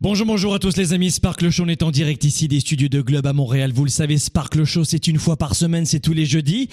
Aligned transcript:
Bonjour, 0.00 0.28
bonjour 0.28 0.54
à 0.54 0.60
tous 0.60 0.76
les 0.76 0.92
amis. 0.92 1.10
Sparkle 1.10 1.50
Show 1.50 1.66
est 1.66 1.82
en 1.82 1.90
direct 1.90 2.22
ici 2.22 2.46
des 2.46 2.60
studios 2.60 2.88
de 2.88 3.00
Globe 3.00 3.26
à 3.26 3.32
Montréal. 3.32 3.72
Vous 3.74 3.82
le 3.82 3.90
savez, 3.90 4.16
Sparkle 4.16 4.62
Show, 4.62 4.84
c'est 4.84 5.08
une 5.08 5.18
fois 5.18 5.36
par 5.36 5.56
semaine, 5.56 5.86
c'est 5.86 5.98
tous 5.98 6.12
les 6.12 6.24
jeudis. 6.24 6.68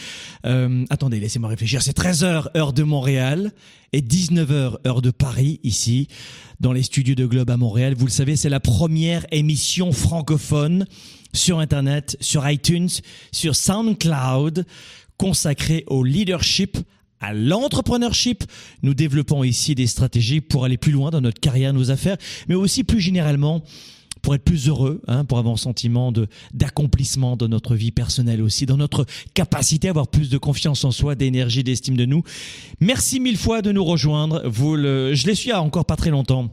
Euh, 0.45 0.85
attendez, 0.91 1.19
laissez-moi 1.19 1.49
réfléchir. 1.49 1.81
C'est 1.81 1.97
13h, 1.97 2.55
heure 2.55 2.71
de 2.71 2.83
Montréal 2.83 3.51
et 3.93 4.01
19h, 4.01 4.77
heure 4.85 5.01
de 5.01 5.09
Paris, 5.09 5.59
ici, 5.63 6.07
dans 6.59 6.71
les 6.71 6.83
studios 6.83 7.15
de 7.15 7.25
Globe 7.25 7.49
à 7.49 7.57
Montréal. 7.57 7.95
Vous 7.97 8.05
le 8.05 8.11
savez, 8.11 8.35
c'est 8.35 8.47
la 8.47 8.59
première 8.59 9.25
émission 9.31 9.91
francophone 9.91 10.85
sur 11.33 11.57
Internet, 11.57 12.17
sur 12.21 12.47
iTunes, 12.47 12.89
sur 13.31 13.55
SoundCloud, 13.55 14.67
consacrée 15.17 15.83
au 15.87 16.03
leadership 16.03 16.77
à 17.19 17.33
l'entrepreneurship. 17.33 18.43
Nous 18.83 18.93
développons 18.93 19.43
ici 19.43 19.75
des 19.75 19.87
stratégies 19.87 20.41
pour 20.41 20.65
aller 20.65 20.77
plus 20.77 20.91
loin 20.91 21.11
dans 21.11 21.21
notre 21.21 21.39
carrière, 21.39 21.73
nos 21.73 21.91
affaires, 21.91 22.17
mais 22.47 22.55
aussi 22.55 22.83
plus 22.83 23.01
généralement 23.01 23.63
pour 24.21 24.33
être 24.33 24.43
plus 24.43 24.67
heureux, 24.69 25.01
hein, 25.07 25.23
pour 25.23 25.37
avoir 25.37 25.53
un 25.53 25.57
sentiment 25.57 26.11
d'accomplissement 26.51 27.37
dans 27.37 27.47
notre 27.47 27.75
vie 27.75 27.91
personnelle 27.91 28.41
aussi, 28.41 28.65
dans 28.65 28.77
notre 28.77 29.05
capacité 29.35 29.87
à 29.87 29.91
avoir 29.91 30.07
plus 30.07 30.31
de 30.31 30.39
confiance 30.39 30.83
en 30.83 30.89
soi, 30.89 31.13
d'énergie, 31.13 31.63
d'estime 31.63 31.95
de 31.95 32.05
nous. 32.05 32.23
Merci 32.79 33.19
mille 33.19 33.37
fois 33.37 33.61
de 33.61 33.71
nous 33.71 33.83
rejoindre. 33.83 34.41
Vous 34.45 34.75
le, 34.75 35.13
je 35.13 35.27
les 35.27 35.35
suis 35.35 35.51
à 35.51 35.61
encore 35.61 35.85
pas 35.85 35.95
très 35.95 36.09
longtemps 36.09 36.49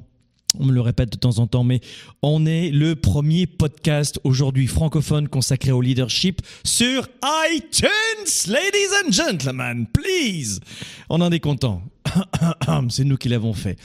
on 0.59 0.67
me 0.67 0.73
le 0.73 0.81
répète 0.81 1.13
de 1.13 1.17
temps 1.17 1.39
en 1.39 1.47
temps, 1.47 1.65
mais 1.65 1.81
on 2.23 2.47
est 2.47 2.71
le 2.71 2.95
premier 2.95 3.47
podcast 3.47 4.21
aujourd'hui 4.25 4.67
francophone 4.67 5.29
consacré 5.29 5.73
au 5.73 5.81
leadership 5.81 6.43
sur 6.65 7.09
iTunes. 7.55 8.53
Ladies 8.53 8.93
and 9.05 9.13
gentlemen, 9.13 9.87
please. 9.87 10.61
On 11.09 11.21
en 11.21 11.31
est 11.31 11.41
content. 11.41 11.83
C'est 12.91 13.05
nous 13.05 13.17
qui 13.17 13.29
l'avons 13.29 13.55
fait. 13.55 13.79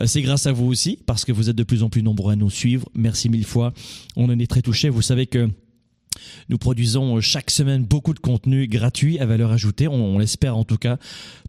Euh, 0.00 0.06
c'est 0.06 0.22
grâce 0.22 0.46
à 0.46 0.52
vous 0.52 0.66
aussi, 0.66 0.98
parce 1.06 1.24
que 1.24 1.32
vous 1.32 1.48
êtes 1.48 1.56
de 1.56 1.62
plus 1.62 1.82
en 1.82 1.88
plus 1.88 2.02
nombreux 2.02 2.32
à 2.32 2.36
nous 2.36 2.50
suivre. 2.50 2.88
Merci 2.94 3.28
mille 3.28 3.46
fois. 3.46 3.72
On 4.16 4.28
en 4.28 4.38
est 4.38 4.50
très 4.50 4.62
touchés. 4.62 4.88
Vous 4.88 5.02
savez 5.02 5.26
que 5.26 5.48
nous 6.48 6.58
produisons 6.58 7.16
euh, 7.16 7.20
chaque 7.20 7.50
semaine 7.50 7.84
beaucoup 7.84 8.14
de 8.14 8.18
contenu 8.18 8.66
gratuit 8.66 9.18
à 9.18 9.26
valeur 9.26 9.52
ajoutée, 9.52 9.88
on, 9.88 10.18
l'espère 10.18 10.56
en 10.56 10.64
tout 10.64 10.76
cas, 10.76 10.98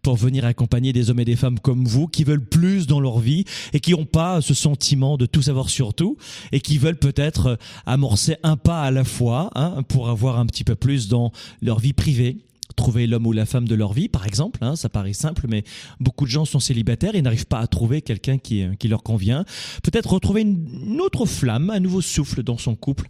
pour 0.01 0.15
venir 0.15 0.45
accompagner 0.45 0.93
des 0.93 1.09
hommes 1.09 1.19
et 1.19 1.25
des 1.25 1.35
femmes 1.35 1.59
comme 1.59 1.85
vous 1.85 2.07
qui 2.07 2.23
veulent 2.23 2.45
plus 2.45 2.87
dans 2.87 2.99
leur 2.99 3.19
vie 3.19 3.45
et 3.73 3.79
qui 3.79 3.91
n'ont 3.91 4.05
pas 4.05 4.41
ce 4.41 4.53
sentiment 4.53 5.17
de 5.17 5.25
tout 5.25 5.41
savoir 5.41 5.69
sur 5.69 5.93
tout 5.93 6.17
et 6.51 6.59
qui 6.59 6.77
veulent 6.77 6.99
peut-être 6.99 7.47
euh, 7.47 7.55
amorcer 7.85 8.35
un 8.43 8.57
pas 8.57 8.81
à 8.81 8.91
la 8.91 9.03
fois 9.03 9.51
hein, 9.55 9.83
pour 9.87 10.09
avoir 10.09 10.39
un 10.39 10.45
petit 10.45 10.63
peu 10.63 10.75
plus 10.75 11.07
dans 11.07 11.31
leur 11.61 11.79
vie 11.79 11.93
privée 11.93 12.37
trouver 12.81 13.05
l'homme 13.05 13.27
ou 13.27 13.31
la 13.31 13.45
femme 13.45 13.67
de 13.67 13.75
leur 13.75 13.93
vie, 13.93 14.09
par 14.09 14.25
exemple. 14.25 14.59
Hein, 14.63 14.75
ça 14.75 14.89
paraît 14.89 15.13
simple, 15.13 15.45
mais 15.47 15.63
beaucoup 15.99 16.25
de 16.25 16.31
gens 16.31 16.45
sont 16.45 16.59
célibataires 16.59 17.13
et 17.13 17.21
n'arrivent 17.21 17.45
pas 17.45 17.59
à 17.59 17.67
trouver 17.67 18.01
quelqu'un 18.01 18.39
qui, 18.39 18.65
qui 18.79 18.87
leur 18.87 19.03
convient. 19.03 19.45
Peut-être 19.83 20.13
retrouver 20.13 20.41
une, 20.41 20.99
autre 20.99 21.27
flamme, 21.27 21.69
un 21.69 21.79
nouveau 21.79 22.01
souffle 22.01 22.41
dans 22.41 22.57
son 22.57 22.75
couple 22.75 23.07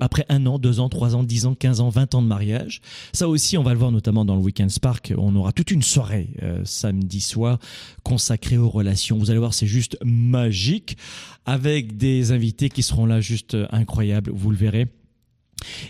après 0.00 0.24
un 0.30 0.46
an, 0.46 0.58
deux 0.58 0.80
ans, 0.80 0.88
trois 0.88 1.14
ans, 1.14 1.22
dix 1.22 1.44
ans, 1.44 1.54
quinze 1.54 1.80
ans, 1.80 1.90
vingt 1.90 2.14
ans 2.14 2.22
de 2.22 2.26
mariage. 2.26 2.80
Ça 3.12 3.28
aussi, 3.28 3.58
on 3.58 3.62
va 3.62 3.74
le 3.74 3.78
voir 3.78 3.92
notamment 3.92 4.24
dans 4.24 4.36
le 4.36 4.40
Weekend 4.40 4.70
Spark. 4.70 5.12
On 5.18 5.36
aura 5.36 5.52
toute 5.52 5.70
une 5.70 5.82
soirée 5.82 6.30
euh, 6.42 6.62
samedi 6.64 7.20
soir 7.20 7.58
consacrée 8.02 8.56
aux 8.56 8.70
relations. 8.70 9.18
Vous 9.18 9.30
allez 9.30 9.38
voir, 9.38 9.52
c'est 9.52 9.66
juste 9.66 9.98
magique 10.02 10.96
avec 11.44 11.98
des 11.98 12.32
invités 12.32 12.70
qui 12.70 12.82
seront 12.82 13.04
là 13.04 13.20
juste 13.20 13.54
incroyables. 13.70 14.30
Vous 14.34 14.50
le 14.50 14.56
verrez. 14.56 14.86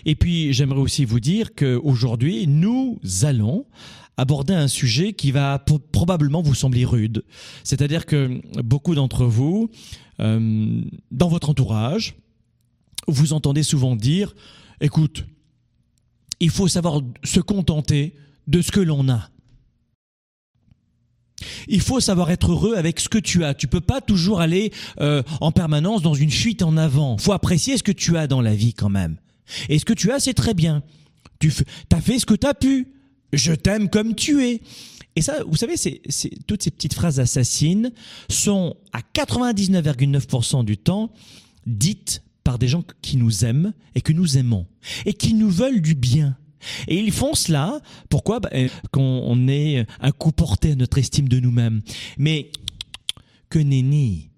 Et 0.05 0.15
puis, 0.15 0.53
j'aimerais 0.53 0.79
aussi 0.79 1.05
vous 1.05 1.19
dire 1.19 1.53
qu'aujourd'hui, 1.55 2.47
nous 2.47 2.99
allons 3.23 3.65
aborder 4.17 4.53
un 4.53 4.67
sujet 4.67 5.13
qui 5.13 5.31
va 5.31 5.63
probablement 5.91 6.41
vous 6.41 6.53
sembler 6.53 6.85
rude. 6.85 7.23
C'est-à-dire 7.63 8.05
que 8.05 8.41
beaucoup 8.61 8.93
d'entre 8.93 9.25
vous, 9.25 9.69
euh, 10.19 10.81
dans 11.11 11.27
votre 11.27 11.49
entourage, 11.49 12.15
vous 13.07 13.33
entendez 13.33 13.63
souvent 13.63 13.95
dire, 13.95 14.35
écoute, 14.79 15.25
il 16.39 16.49
faut 16.49 16.67
savoir 16.67 17.01
se 17.23 17.39
contenter 17.39 18.15
de 18.47 18.61
ce 18.61 18.71
que 18.71 18.79
l'on 18.79 19.09
a. 19.09 19.29
Il 21.67 21.81
faut 21.81 21.99
savoir 21.99 22.29
être 22.31 22.51
heureux 22.51 22.75
avec 22.75 22.99
ce 22.99 23.09
que 23.09 23.17
tu 23.17 23.43
as. 23.43 23.53
Tu 23.53 23.67
peux 23.67 23.81
pas 23.81 24.01
toujours 24.01 24.41
aller 24.41 24.71
euh, 24.99 25.23
en 25.39 25.51
permanence 25.51 26.01
dans 26.01 26.13
une 26.13 26.29
fuite 26.29 26.61
en 26.61 26.77
avant. 26.77 27.17
Faut 27.17 27.33
apprécier 27.33 27.77
ce 27.77 27.83
que 27.83 27.91
tu 27.91 28.17
as 28.17 28.27
dans 28.27 28.41
la 28.41 28.53
vie 28.53 28.73
quand 28.73 28.89
même. 28.89 29.17
Et 29.69 29.79
ce 29.79 29.85
que 29.85 29.93
tu 29.93 30.11
as, 30.11 30.19
c'est 30.19 30.33
très 30.33 30.53
bien. 30.53 30.83
Tu 31.39 31.51
as 31.91 32.01
fait 32.01 32.19
ce 32.19 32.25
que 32.25 32.33
tu 32.33 32.47
as 32.47 32.53
pu. 32.53 32.87
Je 33.33 33.53
t'aime 33.53 33.89
comme 33.89 34.15
tu 34.15 34.43
es. 34.43 34.61
Et 35.15 35.21
ça, 35.21 35.43
vous 35.43 35.57
savez, 35.57 35.75
c'est, 35.77 36.01
toutes 36.47 36.63
ces 36.63 36.71
petites 36.71 36.93
phrases 36.93 37.19
assassines 37.19 37.91
sont 38.29 38.77
à 38.93 38.99
99,9% 39.13 40.63
du 40.63 40.77
temps 40.77 41.11
dites 41.65 42.23
par 42.43 42.57
des 42.57 42.67
gens 42.67 42.83
qui 43.01 43.17
nous 43.17 43.45
aiment 43.45 43.73
et 43.93 44.01
que 44.01 44.13
nous 44.13 44.37
aimons 44.37 44.65
et 45.05 45.13
qui 45.13 45.33
nous 45.33 45.49
veulent 45.49 45.81
du 45.81 45.95
bien. 45.95 46.37
Et 46.87 46.97
ils 46.99 47.11
font 47.11 47.33
cela, 47.33 47.81
pourquoi? 48.09 48.39
Bah, 48.39 48.49
Qu'on 48.91 49.47
ait 49.47 49.85
un 49.99 50.11
coup 50.11 50.31
porté 50.31 50.71
à 50.71 50.75
notre 50.75 50.97
estime 50.97 51.27
de 51.27 51.39
nous-mêmes. 51.39 51.81
Mais 52.17 52.51
que 53.49 53.59
nenni 53.59 54.30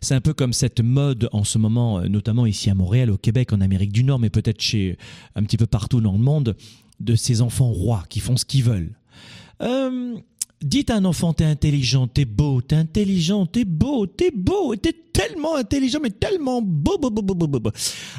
c'est 0.00 0.14
un 0.14 0.20
peu 0.20 0.32
comme 0.32 0.52
cette 0.52 0.80
mode 0.80 1.28
en 1.32 1.44
ce 1.44 1.58
moment, 1.58 2.00
euh, 2.00 2.08
notamment 2.08 2.46
ici 2.46 2.70
à 2.70 2.74
Montréal, 2.74 3.10
au 3.10 3.18
Québec, 3.18 3.52
en 3.52 3.60
Amérique 3.60 3.92
du 3.92 4.04
Nord, 4.04 4.18
mais 4.18 4.30
peut-être 4.30 4.60
chez 4.60 4.96
un 5.34 5.42
petit 5.42 5.56
peu 5.56 5.66
partout 5.66 6.00
dans 6.00 6.12
le 6.12 6.18
monde, 6.18 6.56
de 7.00 7.14
ces 7.14 7.40
enfants 7.40 7.70
rois 7.70 8.04
qui 8.08 8.20
font 8.20 8.36
ce 8.36 8.44
qu'ils 8.44 8.64
veulent. 8.64 8.92
Euh, 9.62 10.16
dites 10.62 10.90
à 10.90 10.96
un 10.96 11.04
enfant, 11.04 11.32
t'es 11.32 11.44
intelligent, 11.44 12.06
t'es 12.06 12.24
beau, 12.24 12.60
t'es 12.60 12.76
intelligent, 12.76 13.46
t'es 13.46 13.64
beau, 13.64 14.06
t'es 14.06 14.30
beau, 14.30 14.76
t'es 14.76 14.94
tellement 15.12 15.56
intelligent, 15.56 16.00
mais 16.02 16.10
tellement 16.10 16.62
beau, 16.62 16.98
beau, 16.98 17.10
beau, 17.10 17.22
beau, 17.22 17.34
beau, 17.34 17.60
beau. 17.60 17.70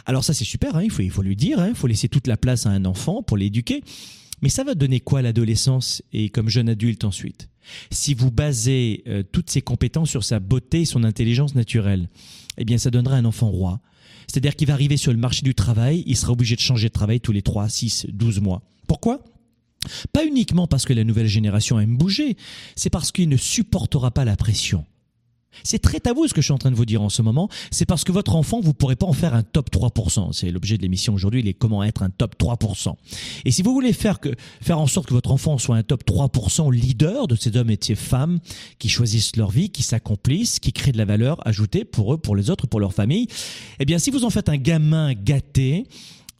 Alors 0.06 0.23
ça 0.23 0.33
c'est 0.33 0.45
super, 0.45 0.75
hein, 0.75 0.83
il, 0.83 0.91
faut, 0.91 1.01
il 1.01 1.12
faut 1.12 1.21
lui 1.21 1.35
dire, 1.35 1.59
hein, 1.59 1.69
il 1.69 1.75
faut 1.75 1.88
laisser 1.88 2.09
toute 2.09 2.27
la 2.27 2.38
place 2.38 2.65
à 2.65 2.69
un 2.69 2.85
enfant 2.85 3.21
pour 3.21 3.38
l'éduquer. 3.38 3.83
Mais 4.42 4.50
ça 4.50 4.64
va 4.64 4.76
donner 4.76 5.00
quoi 5.00 5.22
l'adolescence 5.22 6.02
et 6.14 6.30
comme 6.30 6.50
jeune 6.50 6.70
adulte 6.70 7.04
ensuite? 7.04 7.50
Si 7.92 8.14
vous 8.14 8.32
basez 8.32 9.04
euh, 9.08 9.24
toutes 9.32 9.50
ses 9.50 9.62
compétences 9.62 10.10
sur 10.10 10.24
sa 10.24 10.40
beauté 10.40 10.82
et 10.82 10.86
son 10.86 11.04
intelligence 11.04 11.54
naturelle, 11.54 12.10
eh 12.58 12.66
bien 12.66 12.78
ça 12.78 12.90
donnera 12.90 13.16
un 13.16 13.26
enfant 13.26 13.50
roi. 13.50 13.80
C'est-à-dire 14.28 14.56
qu'il 14.56 14.68
va 14.68 14.74
arriver 14.74 14.98
sur 14.98 15.12
le 15.12 15.18
marché 15.18 15.44
du 15.44 15.54
travail, 15.54 16.04
il 16.08 16.16
sera 16.16 16.32
obligé 16.32 16.56
de 16.56 16.62
changer 16.62 16.88
de 16.88 16.94
travail 16.94 17.20
tous 17.20 17.32
les 17.32 17.42
3, 17.42 17.70
6, 17.70 18.08
12 18.12 18.40
mois. 18.40 18.64
Pourquoi? 18.88 19.24
Pas 20.14 20.26
uniquement 20.26 20.68
parce 20.68 20.86
que 20.86 20.94
la 20.94 21.04
nouvelle 21.04 21.28
génération 21.28 21.80
aime 21.80 21.98
bouger, 21.98 22.38
c'est 22.76 22.90
parce 22.90 23.12
qu'il 23.12 23.30
ne 23.30 23.38
supportera 23.38 24.12
pas 24.12 24.26
la 24.26 24.36
pression. 24.36 24.86
C'est 25.63 25.80
très 25.80 26.00
tabou 26.00 26.27
ce 26.27 26.33
que 26.33 26.42
je 26.42 26.45
suis 26.45 26.53
en 26.53 26.57
train 26.57 26.71
de 26.71 26.75
vous 26.75 26.86
dire 26.86 27.01
en 27.01 27.09
ce 27.09 27.21
moment. 27.21 27.50
C'est 27.71 27.86
parce 27.86 28.03
que 28.03 28.12
votre 28.12 28.36
enfant, 28.36 28.59
vous 28.62 28.74
pourrez 28.74 28.95
pas 28.95 29.06
en 29.06 29.13
faire 29.13 29.33
un 29.33 29.44
top 29.44 29.69
3%. 29.71 30.33
C'est 30.33 30.51
l'objet 30.51 30.77
de 30.77 30.81
l'émission 30.81 31.13
aujourd'hui, 31.13 31.42
il 31.42 31.48
est 31.48 31.53
comment 31.53 31.83
être 31.83 32.03
un 32.03 32.09
top 32.09 32.36
3%. 32.39 32.95
Et 33.45 33.51
si 33.51 33.62
vous 33.62 33.74
voulez 33.74 33.94
faire 33.94 34.19
faire 34.62 34.80
en 34.80 34.88
sorte 34.88 35.07
que 35.07 35.13
votre 35.13 35.31
enfant 35.31 35.57
soit 35.57 35.75
un 35.75 35.83
top 35.83 36.03
3% 36.06 36.74
leader 36.74 37.27
de 37.27 37.36
ces 37.36 37.56
hommes 37.57 37.69
et 37.69 37.77
de 37.77 37.83
ces 37.83 37.95
femmes 37.95 38.39
qui 38.80 38.89
choisissent 38.89 39.36
leur 39.36 39.51
vie, 39.51 39.69
qui 39.69 39.83
s'accomplissent, 39.83 40.59
qui 40.59 40.74
créent 40.74 40.92
de 40.92 40.98
la 40.98 41.06
valeur 41.06 41.45
ajoutée 41.48 41.86
pour 41.86 42.13
eux, 42.13 42.18
pour 42.18 42.36
les 42.36 42.50
autres, 42.50 42.68
pour 42.68 42.80
leur 42.80 42.94
famille, 42.94 43.27
eh 43.80 43.86
bien, 43.86 44.00
si 44.00 44.12
vous 44.12 44.25
en 44.25 44.30
faites 44.30 44.50
un 44.50 44.57
gamin 44.57 45.13
gâté, 45.13 45.88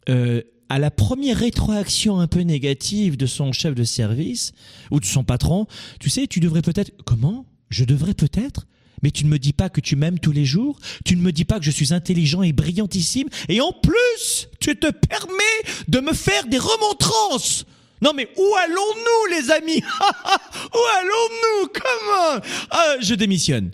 euh, 0.08 0.42
à 0.68 0.78
la 0.78 0.90
première 0.90 1.36
rétroaction 1.36 2.18
un 2.18 2.26
peu 2.26 2.40
négative 2.40 3.18
de 3.18 3.26
son 3.26 3.52
chef 3.52 3.74
de 3.74 3.84
service 3.84 4.52
ou 4.90 5.00
de 5.00 5.04
son 5.04 5.22
patron, 5.22 5.66
tu 6.00 6.08
sais, 6.08 6.26
tu 6.26 6.40
devrais 6.40 6.62
peut-être, 6.62 6.92
comment? 7.04 7.44
Je 7.68 7.84
devrais 7.84 8.14
peut-être 8.14 8.66
Mais 9.02 9.10
tu 9.10 9.24
ne 9.24 9.30
me 9.30 9.38
dis 9.38 9.52
pas 9.52 9.68
que 9.68 9.80
tu 9.80 9.96
m'aimes 9.96 10.18
tous 10.18 10.32
les 10.32 10.44
jours, 10.44 10.78
tu 11.04 11.16
ne 11.16 11.22
me 11.22 11.32
dis 11.32 11.44
pas 11.44 11.58
que 11.58 11.64
je 11.64 11.70
suis 11.70 11.92
intelligent 11.92 12.42
et 12.42 12.52
brillantissime, 12.52 13.28
et 13.48 13.60
en 13.60 13.72
plus, 13.72 14.48
tu 14.60 14.76
te 14.76 14.90
permets 14.90 15.72
de 15.88 16.00
me 16.00 16.12
faire 16.12 16.46
des 16.46 16.58
remontrances. 16.58 17.64
Non 18.00 18.12
mais 18.14 18.28
où 18.36 18.54
allons-nous 18.64 19.36
les 19.36 19.50
amis? 19.52 19.80
Où 20.74 20.82
allons-nous? 21.00 21.68
Comment 21.72 22.44
ah, 22.70 22.96
Je 23.00 23.14
démissionne. 23.14 23.70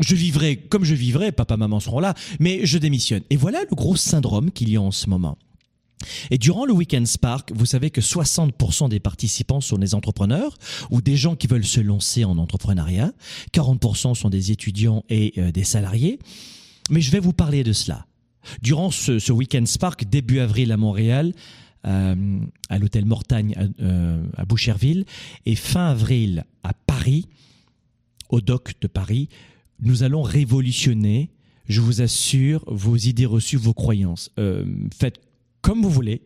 Je 0.00 0.14
vivrai 0.16 0.56
comme 0.56 0.84
je 0.84 0.94
vivrai, 0.94 1.30
papa, 1.30 1.56
maman 1.56 1.78
seront 1.78 2.00
là, 2.00 2.14
mais 2.40 2.66
je 2.66 2.78
démissionne. 2.78 3.22
Et 3.30 3.36
voilà 3.36 3.60
le 3.68 3.74
gros 3.76 3.96
syndrome 3.96 4.50
qu'il 4.50 4.70
y 4.70 4.76
a 4.76 4.82
en 4.82 4.90
ce 4.90 5.08
moment. 5.08 5.38
Et 6.30 6.38
durant 6.38 6.64
le 6.64 6.72
Weekend 6.72 7.06
Spark, 7.06 7.52
vous 7.54 7.66
savez 7.66 7.90
que 7.90 8.00
60% 8.00 8.88
des 8.88 9.00
participants 9.00 9.60
sont 9.60 9.78
des 9.78 9.94
entrepreneurs 9.94 10.56
ou 10.90 11.00
des 11.00 11.16
gens 11.16 11.36
qui 11.36 11.46
veulent 11.46 11.64
se 11.64 11.80
lancer 11.80 12.24
en 12.24 12.38
entrepreneuriat. 12.38 13.12
40% 13.52 14.14
sont 14.14 14.30
des 14.30 14.52
étudiants 14.52 15.04
et 15.08 15.34
euh, 15.38 15.50
des 15.50 15.64
salariés. 15.64 16.18
Mais 16.90 17.00
je 17.00 17.10
vais 17.10 17.20
vous 17.20 17.32
parler 17.32 17.64
de 17.64 17.72
cela. 17.72 18.06
Durant 18.62 18.90
ce, 18.90 19.18
ce 19.18 19.32
Weekend 19.32 19.66
Spark, 19.66 20.08
début 20.08 20.38
avril 20.38 20.72
à 20.72 20.76
Montréal, 20.76 21.34
euh, 21.86 22.38
à 22.70 22.78
l'hôtel 22.78 23.04
Mortagne 23.04 23.54
euh, 23.80 24.24
à 24.36 24.44
Boucherville, 24.44 25.04
et 25.46 25.54
fin 25.54 25.88
avril 25.88 26.44
à 26.62 26.72
Paris, 26.72 27.26
au 28.30 28.40
doc 28.40 28.74
de 28.80 28.86
Paris, 28.86 29.28
nous 29.80 30.02
allons 30.02 30.22
révolutionner, 30.22 31.30
je 31.68 31.80
vous 31.80 32.00
assure, 32.00 32.64
vos 32.66 32.96
idées 32.96 33.26
reçues, 33.26 33.56
vos 33.56 33.74
croyances. 33.74 34.30
faites 34.98 35.20
comme 35.62 35.82
vous 35.82 35.90
voulez. 35.90 36.22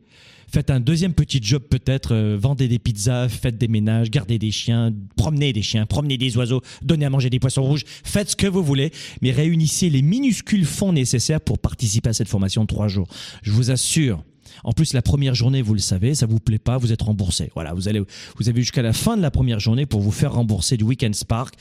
Faites 0.53 0.69
un 0.69 0.81
deuxième 0.81 1.15
petit 1.15 1.41
job 1.43 1.63
peut-être, 1.63 2.13
euh, 2.13 2.37
vendez 2.39 2.69
des 2.69 2.79
pizzas, 2.79 3.31
faites 3.31 3.57
des 3.57 3.69
ménages, 3.69 4.11
gardez 4.11 4.39
des 4.39 4.51
chiens, 4.51 4.93
promenez 5.17 5.55
des 5.55 5.63
chiens, 5.63 5.87
promenez 5.87 6.19
des 6.19 6.37
oiseaux, 6.37 6.61
donnez 6.83 7.07
à 7.07 7.11
manger 7.11 7.31
des 7.31 7.39
poissons 7.39 7.63
rouges, 7.63 7.85
faites 7.87 8.29
ce 8.29 8.37
que 8.37 8.47
vous 8.47 8.63
voulez, 8.63 8.93
mais 9.23 9.31
réunissez 9.31 9.89
les 9.89 10.03
minuscules 10.03 10.67
fonds 10.67 10.93
nécessaires 10.93 11.41
pour 11.41 11.59
participer 11.59 12.11
à 12.11 12.13
cette 12.13 12.29
formation 12.29 12.63
de 12.63 12.67
trois 12.67 12.89
jours. 12.89 13.09
Je 13.41 13.51
vous 13.51 13.71
assure, 13.71 14.23
en 14.63 14.73
plus, 14.73 14.93
la 14.93 15.01
première 15.01 15.35
journée, 15.35 15.63
vous 15.63 15.73
le 15.73 15.81
savez, 15.81 16.15
ça 16.15 16.27
vous 16.27 16.39
plaît 16.39 16.59
pas, 16.59 16.77
vous 16.77 16.93
êtes 16.93 17.01
remboursé. 17.01 17.51
Voilà, 17.55 17.73
vous 17.73 17.89
allez, 17.89 18.03
vous 18.37 18.49
avez 18.51 18.61
jusqu'à 18.61 18.83
la 18.83 18.93
fin 18.93 19.17
de 19.17 19.23
la 19.23 19.31
première 19.31 19.59
journée 19.59 19.87
pour 19.87 20.03
vous 20.03 20.13
faire 20.13 20.35
rembourser 20.35 20.77
du 20.77 20.85
Weekend 20.85 21.15
Spark. 21.15 21.55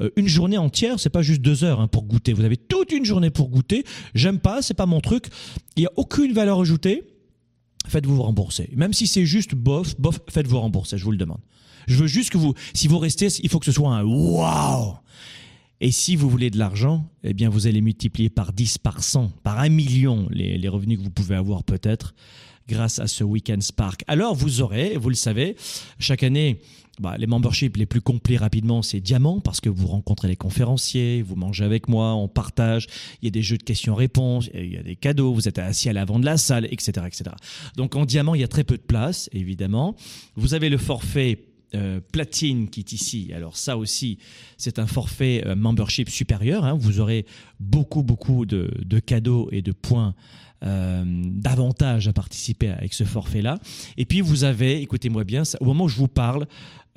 Euh, 0.00 0.08
une 0.16 0.26
journée 0.26 0.56
entière, 0.56 0.98
c'est 0.98 1.10
pas 1.10 1.20
juste 1.20 1.42
deux 1.42 1.64
heures 1.64 1.80
hein, 1.80 1.88
pour 1.88 2.04
goûter. 2.04 2.32
Vous 2.32 2.44
avez 2.44 2.56
toute 2.56 2.92
une 2.92 3.04
journée 3.04 3.28
pour 3.28 3.50
goûter. 3.50 3.84
J'aime 4.14 4.38
pas, 4.38 4.62
c'est 4.62 4.72
pas 4.72 4.86
mon 4.86 5.02
truc. 5.02 5.26
Il 5.76 5.82
y 5.82 5.86
a 5.86 5.92
aucune 5.96 6.32
valeur 6.32 6.60
ajoutée 6.60 7.04
faites-vous 7.88 8.22
rembourser. 8.22 8.70
Même 8.74 8.92
si 8.92 9.06
c'est 9.06 9.26
juste 9.26 9.54
bof, 9.54 9.98
bof, 9.98 10.20
faites-vous 10.30 10.60
rembourser, 10.60 10.98
je 10.98 11.04
vous 11.04 11.12
le 11.12 11.18
demande. 11.18 11.40
Je 11.86 11.96
veux 11.96 12.06
juste 12.06 12.30
que 12.30 12.38
vous, 12.38 12.54
si 12.74 12.86
vous 12.86 12.98
restez, 12.98 13.28
il 13.42 13.48
faut 13.48 13.58
que 13.58 13.66
ce 13.66 13.72
soit 13.72 13.94
un 13.94 14.04
wow. 14.04 14.94
Et 15.80 15.90
si 15.90 16.16
vous 16.16 16.28
voulez 16.28 16.50
de 16.50 16.58
l'argent, 16.58 17.08
eh 17.22 17.32
bien, 17.32 17.48
vous 17.48 17.66
allez 17.66 17.80
multiplier 17.80 18.30
par 18.30 18.52
10, 18.52 18.78
par 18.78 19.02
100, 19.02 19.30
par 19.42 19.58
un 19.58 19.68
million 19.68 20.26
les, 20.30 20.58
les 20.58 20.68
revenus 20.68 20.98
que 20.98 21.04
vous 21.04 21.10
pouvez 21.10 21.36
avoir 21.36 21.62
peut-être 21.62 22.14
grâce 22.68 22.98
à 22.98 23.06
ce 23.06 23.24
Weekend 23.24 23.62
Spark. 23.62 24.04
Alors, 24.06 24.34
vous 24.34 24.60
aurez, 24.60 24.96
vous 24.96 25.08
le 25.08 25.14
savez, 25.14 25.56
chaque 25.98 26.22
année, 26.22 26.60
bah, 27.00 27.16
les 27.16 27.26
memberships 27.26 27.76
les 27.76 27.86
plus 27.86 28.00
complets 28.00 28.36
rapidement, 28.36 28.82
c'est 28.82 29.00
Diamant, 29.00 29.40
parce 29.40 29.60
que 29.60 29.68
vous 29.68 29.86
rencontrez 29.86 30.28
les 30.28 30.36
conférenciers, 30.36 31.22
vous 31.22 31.36
mangez 31.36 31.64
avec 31.64 31.88
moi, 31.88 32.14
on 32.14 32.28
partage, 32.28 32.86
il 33.22 33.26
y 33.26 33.28
a 33.28 33.30
des 33.30 33.42
jeux 33.42 33.56
de 33.56 33.62
questions-réponses, 33.62 34.50
il 34.52 34.72
y 34.72 34.76
a 34.76 34.82
des 34.82 34.96
cadeaux, 34.96 35.32
vous 35.32 35.48
êtes 35.48 35.58
assis 35.58 35.88
à 35.88 35.92
l'avant 35.92 36.18
de 36.18 36.24
la 36.24 36.36
salle, 36.36 36.66
etc., 36.66 37.06
etc. 37.06 37.30
Donc 37.76 37.94
en 37.94 38.04
Diamant, 38.04 38.34
il 38.34 38.40
y 38.40 38.44
a 38.44 38.48
très 38.48 38.64
peu 38.64 38.76
de 38.76 38.82
place, 38.82 39.30
évidemment. 39.32 39.94
Vous 40.34 40.54
avez 40.54 40.68
le 40.68 40.78
forfait 40.78 41.44
euh, 41.74 42.00
platine 42.00 42.70
qui 42.70 42.80
est 42.80 42.92
ici. 42.92 43.30
Alors 43.34 43.56
ça 43.56 43.76
aussi, 43.76 44.18
c'est 44.56 44.78
un 44.78 44.86
forfait 44.86 45.42
euh, 45.46 45.54
membership 45.54 46.08
supérieur. 46.08 46.64
Hein. 46.64 46.74
Vous 46.80 46.98
aurez 46.98 47.26
beaucoup, 47.60 48.02
beaucoup 48.02 48.46
de, 48.46 48.70
de 48.82 48.98
cadeaux 48.98 49.50
et 49.52 49.60
de 49.60 49.72
points 49.72 50.14
euh, 50.64 51.04
davantage 51.04 52.08
à 52.08 52.12
participer 52.12 52.68
avec 52.70 52.92
ce 52.92 53.04
forfait-là. 53.04 53.58
Et 53.96 54.04
puis 54.04 54.20
vous 54.20 54.44
avez, 54.44 54.80
écoutez-moi 54.82 55.24
bien, 55.24 55.42
au 55.60 55.64
moment 55.64 55.84
où 55.84 55.88
je 55.88 55.96
vous 55.96 56.08
parle, 56.08 56.46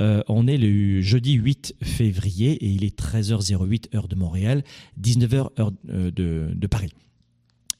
euh, 0.01 0.23
on 0.27 0.47
est 0.47 0.57
le 0.57 1.01
jeudi 1.01 1.33
8 1.33 1.75
février 1.83 2.53
et 2.53 2.67
il 2.67 2.83
est 2.83 2.97
13h08 2.97 3.95
heure 3.95 4.07
de 4.07 4.15
Montréal, 4.15 4.63
19h 4.99 5.49
heure 5.59 5.71
euh, 5.89 6.09
de, 6.09 6.49
de 6.55 6.67
Paris. 6.67 6.91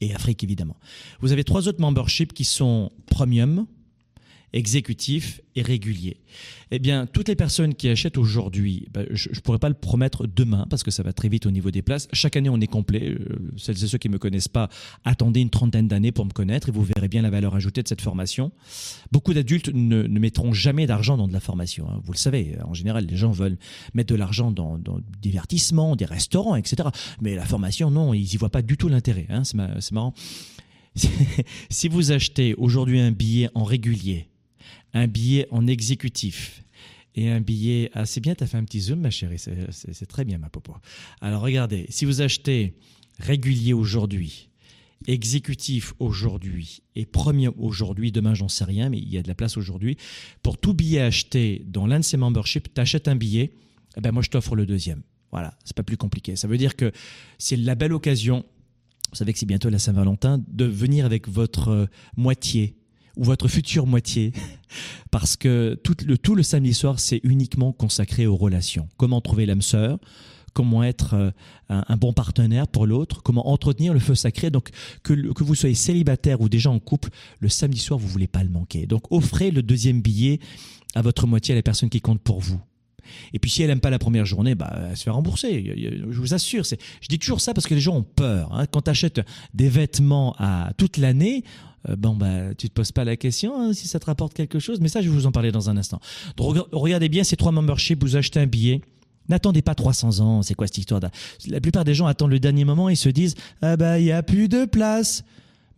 Et 0.00 0.14
Afrique 0.14 0.44
évidemment. 0.44 0.76
Vous 1.20 1.32
avez 1.32 1.44
trois 1.44 1.68
autres 1.68 1.80
memberships 1.80 2.32
qui 2.32 2.44
sont 2.44 2.90
premium, 3.06 3.66
exécutif 4.52 5.40
et 5.54 5.62
régulier. 5.62 6.16
Eh 6.70 6.78
bien, 6.78 7.06
toutes 7.06 7.28
les 7.28 7.36
personnes 7.36 7.74
qui 7.74 7.88
achètent 7.88 8.18
aujourd'hui, 8.18 8.86
ben, 8.92 9.06
je 9.10 9.28
ne 9.28 9.40
pourrais 9.40 9.58
pas 9.58 9.68
le 9.68 9.74
promettre 9.74 10.26
demain 10.26 10.66
parce 10.70 10.82
que 10.82 10.90
ça 10.90 11.02
va 11.02 11.12
très 11.12 11.28
vite 11.28 11.46
au 11.46 11.50
niveau 11.50 11.70
des 11.70 11.82
places. 11.82 12.08
Chaque 12.12 12.36
année, 12.36 12.48
on 12.48 12.60
est 12.60 12.66
complet. 12.66 13.10
Euh, 13.10 13.52
celles 13.56 13.82
et 13.82 13.86
ceux 13.86 13.98
qui 13.98 14.08
ne 14.08 14.14
me 14.14 14.18
connaissent 14.18 14.48
pas, 14.48 14.68
attendez 15.04 15.40
une 15.40 15.50
trentaine 15.50 15.88
d'années 15.88 16.12
pour 16.12 16.24
me 16.24 16.30
connaître 16.30 16.68
et 16.68 16.72
vous 16.72 16.82
verrez 16.82 17.08
bien 17.08 17.22
la 17.22 17.30
valeur 17.30 17.54
ajoutée 17.54 17.82
de 17.82 17.88
cette 17.88 18.00
formation. 18.00 18.52
Beaucoup 19.10 19.34
d'adultes 19.34 19.70
ne, 19.72 20.06
mettront 20.06 20.52
jamais 20.52 20.86
d'argent 20.86 21.16
dans 21.16 21.28
de 21.28 21.32
la 21.32 21.40
formation. 21.40 21.88
Hein. 21.90 22.00
Vous 22.04 22.12
le 22.12 22.18
savez, 22.18 22.56
en 22.64 22.74
général, 22.74 23.06
les 23.06 23.16
gens 23.16 23.32
veulent 23.32 23.58
mettre 23.94 24.12
de 24.12 24.18
l'argent 24.18 24.50
dans, 24.50 24.78
dans 24.78 24.98
du 24.98 25.18
divertissement, 25.20 25.96
des 25.96 26.04
restaurants, 26.04 26.56
etc. 26.56 26.88
Mais 27.20 27.34
la 27.34 27.44
formation, 27.44 27.90
non, 27.90 28.14
ils 28.14 28.22
n'y 28.22 28.36
voient 28.36 28.50
pas 28.50 28.62
du 28.62 28.76
tout 28.76 28.88
l'intérêt. 28.88 29.26
Hein. 29.28 29.44
C'est 29.44 29.92
marrant. 29.92 30.14
si 31.70 31.88
vous 31.88 32.12
achetez 32.12 32.54
aujourd'hui 32.54 33.00
un 33.00 33.12
billet 33.12 33.48
en 33.54 33.64
régulier, 33.64 34.28
un 34.94 35.06
billet 35.06 35.46
en 35.50 35.66
exécutif 35.66 36.62
et 37.14 37.28
un 37.28 37.40
billet. 37.40 37.90
Ah, 37.94 38.06
c'est 38.06 38.20
bien, 38.20 38.34
tu 38.34 38.44
as 38.44 38.46
fait 38.46 38.56
un 38.56 38.64
petit 38.64 38.80
zoom, 38.80 39.00
ma 39.00 39.10
chérie. 39.10 39.38
C'est 39.38 40.06
très 40.06 40.24
bien, 40.24 40.38
ma 40.38 40.48
popo. 40.48 40.74
Alors, 41.20 41.42
regardez, 41.42 41.86
si 41.88 42.04
vous 42.04 42.20
achetez 42.20 42.74
régulier 43.18 43.72
aujourd'hui, 43.72 44.48
exécutif 45.06 45.94
aujourd'hui 45.98 46.82
et 46.94 47.06
premier 47.06 47.48
aujourd'hui, 47.48 48.12
demain, 48.12 48.34
j'en 48.34 48.48
sais 48.48 48.64
rien, 48.64 48.88
mais 48.88 48.98
il 48.98 49.08
y 49.08 49.18
a 49.18 49.22
de 49.22 49.28
la 49.28 49.34
place 49.34 49.56
aujourd'hui. 49.56 49.96
Pour 50.42 50.58
tout 50.58 50.74
billet 50.74 51.00
acheté 51.00 51.64
dans 51.66 51.86
l'un 51.86 52.00
de 52.00 52.04
ces 52.04 52.16
memberships, 52.16 52.72
tu 52.72 52.80
achètes 52.80 53.08
un 53.08 53.16
billet, 53.16 53.52
eh 53.96 54.00
ben 54.00 54.12
moi, 54.12 54.22
je 54.22 54.30
t'offre 54.30 54.54
le 54.54 54.66
deuxième. 54.66 55.02
Voilà, 55.30 55.56
c'est 55.64 55.76
pas 55.76 55.82
plus 55.82 55.96
compliqué. 55.96 56.36
Ça 56.36 56.46
veut 56.46 56.58
dire 56.58 56.76
que 56.76 56.92
c'est 57.38 57.56
la 57.56 57.74
belle 57.74 57.92
occasion, 57.92 58.44
vous 59.10 59.16
savez 59.16 59.32
que 59.32 59.38
c'est 59.38 59.46
bientôt 59.46 59.70
la 59.70 59.78
Saint-Valentin, 59.78 60.42
de 60.46 60.64
venir 60.64 61.06
avec 61.06 61.28
votre 61.28 61.68
euh, 61.68 61.86
moitié 62.16 62.76
ou 63.16 63.24
votre 63.24 63.48
future 63.48 63.86
moitié, 63.86 64.32
parce 65.10 65.36
que 65.36 65.78
tout 65.82 66.34
le, 66.34 66.42
samedi 66.42 66.74
soir, 66.74 66.98
c'est 66.98 67.20
uniquement 67.24 67.72
consacré 67.72 68.26
aux 68.26 68.36
relations. 68.36 68.88
Comment 68.96 69.20
trouver 69.20 69.46
l'âme 69.46 69.62
sœur, 69.62 69.98
comment 70.52 70.82
être 70.82 71.14
euh, 71.14 71.30
un, 71.68 71.96
bon 71.96 72.12
partenaire 72.12 72.68
pour 72.68 72.86
l'autre, 72.86 73.22
comment 73.22 73.48
entretenir 73.48 73.92
le 73.92 74.00
feu 74.00 74.14
sacré. 74.14 74.50
Donc, 74.50 74.70
que, 75.02 75.14
que, 75.32 75.44
vous 75.44 75.54
soyez 75.54 75.74
célibataire 75.74 76.40
ou 76.40 76.48
déjà 76.48 76.70
en 76.70 76.78
couple, 76.78 77.10
le 77.40 77.48
samedi 77.48 77.78
soir, 77.78 77.98
vous 77.98 78.08
voulez 78.08 78.26
pas 78.26 78.42
le 78.42 78.50
manquer. 78.50 78.86
Donc, 78.86 79.10
offrez 79.10 79.50
le 79.50 79.62
deuxième 79.62 80.00
billet 80.00 80.40
à 80.94 81.02
votre 81.02 81.26
moitié, 81.26 81.52
à 81.52 81.56
la 81.56 81.62
personne 81.62 81.88
qui 81.88 82.00
compte 82.00 82.20
pour 82.20 82.40
vous. 82.40 82.60
Et 83.32 83.38
puis 83.38 83.50
si 83.50 83.62
elle 83.62 83.70
aime 83.70 83.80
pas 83.80 83.90
la 83.90 83.98
première 83.98 84.26
journée, 84.26 84.54
bah, 84.54 84.72
elle 84.90 84.96
se 84.96 85.04
fait 85.04 85.10
rembourser. 85.10 85.74
Je 86.10 86.18
vous 86.18 86.34
assure. 86.34 86.64
Je 86.64 87.08
dis 87.08 87.18
toujours 87.18 87.40
ça 87.40 87.54
parce 87.54 87.66
que 87.66 87.74
les 87.74 87.80
gens 87.80 87.96
ont 87.96 88.02
peur. 88.02 88.52
Hein. 88.52 88.66
Quand 88.66 88.82
tu 88.82 88.90
achètes 88.90 89.20
des 89.54 89.68
vêtements 89.68 90.34
à 90.38 90.72
toute 90.76 90.96
l'année, 90.96 91.44
euh, 91.88 91.96
bon 91.96 92.14
bah 92.14 92.54
tu 92.56 92.68
te 92.68 92.74
poses 92.74 92.92
pas 92.92 93.04
la 93.04 93.16
question 93.16 93.60
hein, 93.60 93.72
si 93.72 93.88
ça 93.88 93.98
te 93.98 94.06
rapporte 94.06 94.34
quelque 94.34 94.58
chose. 94.58 94.80
Mais 94.80 94.88
ça, 94.88 95.00
je 95.00 95.08
vais 95.08 95.14
vous 95.14 95.26
en 95.26 95.32
parler 95.32 95.52
dans 95.52 95.70
un 95.70 95.76
instant. 95.76 96.00
regardez 96.38 97.08
bien 97.08 97.24
ces 97.24 97.36
trois 97.36 97.52
memberships. 97.52 98.02
Vous 98.02 98.16
achetez 98.16 98.40
un 98.40 98.46
billet. 98.46 98.80
N'attendez 99.28 99.62
pas 99.62 99.74
300 99.74 100.20
ans. 100.20 100.42
C'est 100.42 100.54
quoi 100.54 100.66
cette 100.66 100.78
histoire 100.78 101.00
La 101.46 101.60
plupart 101.60 101.84
des 101.84 101.94
gens 101.94 102.06
attendent 102.06 102.32
le 102.32 102.40
dernier 102.40 102.64
moment 102.64 102.88
et 102.88 102.96
se 102.96 103.08
disent 103.08 103.34
ah 103.62 103.76
bah 103.76 103.98
il 103.98 104.06
y 104.06 104.12
a 104.12 104.22
plus 104.22 104.48
de 104.48 104.64
place. 104.64 105.24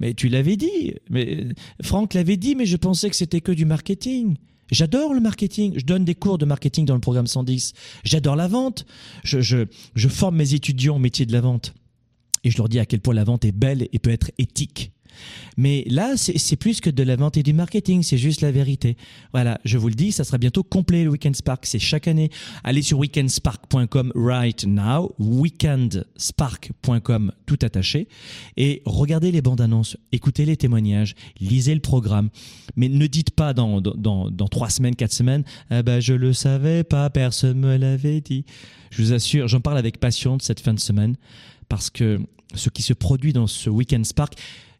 Mais 0.00 0.14
tu 0.14 0.28
l'avais 0.28 0.56
dit. 0.56 0.94
Mais 1.10 1.48
Franck 1.82 2.14
l'avait 2.14 2.36
dit, 2.36 2.54
mais 2.54 2.66
je 2.66 2.76
pensais 2.76 3.10
que 3.10 3.16
c'était 3.16 3.40
que 3.40 3.52
du 3.52 3.64
marketing. 3.64 4.36
J'adore 4.70 5.14
le 5.14 5.20
marketing. 5.20 5.74
Je 5.76 5.84
donne 5.84 6.04
des 6.04 6.14
cours 6.14 6.38
de 6.38 6.44
marketing 6.44 6.86
dans 6.86 6.94
le 6.94 7.00
programme 7.00 7.26
110. 7.26 7.72
J'adore 8.04 8.36
la 8.36 8.48
vente. 8.48 8.86
Je, 9.22 9.40
je, 9.40 9.66
je 9.94 10.08
forme 10.08 10.36
mes 10.36 10.54
étudiants 10.54 10.96
au 10.96 11.00
métier 11.00 11.26
de 11.26 11.32
la 11.32 11.40
vente. 11.40 11.74
Et 12.44 12.50
je 12.50 12.56
leur 12.58 12.68
dis 12.68 12.78
à 12.78 12.86
quel 12.86 13.00
point 13.00 13.14
la 13.14 13.24
vente 13.24 13.44
est 13.44 13.52
belle 13.52 13.88
et 13.92 13.98
peut 13.98 14.10
être 14.10 14.30
éthique. 14.38 14.93
Mais 15.56 15.84
là, 15.86 16.14
c'est 16.16 16.56
plus 16.56 16.80
que 16.80 16.90
de 16.90 17.02
la 17.02 17.16
vente 17.16 17.36
et 17.36 17.42
du 17.42 17.52
marketing, 17.52 18.02
c'est 18.02 18.18
juste 18.18 18.40
la 18.40 18.50
vérité. 18.50 18.96
Voilà, 19.32 19.60
je 19.64 19.78
vous 19.78 19.88
le 19.88 19.94
dis, 19.94 20.12
ça 20.12 20.24
sera 20.24 20.38
bientôt 20.38 20.62
complet 20.62 21.04
le 21.04 21.10
Weekend 21.10 21.36
Spark, 21.36 21.66
c'est 21.66 21.78
chaque 21.78 22.08
année. 22.08 22.30
Allez 22.62 22.82
sur 22.82 22.98
weekendspark.com 22.98 24.12
right 24.14 24.64
now, 24.66 25.14
weekendspark.com 25.18 27.32
tout 27.46 27.58
attaché, 27.62 28.08
et 28.56 28.82
regardez 28.84 29.30
les 29.30 29.42
bandes 29.42 29.60
annonces, 29.60 29.96
écoutez 30.12 30.44
les 30.44 30.56
témoignages, 30.56 31.14
lisez 31.40 31.74
le 31.74 31.80
programme, 31.80 32.30
mais 32.76 32.88
ne 32.88 33.06
dites 33.06 33.30
pas 33.30 33.52
dans, 33.52 33.80
dans, 33.80 34.30
dans 34.30 34.48
trois 34.48 34.70
semaines, 34.70 34.96
quatre 34.96 35.12
semaines, 35.12 35.44
ah 35.70 35.82
ben 35.82 36.00
je 36.00 36.14
le 36.14 36.32
savais 36.32 36.84
pas, 36.84 37.10
personne 37.10 37.58
me 37.58 37.76
l'avait 37.76 38.20
dit. 38.20 38.44
Je 38.90 39.02
vous 39.02 39.12
assure, 39.12 39.48
j'en 39.48 39.60
parle 39.60 39.78
avec 39.78 39.98
passion 39.98 40.36
de 40.36 40.42
cette 40.42 40.60
fin 40.60 40.74
de 40.74 40.80
semaine, 40.80 41.16
parce 41.68 41.90
que 41.90 42.20
ce 42.54 42.70
qui 42.70 42.82
se 42.82 42.92
produit 42.92 43.32
dans 43.32 43.46
ce 43.46 43.70
Weekend 43.70 44.06
Spark, 44.06 44.34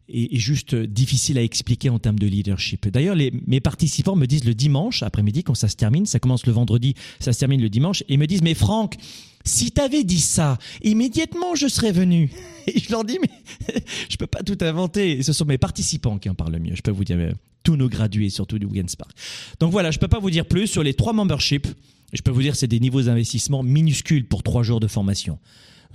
est, 0.09 0.37
juste 0.37 0.75
difficile 0.75 1.37
à 1.37 1.43
expliquer 1.43 1.89
en 1.89 1.99
termes 1.99 2.19
de 2.19 2.27
leadership. 2.27 2.87
D'ailleurs, 2.87 3.15
mes 3.47 3.59
participants 3.59 4.15
me 4.15 4.25
disent 4.25 4.45
le 4.45 4.53
dimanche 4.53 5.03
après-midi 5.03 5.43
quand 5.43 5.55
ça 5.55 5.67
se 5.67 5.75
termine, 5.75 6.05
ça 6.05 6.19
commence 6.19 6.45
le 6.45 6.53
vendredi, 6.53 6.95
ça 7.19 7.33
se 7.33 7.39
termine 7.39 7.61
le 7.61 7.69
dimanche, 7.69 8.01
et 8.03 8.13
ils 8.13 8.19
me 8.19 8.27
disent 8.27 8.41
mais 8.41 8.53
Franck, 8.53 8.95
si 9.43 9.71
t'avais 9.71 10.03
dit 10.03 10.19
ça, 10.19 10.57
immédiatement 10.83 11.55
je 11.55 11.67
serais 11.67 11.91
venu. 11.91 12.31
Et 12.67 12.79
je 12.79 12.89
leur 12.89 13.03
dis 13.03 13.19
mais 13.21 13.75
je 14.09 14.17
peux 14.17 14.25
pas 14.25 14.41
tout 14.41 14.57
inventer. 14.61 15.21
ce 15.21 15.33
sont 15.33 15.45
mes 15.45 15.59
participants 15.59 16.17
qui 16.17 16.29
en 16.29 16.33
parlent 16.33 16.53
le 16.53 16.59
mieux. 16.59 16.73
Je 16.75 16.81
peux 16.81 16.89
vous 16.89 17.03
dire 17.03 17.17
tous 17.63 17.75
nos 17.75 17.89
gradués, 17.89 18.29
surtout 18.29 18.57
du 18.57 18.65
Weekend 18.65 18.89
Spark. 18.89 19.11
Donc 19.59 19.71
voilà, 19.71 19.91
je 19.91 19.99
peux 19.99 20.07
pas 20.07 20.19
vous 20.19 20.31
dire 20.31 20.45
plus 20.45 20.65
sur 20.65 20.81
les 20.81 20.95
trois 20.95 21.13
memberships. 21.13 21.67
Je 22.13 22.21
peux 22.23 22.31
vous 22.31 22.41
dire 22.41 22.55
c'est 22.55 22.67
des 22.67 22.79
niveaux 22.79 23.03
d'investissement 23.03 23.61
minuscules 23.61 24.25
pour 24.25 24.41
trois 24.41 24.63
jours 24.63 24.79
de 24.79 24.87
formation 24.87 25.37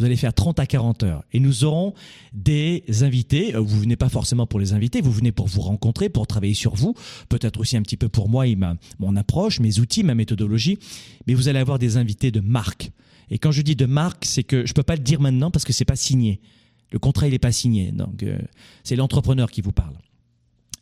vous 0.01 0.07
allez 0.07 0.17
faire 0.17 0.33
30 0.33 0.59
à 0.59 0.67
40 0.67 1.03
heures. 1.03 1.25
Et 1.35 1.41
nous 1.41 1.65
aurons 1.65 1.93
des 2.33 2.85
invités. 3.03 3.55
Euh, 3.55 3.61
vous 3.61 3.81
venez 3.81 3.97
pas 3.97 4.09
forcément 4.09 4.47
pour 4.47 4.59
les 4.59 4.73
invités, 4.73 5.03
vous 5.03 5.13
venez 5.13 5.31
pour 5.31 5.47
vous 5.47 5.61
rencontrer, 5.61 6.09
pour 6.09 6.27
travailler 6.27 6.55
sur 6.55 6.75
vous, 6.75 6.95
peut-être 7.29 7.61
aussi 7.61 7.77
un 7.77 7.83
petit 7.83 7.99
peu 7.99 8.09
pour 8.09 8.31
moi 8.31 8.47
et 8.47 8.57
ma, 8.57 8.77
mon 8.99 9.15
approche, 9.15 9.61
mes 9.61 9.79
outils, 9.79 10.03
ma 10.03 10.15
méthodologie. 10.15 10.79
Mais 11.27 11.35
vous 11.35 11.49
allez 11.49 11.59
avoir 11.59 11.79
des 11.79 11.99
invités 11.99 12.31
de 12.31 12.41
marque. 12.41 12.91
Et 13.31 13.39
quand 13.39 13.53
je 13.53 13.61
dis 13.61 13.77
de 13.77 13.85
marque, 13.85 14.25
c'est 14.25 14.43
que 14.43 14.65
je 14.65 14.73
peux 14.73 14.83
pas 14.83 14.97
le 14.97 15.03
dire 15.03 15.21
maintenant 15.21 15.51
parce 15.51 15.67
que 15.67 15.75
c'est 15.75 15.85
pas 15.85 15.97
signé. 15.97 16.41
Le 16.93 16.99
contrat, 16.99 17.29
il 17.29 17.33
n'est 17.33 17.39
pas 17.39 17.53
signé. 17.53 17.93
Donc, 17.93 18.23
euh, 18.23 18.39
c'est 18.85 18.97
l'entrepreneur 18.97 19.51
qui 19.51 19.61
vous 19.61 19.73
parle. 19.73 19.95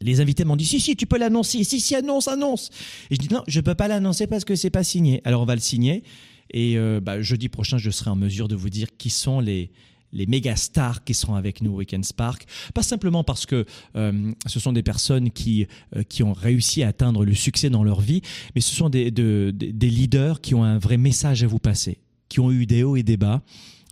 Les 0.00 0.20
invités 0.20 0.44
m'ont 0.44 0.54
dit 0.54 0.64
si 0.64 0.78
si 0.78 0.94
tu 0.94 1.06
peux 1.06 1.18
l'annoncer 1.18 1.64
si 1.64 1.80
si 1.80 1.96
annonce 1.96 2.28
annonce 2.28 2.70
et 3.10 3.16
je 3.16 3.20
dis 3.20 3.28
non 3.34 3.42
je 3.48 3.60
peux 3.60 3.74
pas 3.74 3.88
l'annoncer 3.88 4.28
parce 4.28 4.44
que 4.44 4.54
c'est 4.54 4.70
pas 4.70 4.84
signé 4.84 5.20
alors 5.24 5.42
on 5.42 5.44
va 5.44 5.56
le 5.56 5.60
signer 5.60 6.04
et 6.50 6.78
euh, 6.78 7.00
bah, 7.00 7.20
jeudi 7.22 7.48
prochain, 7.48 7.78
je 7.78 7.90
serai 7.90 8.10
en 8.10 8.16
mesure 8.16 8.48
de 8.48 8.56
vous 8.56 8.70
dire 8.70 8.88
qui 8.96 9.10
sont 9.10 9.40
les, 9.40 9.70
les 10.12 10.26
méga 10.26 10.56
stars 10.56 11.04
qui 11.04 11.14
seront 11.14 11.34
avec 11.34 11.62
nous 11.62 11.72
au 11.72 11.76
Weekend 11.78 12.04
Spark. 12.04 12.46
Pas 12.74 12.82
simplement 12.82 13.24
parce 13.24 13.46
que 13.46 13.66
euh, 13.96 14.32
ce 14.46 14.60
sont 14.60 14.72
des 14.72 14.82
personnes 14.82 15.30
qui, 15.30 15.66
euh, 15.96 16.02
qui 16.02 16.22
ont 16.22 16.32
réussi 16.32 16.82
à 16.82 16.88
atteindre 16.88 17.24
le 17.24 17.34
succès 17.34 17.70
dans 17.70 17.84
leur 17.84 18.00
vie, 18.00 18.22
mais 18.54 18.60
ce 18.60 18.74
sont 18.74 18.88
des, 18.88 19.10
des 19.10 19.90
leaders 19.90 20.40
qui 20.40 20.54
ont 20.54 20.64
un 20.64 20.78
vrai 20.78 20.96
message 20.96 21.42
à 21.42 21.46
vous 21.46 21.58
passer, 21.58 21.98
qui 22.28 22.40
ont 22.40 22.50
eu 22.50 22.66
des 22.66 22.82
hauts 22.82 22.96
et 22.96 23.02
des 23.02 23.16
bas 23.16 23.42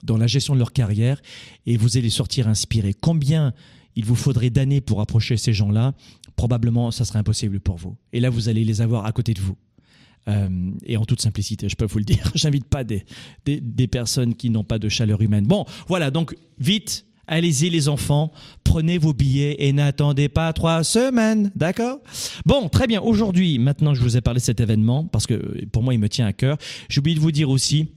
dans 0.02 0.16
la 0.16 0.26
gestion 0.26 0.54
de 0.54 0.58
leur 0.58 0.72
carrière 0.72 1.20
et 1.66 1.76
vous 1.76 1.96
allez 1.96 2.10
sortir 2.10 2.48
inspiré. 2.48 2.94
Combien 2.94 3.52
il 3.96 4.04
vous 4.04 4.14
faudrait 4.14 4.50
d'années 4.50 4.80
pour 4.80 5.00
approcher 5.00 5.36
ces 5.36 5.52
gens-là? 5.52 5.94
Probablement, 6.36 6.90
ça 6.90 7.04
serait 7.04 7.18
impossible 7.18 7.60
pour 7.60 7.76
vous. 7.76 7.96
Et 8.12 8.20
là, 8.20 8.28
vous 8.28 8.48
allez 8.48 8.64
les 8.64 8.82
avoir 8.82 9.06
à 9.06 9.12
côté 9.12 9.32
de 9.32 9.40
vous. 9.40 9.56
Euh, 10.28 10.48
et 10.84 10.96
en 10.96 11.04
toute 11.04 11.20
simplicité, 11.20 11.68
je 11.68 11.76
peux 11.76 11.86
vous 11.86 11.98
le 11.98 12.04
dire. 12.04 12.30
J'invite 12.34 12.66
pas 12.66 12.84
des, 12.84 13.04
des, 13.44 13.86
personnes 13.86 14.34
qui 14.34 14.50
n'ont 14.50 14.64
pas 14.64 14.78
de 14.78 14.88
chaleur 14.88 15.20
humaine. 15.20 15.46
Bon, 15.46 15.64
voilà, 15.86 16.10
donc 16.10 16.36
vite, 16.58 17.06
allez-y 17.28 17.70
les 17.70 17.88
enfants, 17.88 18.32
prenez 18.64 18.98
vos 18.98 19.12
billets 19.12 19.56
et 19.60 19.72
n'attendez 19.72 20.28
pas 20.28 20.52
trois 20.52 20.82
semaines, 20.84 21.52
d'accord? 21.54 22.00
Bon, 22.44 22.68
très 22.68 22.86
bien, 22.86 23.00
aujourd'hui, 23.00 23.58
maintenant 23.58 23.94
je 23.94 24.02
vous 24.02 24.16
ai 24.16 24.20
parlé 24.20 24.40
de 24.40 24.44
cet 24.44 24.60
événement, 24.60 25.04
parce 25.04 25.26
que 25.26 25.64
pour 25.66 25.82
moi 25.82 25.94
il 25.94 26.00
me 26.00 26.08
tient 26.08 26.26
à 26.26 26.32
cœur, 26.32 26.58
j'ai 26.88 26.98
oublié 26.98 27.16
de 27.16 27.20
vous 27.20 27.32
dire 27.32 27.50
aussi, 27.50 27.90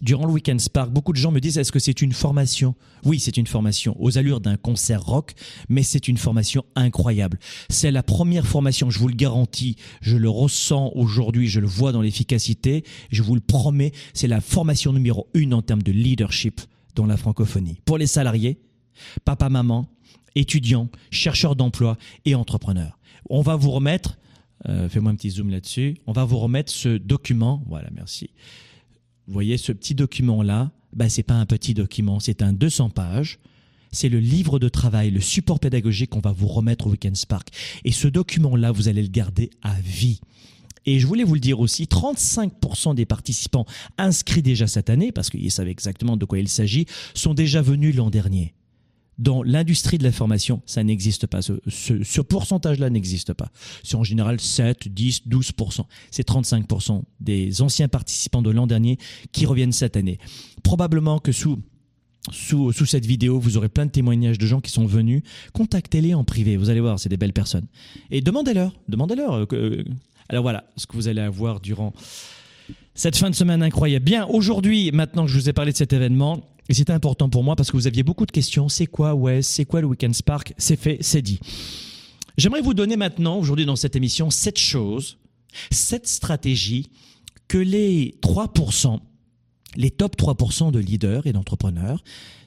Durant 0.00 0.26
le 0.26 0.32
Weekend 0.32 0.60
Spark, 0.60 0.90
beaucoup 0.90 1.12
de 1.12 1.18
gens 1.18 1.32
me 1.32 1.40
disent 1.40 1.58
est-ce 1.58 1.72
que 1.72 1.78
c'est 1.78 2.02
une 2.02 2.12
formation? 2.12 2.74
Oui, 3.04 3.18
c'est 3.18 3.36
une 3.36 3.46
formation 3.46 3.96
aux 3.98 4.18
allures 4.18 4.40
d'un 4.40 4.56
concert 4.56 5.02
rock, 5.02 5.32
mais 5.68 5.82
c'est 5.82 6.08
une 6.08 6.18
formation 6.18 6.64
incroyable. 6.74 7.38
C'est 7.70 7.90
la 7.90 8.02
première 8.02 8.46
formation, 8.46 8.90
je 8.90 8.98
vous 8.98 9.08
le 9.08 9.14
garantis, 9.14 9.76
je 10.02 10.16
le 10.16 10.28
ressens 10.28 10.92
aujourd'hui, 10.94 11.48
je 11.48 11.60
le 11.60 11.66
vois 11.66 11.92
dans 11.92 12.02
l'efficacité, 12.02 12.84
je 13.10 13.22
vous 13.22 13.34
le 13.34 13.40
promets, 13.40 13.92
c'est 14.12 14.28
la 14.28 14.40
formation 14.40 14.92
numéro 14.92 15.28
une 15.34 15.54
en 15.54 15.62
termes 15.62 15.82
de 15.82 15.92
leadership 15.92 16.60
dans 16.94 17.06
la 17.06 17.16
francophonie. 17.16 17.80
Pour 17.84 17.98
les 17.98 18.06
salariés, 18.06 18.58
papa, 19.24 19.48
maman, 19.48 19.88
étudiants, 20.34 20.90
chercheurs 21.10 21.56
d'emploi 21.56 21.96
et 22.24 22.34
entrepreneurs. 22.34 22.98
On 23.30 23.40
va 23.40 23.56
vous 23.56 23.70
remettre, 23.70 24.18
euh, 24.68 24.88
fais-moi 24.88 25.12
un 25.12 25.16
petit 25.16 25.30
zoom 25.30 25.50
là-dessus, 25.50 25.96
on 26.06 26.12
va 26.12 26.24
vous 26.24 26.38
remettre 26.38 26.70
ce 26.72 26.98
document, 26.98 27.62
voilà, 27.66 27.88
merci 27.94 28.30
vous 29.26 29.32
voyez, 29.32 29.56
ce 29.58 29.72
petit 29.72 29.94
document-là, 29.94 30.70
ben, 30.92 31.08
c'est 31.08 31.22
pas 31.22 31.34
un 31.34 31.46
petit 31.46 31.74
document, 31.74 32.20
c'est 32.20 32.42
un 32.42 32.52
200 32.52 32.90
pages. 32.90 33.38
C'est 33.92 34.08
le 34.08 34.20
livre 34.20 34.58
de 34.58 34.68
travail, 34.68 35.10
le 35.10 35.20
support 35.20 35.58
pédagogique 35.58 36.10
qu'on 36.10 36.20
va 36.20 36.32
vous 36.32 36.48
remettre 36.48 36.86
au 36.86 36.90
Weekend 36.90 37.16
Spark. 37.16 37.48
Et 37.84 37.92
ce 37.92 38.08
document-là, 38.08 38.72
vous 38.72 38.88
allez 38.88 39.02
le 39.02 39.08
garder 39.08 39.50
à 39.62 39.74
vie. 39.80 40.20
Et 40.84 41.00
je 41.00 41.06
voulais 41.06 41.24
vous 41.24 41.34
le 41.34 41.40
dire 41.40 41.60
aussi, 41.60 41.84
35% 41.84 42.94
des 42.94 43.06
participants 43.06 43.66
inscrits 43.98 44.42
déjà 44.42 44.66
cette 44.66 44.90
année, 44.90 45.12
parce 45.12 45.30
qu'ils 45.30 45.50
savent 45.50 45.68
exactement 45.68 46.16
de 46.16 46.24
quoi 46.24 46.38
il 46.38 46.48
s'agit, 46.48 46.86
sont 47.14 47.34
déjà 47.34 47.62
venus 47.62 47.94
l'an 47.96 48.10
dernier 48.10 48.54
dans 49.18 49.42
l'industrie 49.42 49.98
de 49.98 50.04
la 50.04 50.12
formation, 50.12 50.62
ça 50.66 50.84
n'existe 50.84 51.26
pas. 51.26 51.40
Ce, 51.42 52.20
pourcentage-là 52.20 52.90
n'existe 52.90 53.32
pas. 53.32 53.50
C'est 53.82 53.96
en 53.96 54.04
général 54.04 54.40
7, 54.40 54.88
10, 54.88 55.22
12%. 55.28 55.80
C'est 56.10 56.28
35% 56.28 57.02
des 57.20 57.62
anciens 57.62 57.88
participants 57.88 58.42
de 58.42 58.50
l'an 58.50 58.66
dernier 58.66 58.98
qui 59.32 59.46
reviennent 59.46 59.72
cette 59.72 59.96
année. 59.96 60.18
Probablement 60.62 61.18
que 61.18 61.32
sous 61.32 61.58
sous, 62.32 62.72
sous, 62.72 62.86
cette 62.86 63.06
vidéo, 63.06 63.38
vous 63.38 63.56
aurez 63.56 63.68
plein 63.68 63.86
de 63.86 63.92
témoignages 63.92 64.36
de 64.36 64.46
gens 64.46 64.60
qui 64.60 64.72
sont 64.72 64.84
venus. 64.84 65.22
Contactez-les 65.52 66.12
en 66.12 66.24
privé, 66.24 66.56
vous 66.56 66.70
allez 66.70 66.80
voir, 66.80 66.98
c'est 66.98 67.08
des 67.08 67.16
belles 67.16 67.32
personnes. 67.32 67.66
Et 68.10 68.20
demandez-leur, 68.20 68.72
demandez-leur. 68.88 69.34
Euh, 69.34 69.46
euh, 69.52 69.84
alors 70.28 70.42
voilà 70.42 70.64
ce 70.76 70.88
que 70.88 70.94
vous 70.94 71.06
allez 71.06 71.20
avoir 71.20 71.60
durant 71.60 71.92
cette 72.94 73.16
fin 73.16 73.30
de 73.30 73.34
semaine 73.36 73.62
incroyable. 73.62 74.04
Bien, 74.04 74.26
aujourd'hui, 74.26 74.90
maintenant 74.90 75.24
que 75.24 75.30
je 75.30 75.38
vous 75.38 75.48
ai 75.48 75.52
parlé 75.52 75.70
de 75.70 75.76
cet 75.76 75.92
événement, 75.92 76.42
et 76.68 76.74
c'était 76.74 76.92
important 76.92 77.28
pour 77.28 77.44
moi 77.44 77.56
parce 77.56 77.70
que 77.70 77.76
vous 77.76 77.86
aviez 77.86 78.02
beaucoup 78.02 78.26
de 78.26 78.32
questions. 78.32 78.68
C'est 78.68 78.86
quoi 78.86 79.14
ouais, 79.14 79.42
C'est 79.42 79.64
quoi 79.64 79.80
le 79.80 79.86
Weekend 79.86 80.14
Spark? 80.14 80.54
C'est 80.58 80.76
fait, 80.76 80.98
c'est 81.00 81.22
dit. 81.22 81.40
J'aimerais 82.36 82.60
vous 82.60 82.74
donner 82.74 82.96
maintenant, 82.96 83.38
aujourd'hui 83.38 83.64
dans 83.66 83.76
cette 83.76 83.96
émission, 83.96 84.30
sept 84.30 84.58
choses, 84.58 85.18
sept 85.70 86.06
stratégies 86.06 86.90
que 87.48 87.58
les 87.58 88.14
3%, 88.22 89.00
les 89.76 89.90
top 89.90 90.16
3% 90.16 90.72
de 90.72 90.78
leaders 90.78 91.26
et 91.26 91.32
d'entrepreneurs 91.32 92.02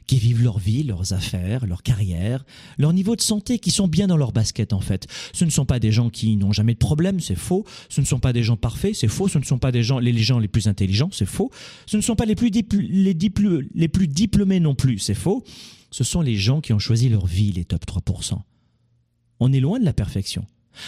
qui 0.09 0.17
vivent 0.17 0.41
leur 0.41 0.57
vie, 0.57 0.81
leurs 0.81 1.13
affaires, 1.13 1.67
leur 1.67 1.83
carrière, 1.83 2.43
leur 2.79 2.93
niveau 2.93 3.15
de 3.15 3.21
santé, 3.21 3.59
qui 3.59 3.69
sont 3.69 3.87
bien 3.87 4.07
dans 4.07 4.17
leur 4.17 4.31
basket 4.31 4.73
en 4.73 4.79
fait. 4.79 5.05
Ce 5.33 5.45
ne 5.45 5.51
sont 5.51 5.65
pas 5.65 5.79
des 5.79 5.91
gens 5.91 6.09
qui 6.09 6.35
n'ont 6.35 6.51
jamais 6.51 6.73
de 6.73 6.79
problème, 6.79 7.19
c'est 7.19 7.35
faux. 7.35 7.63
Ce 7.89 8.01
ne 8.01 8.07
sont 8.07 8.17
pas 8.17 8.33
des 8.33 8.41
gens 8.41 8.57
parfaits, 8.57 8.95
c'est 8.95 9.07
faux. 9.07 9.27
Ce 9.27 9.37
ne 9.37 9.43
sont 9.43 9.59
pas 9.59 9.71
des 9.71 9.83
gens, 9.83 9.99
les 9.99 10.17
gens 10.17 10.39
les 10.39 10.47
plus 10.47 10.67
intelligents, 10.67 11.09
c'est 11.11 11.27
faux. 11.27 11.51
Ce 11.85 11.95
ne 11.95 12.01
sont 12.01 12.15
pas 12.15 12.25
les 12.25 12.33
plus, 12.33 12.49
les, 12.49 13.15
les 13.75 13.87
plus 13.87 14.07
diplômés 14.07 14.59
non 14.59 14.73
plus, 14.73 14.97
c'est 14.97 15.13
faux. 15.13 15.43
Ce 15.91 16.03
sont 16.03 16.21
les 16.21 16.35
gens 16.35 16.59
qui 16.59 16.73
ont 16.73 16.79
choisi 16.79 17.07
leur 17.07 17.27
vie, 17.27 17.51
les 17.51 17.65
top 17.65 17.85
3%. 17.85 18.39
On 19.39 19.53
est 19.53 19.59
loin 19.59 19.79
de 19.79 19.85
la 19.85 19.93
perfection. 19.93 20.43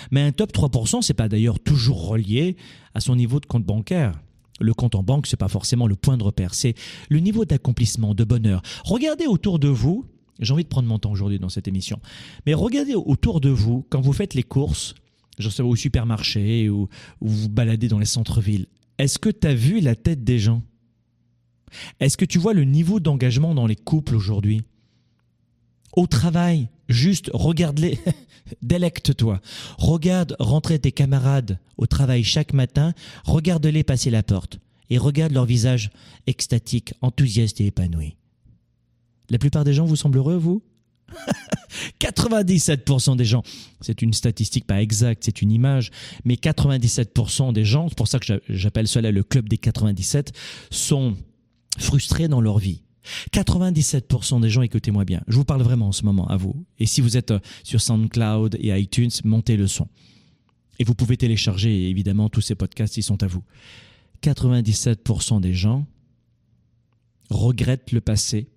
Mais 0.10 0.22
un 0.22 0.32
top 0.32 0.52
3%, 0.52 1.04
c'est 1.04 1.14
pas 1.14 1.30
d'ailleurs 1.30 1.60
toujours 1.60 2.08
relié 2.08 2.56
à 2.96 3.02
son 3.02 3.16
niveau 3.16 3.40
de 3.40 3.46
compte 3.46 3.66
bancaire. 3.66 4.20
Le 4.62 4.74
compte 4.74 4.96
en 4.96 5.04
banque, 5.04 5.28
c'est 5.28 5.38
pas 5.38 5.48
forcément 5.48 5.88
le 5.88 5.96
point 5.96 6.18
de 6.18 6.24
repère, 6.24 6.54
c'est 6.54 6.76
le 7.10 7.20
niveau 7.20 7.46
d'accomplissement, 7.46 8.14
de 8.14 8.24
bonheur. 8.24 8.62
Regardez 8.86 9.26
autour 9.26 9.60
de 9.60 9.68
vous, 9.68 10.06
j'ai 10.40 10.54
envie 10.54 10.64
de 10.64 10.70
prendre 10.70 10.88
mon 10.88 11.00
temps 11.00 11.12
aujourd'hui 11.12 11.40
dans 11.40 11.50
cette 11.50 11.68
émission, 11.68 12.00
mais 12.46 12.54
regardez 12.54 12.96
autour 12.96 13.42
de 13.42 13.50
vous 13.50 13.86
quand 13.90 14.02
vous 14.02 14.14
faites 14.14 14.34
les 14.34 14.44
courses, 14.44 14.96
je 15.40 15.50
sais 15.50 15.64
au 15.64 15.76
supermarché 15.76 16.70
ou, 16.70 16.88
ou 17.22 17.28
vous 17.28 17.50
baladez 17.50 17.88
dans 17.88 18.00
les 18.00 18.06
centres-villes. 18.06 18.68
Est-ce 18.98 19.18
que 19.18 19.30
tu 19.30 19.48
as 19.48 19.54
vu 19.56 19.80
la 19.80 19.96
tête 19.96 20.24
des 20.24 20.40
gens? 20.40 20.62
Est-ce 22.00 22.18
que 22.18 22.26
tu 22.26 22.38
vois 22.38 22.54
le 22.54 22.64
niveau 22.64 23.00
d'engagement 23.00 23.56
dans 23.56 23.66
les 23.66 23.76
couples 23.76 24.16
aujourd'hui? 24.16 24.62
Au 25.96 26.08
travail, 26.08 26.70
juste 26.92 27.30
regarde-les. 27.34 28.00
Délecte-toi. 28.62 29.40
Regarde 29.78 30.36
rentrer 30.40 30.80
tes 30.80 30.92
camarades 30.92 31.60
au 31.78 31.86
travail 31.88 32.24
chaque 32.24 32.54
matin, 32.54 32.94
regarde-les 33.24 33.84
passer 33.84 34.10
la 34.10 34.24
porte 34.24 34.60
et 34.90 34.98
regarde 34.98 35.32
leur 35.32 35.46
visage 35.46 35.90
extatique, 36.28 36.94
enthousiaste 37.02 37.62
et 37.62 37.68
épanoui. 37.68 38.18
La 39.30 39.38
plupart 39.38 39.64
des 39.64 39.74
gens 39.74 39.86
vous 39.86 39.96
semblent 39.96 40.18
heureux, 40.18 40.36
vous? 40.36 40.62
97% 42.00 43.16
des 43.16 43.26
gens, 43.26 43.44
c'est 43.80 44.02
une 44.02 44.14
statistique 44.14 44.66
pas 44.66 44.82
exacte, 44.82 45.24
c'est 45.26 45.42
une 45.42 45.52
image, 45.52 45.92
mais 46.26 46.36
97% 46.36 47.54
des 47.54 47.66
gens, 47.66 47.90
c'est 47.90 47.98
pour 47.98 48.08
ça 48.08 48.20
que 48.20 48.42
j'appelle 48.50 48.88
cela 48.88 49.12
le 49.12 49.24
club 49.24 49.48
des 49.48 49.58
97, 49.58 50.34
sont 50.70 51.16
frustrés 51.78 52.28
dans 52.28 52.42
leur 52.42 52.60
vie. 52.60 52.82
97% 53.32 54.42
des 54.42 54.50
gens, 54.50 54.62
écoutez-moi 54.62 55.06
bien, 55.06 55.22
je 55.28 55.36
vous 55.36 55.46
parle 55.46 55.62
vraiment 55.62 55.88
en 55.88 55.92
ce 55.92 56.06
moment 56.06 56.28
à 56.28 56.38
vous. 56.38 56.66
Et 56.80 56.86
si 56.86 57.02
vous 57.02 57.18
êtes 57.18 57.32
euh, 57.32 57.40
sur 57.64 57.82
SoundCloud 57.82 58.58
et 58.60 58.78
iTunes, 58.80 59.12
montez 59.24 59.58
le 59.58 59.68
son. 59.68 59.88
Et 60.80 60.84
vous 60.84 60.96
pouvez 60.96 61.18
télécharger, 61.18 61.90
évidemment, 61.90 62.30
tous 62.30 62.42
ces 62.42 62.56
podcasts, 62.56 62.98
ils 62.98 63.04
sont 63.04 63.22
à 63.24 63.28
vous. 63.28 63.44
97% 64.24 65.42
des 65.42 65.54
gens 65.54 65.86
regrettent 67.30 67.92
le 67.92 68.02
passé, 68.02 68.50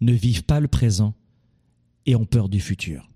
ne 0.00 0.12
vivent 0.12 0.44
pas 0.44 0.60
le 0.60 0.68
présent 0.68 1.14
et 2.06 2.16
ont 2.16 2.24
peur 2.24 2.48
du 2.48 2.60
futur. 2.60 3.10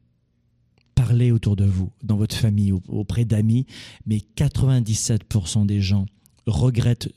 Parlez 0.94 1.32
autour 1.32 1.56
de 1.56 1.64
vous, 1.64 1.90
dans 2.02 2.16
votre 2.16 2.36
famille, 2.36 2.72
auprès 2.72 3.24
d'amis, 3.24 3.66
mais 4.06 4.20
97% 4.36 5.66
des 5.66 5.80
gens 5.80 6.06
regrettent 6.46 7.12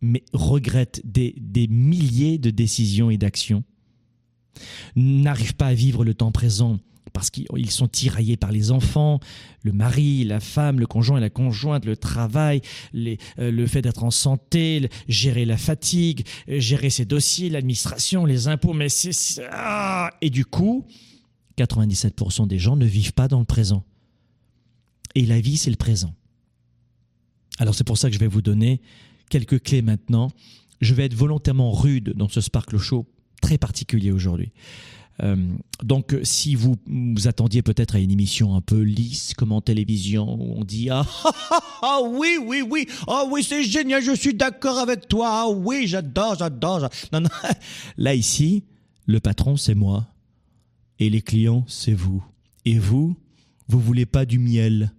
mais 0.00 0.24
regrette 0.32 1.02
des, 1.04 1.34
milliers 1.68 2.38
de 2.38 2.50
décisions 2.50 3.10
et 3.10 3.18
d'actions 3.18 3.64
n'arrivent 4.96 5.54
pas 5.54 5.68
à 5.68 5.74
vivre 5.74 6.04
le 6.04 6.14
temps 6.14 6.32
présent 6.32 6.78
parce 7.12 7.30
qu'ils 7.30 7.70
sont 7.70 7.88
tiraillés 7.88 8.36
par 8.36 8.52
les 8.52 8.70
enfants, 8.70 9.18
le 9.62 9.72
mari, 9.72 10.22
la 10.22 10.38
femme, 10.38 10.78
le 10.78 10.86
conjoint 10.86 11.18
et 11.18 11.20
la 11.20 11.30
conjointe, 11.30 11.84
le 11.84 11.96
travail, 11.96 12.60
euh, 12.94 13.16
le 13.38 13.66
fait 13.66 13.82
d'être 13.82 14.04
en 14.04 14.12
santé, 14.12 14.88
gérer 15.08 15.44
la 15.44 15.56
fatigue, 15.56 16.24
gérer 16.46 16.88
ses 16.88 17.04
dossiers, 17.04 17.50
l'administration, 17.50 18.24
les 18.26 18.46
impôts, 18.46 18.74
mais 18.74 18.88
c'est... 18.88 19.42
Ah 19.50 20.12
et 20.20 20.30
du 20.30 20.44
coup, 20.44 20.86
97% 21.58 22.46
des 22.46 22.58
gens 22.58 22.76
ne 22.76 22.86
vivent 22.86 23.12
pas 23.12 23.26
dans 23.26 23.40
le 23.40 23.44
présent. 23.44 23.84
Et 25.16 25.26
la 25.26 25.40
vie, 25.40 25.56
c'est 25.56 25.70
le 25.70 25.76
présent. 25.76 26.14
Alors 27.58 27.74
c'est 27.74 27.84
pour 27.84 27.98
ça 27.98 28.08
que 28.08 28.14
je 28.14 28.20
vais 28.20 28.26
vous 28.26 28.42
donner 28.42 28.80
quelques 29.30 29.62
clés 29.62 29.80
maintenant. 29.80 30.30
Je 30.82 30.92
vais 30.92 31.06
être 31.06 31.14
volontairement 31.14 31.72
rude 31.72 32.12
dans 32.14 32.28
ce 32.28 32.42
Sparkle 32.42 32.76
Show 32.76 33.06
très 33.40 33.56
particulier 33.56 34.12
aujourd'hui. 34.12 34.52
Euh, 35.22 35.36
donc, 35.82 36.16
si 36.22 36.54
vous 36.54 36.76
vous 36.86 37.28
attendiez 37.28 37.62
peut-être 37.62 37.96
à 37.96 37.98
une 37.98 38.10
émission 38.10 38.54
un 38.54 38.60
peu 38.60 38.80
lisse, 38.80 39.34
comme 39.34 39.52
en 39.52 39.60
télévision, 39.60 40.34
où 40.40 40.54
on 40.58 40.64
dit 40.64 40.88
ah, 40.90 41.06
ah, 41.24 41.32
ah, 41.50 41.60
ah 41.82 41.98
oui, 42.02 42.38
oui, 42.42 42.62
oui, 42.62 42.86
ah 43.06 43.24
oui, 43.30 43.42
c'est 43.42 43.62
génial, 43.62 44.02
je 44.02 44.14
suis 44.14 44.34
d'accord 44.34 44.78
avec 44.78 45.08
toi, 45.08 45.28
ah 45.30 45.48
oui, 45.48 45.86
j'adore, 45.86 46.36
j'adore. 46.38 46.88
Non, 47.12 47.20
non. 47.20 47.28
Là, 47.98 48.14
ici, 48.14 48.64
le 49.06 49.20
patron, 49.20 49.56
c'est 49.56 49.74
moi. 49.74 50.06
Et 50.98 51.10
les 51.10 51.22
clients, 51.22 51.64
c'est 51.66 51.94
vous. 51.94 52.22
Et 52.64 52.78
vous, 52.78 53.16
vous 53.68 53.80
voulez 53.80 54.06
pas 54.06 54.24
du 54.24 54.38
miel. 54.38 54.92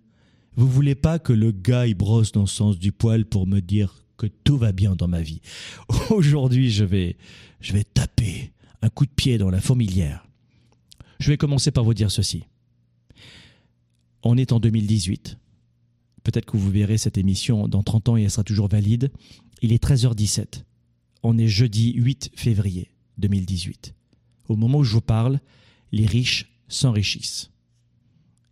Vous 0.56 0.68
voulez 0.68 0.96
pas 0.96 1.20
que 1.20 1.34
le 1.34 1.52
gars 1.52 1.88
il 1.88 1.96
brosse 1.96 2.32
dans 2.32 2.42
le 2.42 2.48
sens 2.48 2.78
du 2.78 2.92
poil 2.92 3.26
pour 3.26 3.48
me 3.48 3.60
dire 3.60 4.04
que 4.22 4.28
tout 4.28 4.58
va 4.58 4.72
bien 4.72 4.96
dans 4.96 5.08
ma 5.08 5.22
vie. 5.22 5.42
Aujourd'hui, 6.12 6.70
je 6.70 6.84
vais, 6.84 7.18
je 7.60 7.74
vais 7.74 7.84
taper 7.84 8.54
un 8.84 8.90
coup 8.90 9.08
de 9.08 9.12
pied 9.12 9.40
dans 9.40 9.50
la 9.50 9.60
fourmilière. 9.60 10.28
Je 11.20 11.30
vais 11.30 11.38
commencer 11.38 11.72
par 11.72 11.84
vous 11.84 11.96
dire 11.96 12.12
ceci. 12.12 12.44
On 14.22 14.38
est 14.38 14.52
en 14.52 14.60
2018. 14.60 15.40
Peut-être 16.22 16.46
que 16.46 16.56
vous 16.56 16.70
verrez 16.70 17.00
cette 17.00 17.18
émission 17.18 17.68
dans 17.68 17.82
30 17.82 18.10
ans 18.10 18.18
et 18.18 18.22
elle 18.22 18.30
sera 18.30 18.44
toujours 18.44 18.68
valide. 18.68 19.12
Il 19.64 19.74
est 19.74 19.84
13h17. 19.84 20.66
On 21.24 21.40
est 21.40 21.48
jeudi 21.48 21.94
8 21.94 22.30
février 22.36 22.92
2018. 23.18 23.96
Au 24.50 24.56
moment 24.56 24.80
où 24.80 24.84
je 24.84 24.94
vous 24.94 25.02
parle, 25.02 25.40
les 25.92 26.06
riches 26.06 26.54
s'enrichissent 26.68 27.50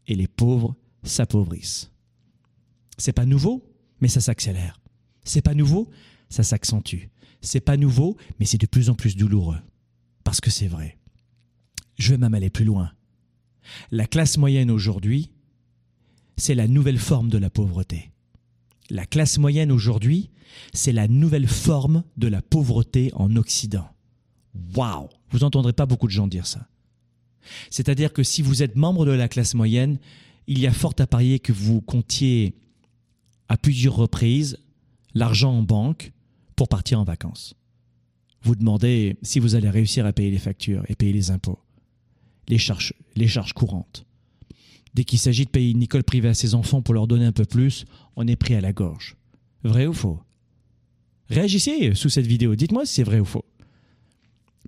et 0.07 0.15
les 0.15 0.27
pauvres 0.27 0.75
s'appauvrissent. 1.03 1.91
C'est 2.97 3.13
pas 3.13 3.25
nouveau, 3.27 3.63
mais 4.01 4.07
ça 4.07 4.19
s'accélère. 4.19 4.78
C'est 5.29 5.43
pas 5.43 5.53
nouveau, 5.53 5.87
ça 6.29 6.41
s'accentue. 6.41 7.03
C'est 7.41 7.59
pas 7.59 7.77
nouveau, 7.77 8.17
mais 8.39 8.47
c'est 8.47 8.57
de 8.57 8.65
plus 8.65 8.89
en 8.89 8.95
plus 8.95 9.15
douloureux. 9.15 9.59
Parce 10.23 10.41
que 10.41 10.49
c'est 10.49 10.67
vrai. 10.67 10.97
Je 11.99 12.09
vais 12.09 12.17
même 12.17 12.33
aller 12.33 12.49
plus 12.49 12.65
loin. 12.65 12.91
La 13.91 14.07
classe 14.07 14.39
moyenne 14.39 14.71
aujourd'hui, 14.71 15.29
c'est 16.35 16.55
la 16.55 16.67
nouvelle 16.67 16.97
forme 16.97 17.29
de 17.29 17.37
la 17.37 17.51
pauvreté. 17.51 18.09
La 18.89 19.05
classe 19.05 19.37
moyenne 19.37 19.71
aujourd'hui, 19.71 20.31
c'est 20.73 20.93
la 20.93 21.07
nouvelle 21.07 21.47
forme 21.47 22.03
de 22.17 22.27
la 22.27 22.41
pauvreté 22.41 23.11
en 23.13 23.35
Occident. 23.35 23.87
Waouh 24.75 25.09
Vous 25.29 25.39
n'entendrez 25.39 25.73
pas 25.73 25.85
beaucoup 25.85 26.07
de 26.07 26.11
gens 26.11 26.27
dire 26.27 26.47
ça. 26.47 26.67
C'est-à-dire 27.69 28.13
que 28.13 28.23
si 28.23 28.41
vous 28.41 28.63
êtes 28.63 28.75
membre 28.75 29.05
de 29.05 29.11
la 29.11 29.27
classe 29.27 29.53
moyenne, 29.53 29.99
il 30.47 30.57
y 30.57 30.65
a 30.65 30.73
fort 30.73 30.95
à 30.97 31.05
parier 31.05 31.37
que 31.37 31.53
vous 31.53 31.81
comptiez 31.81 32.55
à 33.47 33.57
plusieurs 33.57 33.95
reprises 33.95 34.57
l'argent 35.19 35.51
en 35.51 35.61
banque 35.61 36.13
pour 36.55 36.69
partir 36.69 36.99
en 36.99 37.03
vacances. 37.03 37.53
Vous 38.41 38.55
demandez 38.55 39.17
si 39.21 39.39
vous 39.39 39.55
allez 39.55 39.69
réussir 39.69 40.05
à 40.05 40.13
payer 40.13 40.31
les 40.31 40.39
factures 40.39 40.83
et 40.87 40.95
payer 40.95 41.11
les 41.11 41.29
impôts, 41.29 41.59
les 42.47 42.57
charges, 42.57 42.93
les 43.15 43.27
charges 43.27 43.53
courantes. 43.53 44.05
Dès 44.93 45.03
qu'il 45.03 45.19
s'agit 45.19 45.45
de 45.45 45.49
payer 45.49 45.71
une 45.71 45.83
école 45.83 46.03
privée 46.03 46.29
à 46.29 46.33
ses 46.33 46.55
enfants 46.55 46.81
pour 46.81 46.93
leur 46.93 47.05
donner 47.05 47.25
un 47.25 47.33
peu 47.33 47.45
plus, 47.45 47.85
on 48.15 48.27
est 48.27 48.37
pris 48.37 48.55
à 48.55 48.61
la 48.61 48.71
gorge. 48.71 49.17
Vrai 49.63 49.85
ou 49.85 49.93
faux? 49.93 50.19
Réagissez 51.29 51.93
sous 51.95 52.09
cette 52.09 52.25
vidéo, 52.25 52.55
dites-moi 52.55 52.85
si 52.85 52.95
c'est 52.95 53.03
vrai 53.03 53.19
ou 53.19 53.25
faux. 53.25 53.45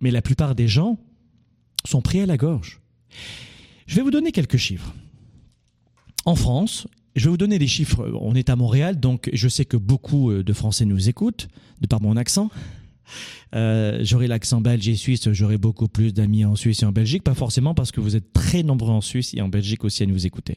Mais 0.01 0.11
la 0.11 0.21
plupart 0.21 0.53
des 0.53 0.67
gens 0.67 0.99
sont 1.85 2.01
pris 2.01 2.19
à 2.19 2.25
la 2.25 2.37
gorge. 2.37 2.81
Je 3.87 3.95
vais 3.95 4.01
vous 4.01 4.11
donner 4.11 4.31
quelques 4.31 4.57
chiffres. 4.57 4.93
En 6.25 6.35
France, 6.35 6.87
je 7.15 7.25
vais 7.25 7.29
vous 7.29 7.37
donner 7.37 7.59
des 7.59 7.67
chiffres. 7.67 8.11
On 8.19 8.35
est 8.35 8.49
à 8.49 8.55
Montréal, 8.55 8.99
donc 8.99 9.29
je 9.33 9.47
sais 9.47 9.65
que 9.65 9.77
beaucoup 9.77 10.31
euh, 10.31 10.43
de 10.43 10.53
Français 10.53 10.85
nous 10.85 11.09
écoutent, 11.09 11.47
de 11.81 11.87
par 11.87 12.01
mon 12.01 12.17
accent. 12.17 12.49
Euh, 13.53 13.99
j'aurai 14.03 14.27
l'accent 14.27 14.61
belge 14.61 14.87
et 14.87 14.95
suisse, 14.95 15.29
j'aurai 15.31 15.57
beaucoup 15.57 15.89
plus 15.89 16.13
d'amis 16.13 16.45
en 16.45 16.55
Suisse 16.55 16.81
et 16.81 16.85
en 16.85 16.93
Belgique, 16.93 17.23
pas 17.23 17.33
forcément 17.33 17.73
parce 17.73 17.91
que 17.91 17.99
vous 17.99 18.15
êtes 18.15 18.31
très 18.31 18.63
nombreux 18.63 18.91
en 18.91 19.01
Suisse 19.01 19.33
et 19.33 19.41
en 19.41 19.49
Belgique 19.49 19.83
aussi 19.83 20.03
à 20.03 20.05
nous 20.05 20.25
écouter. 20.25 20.55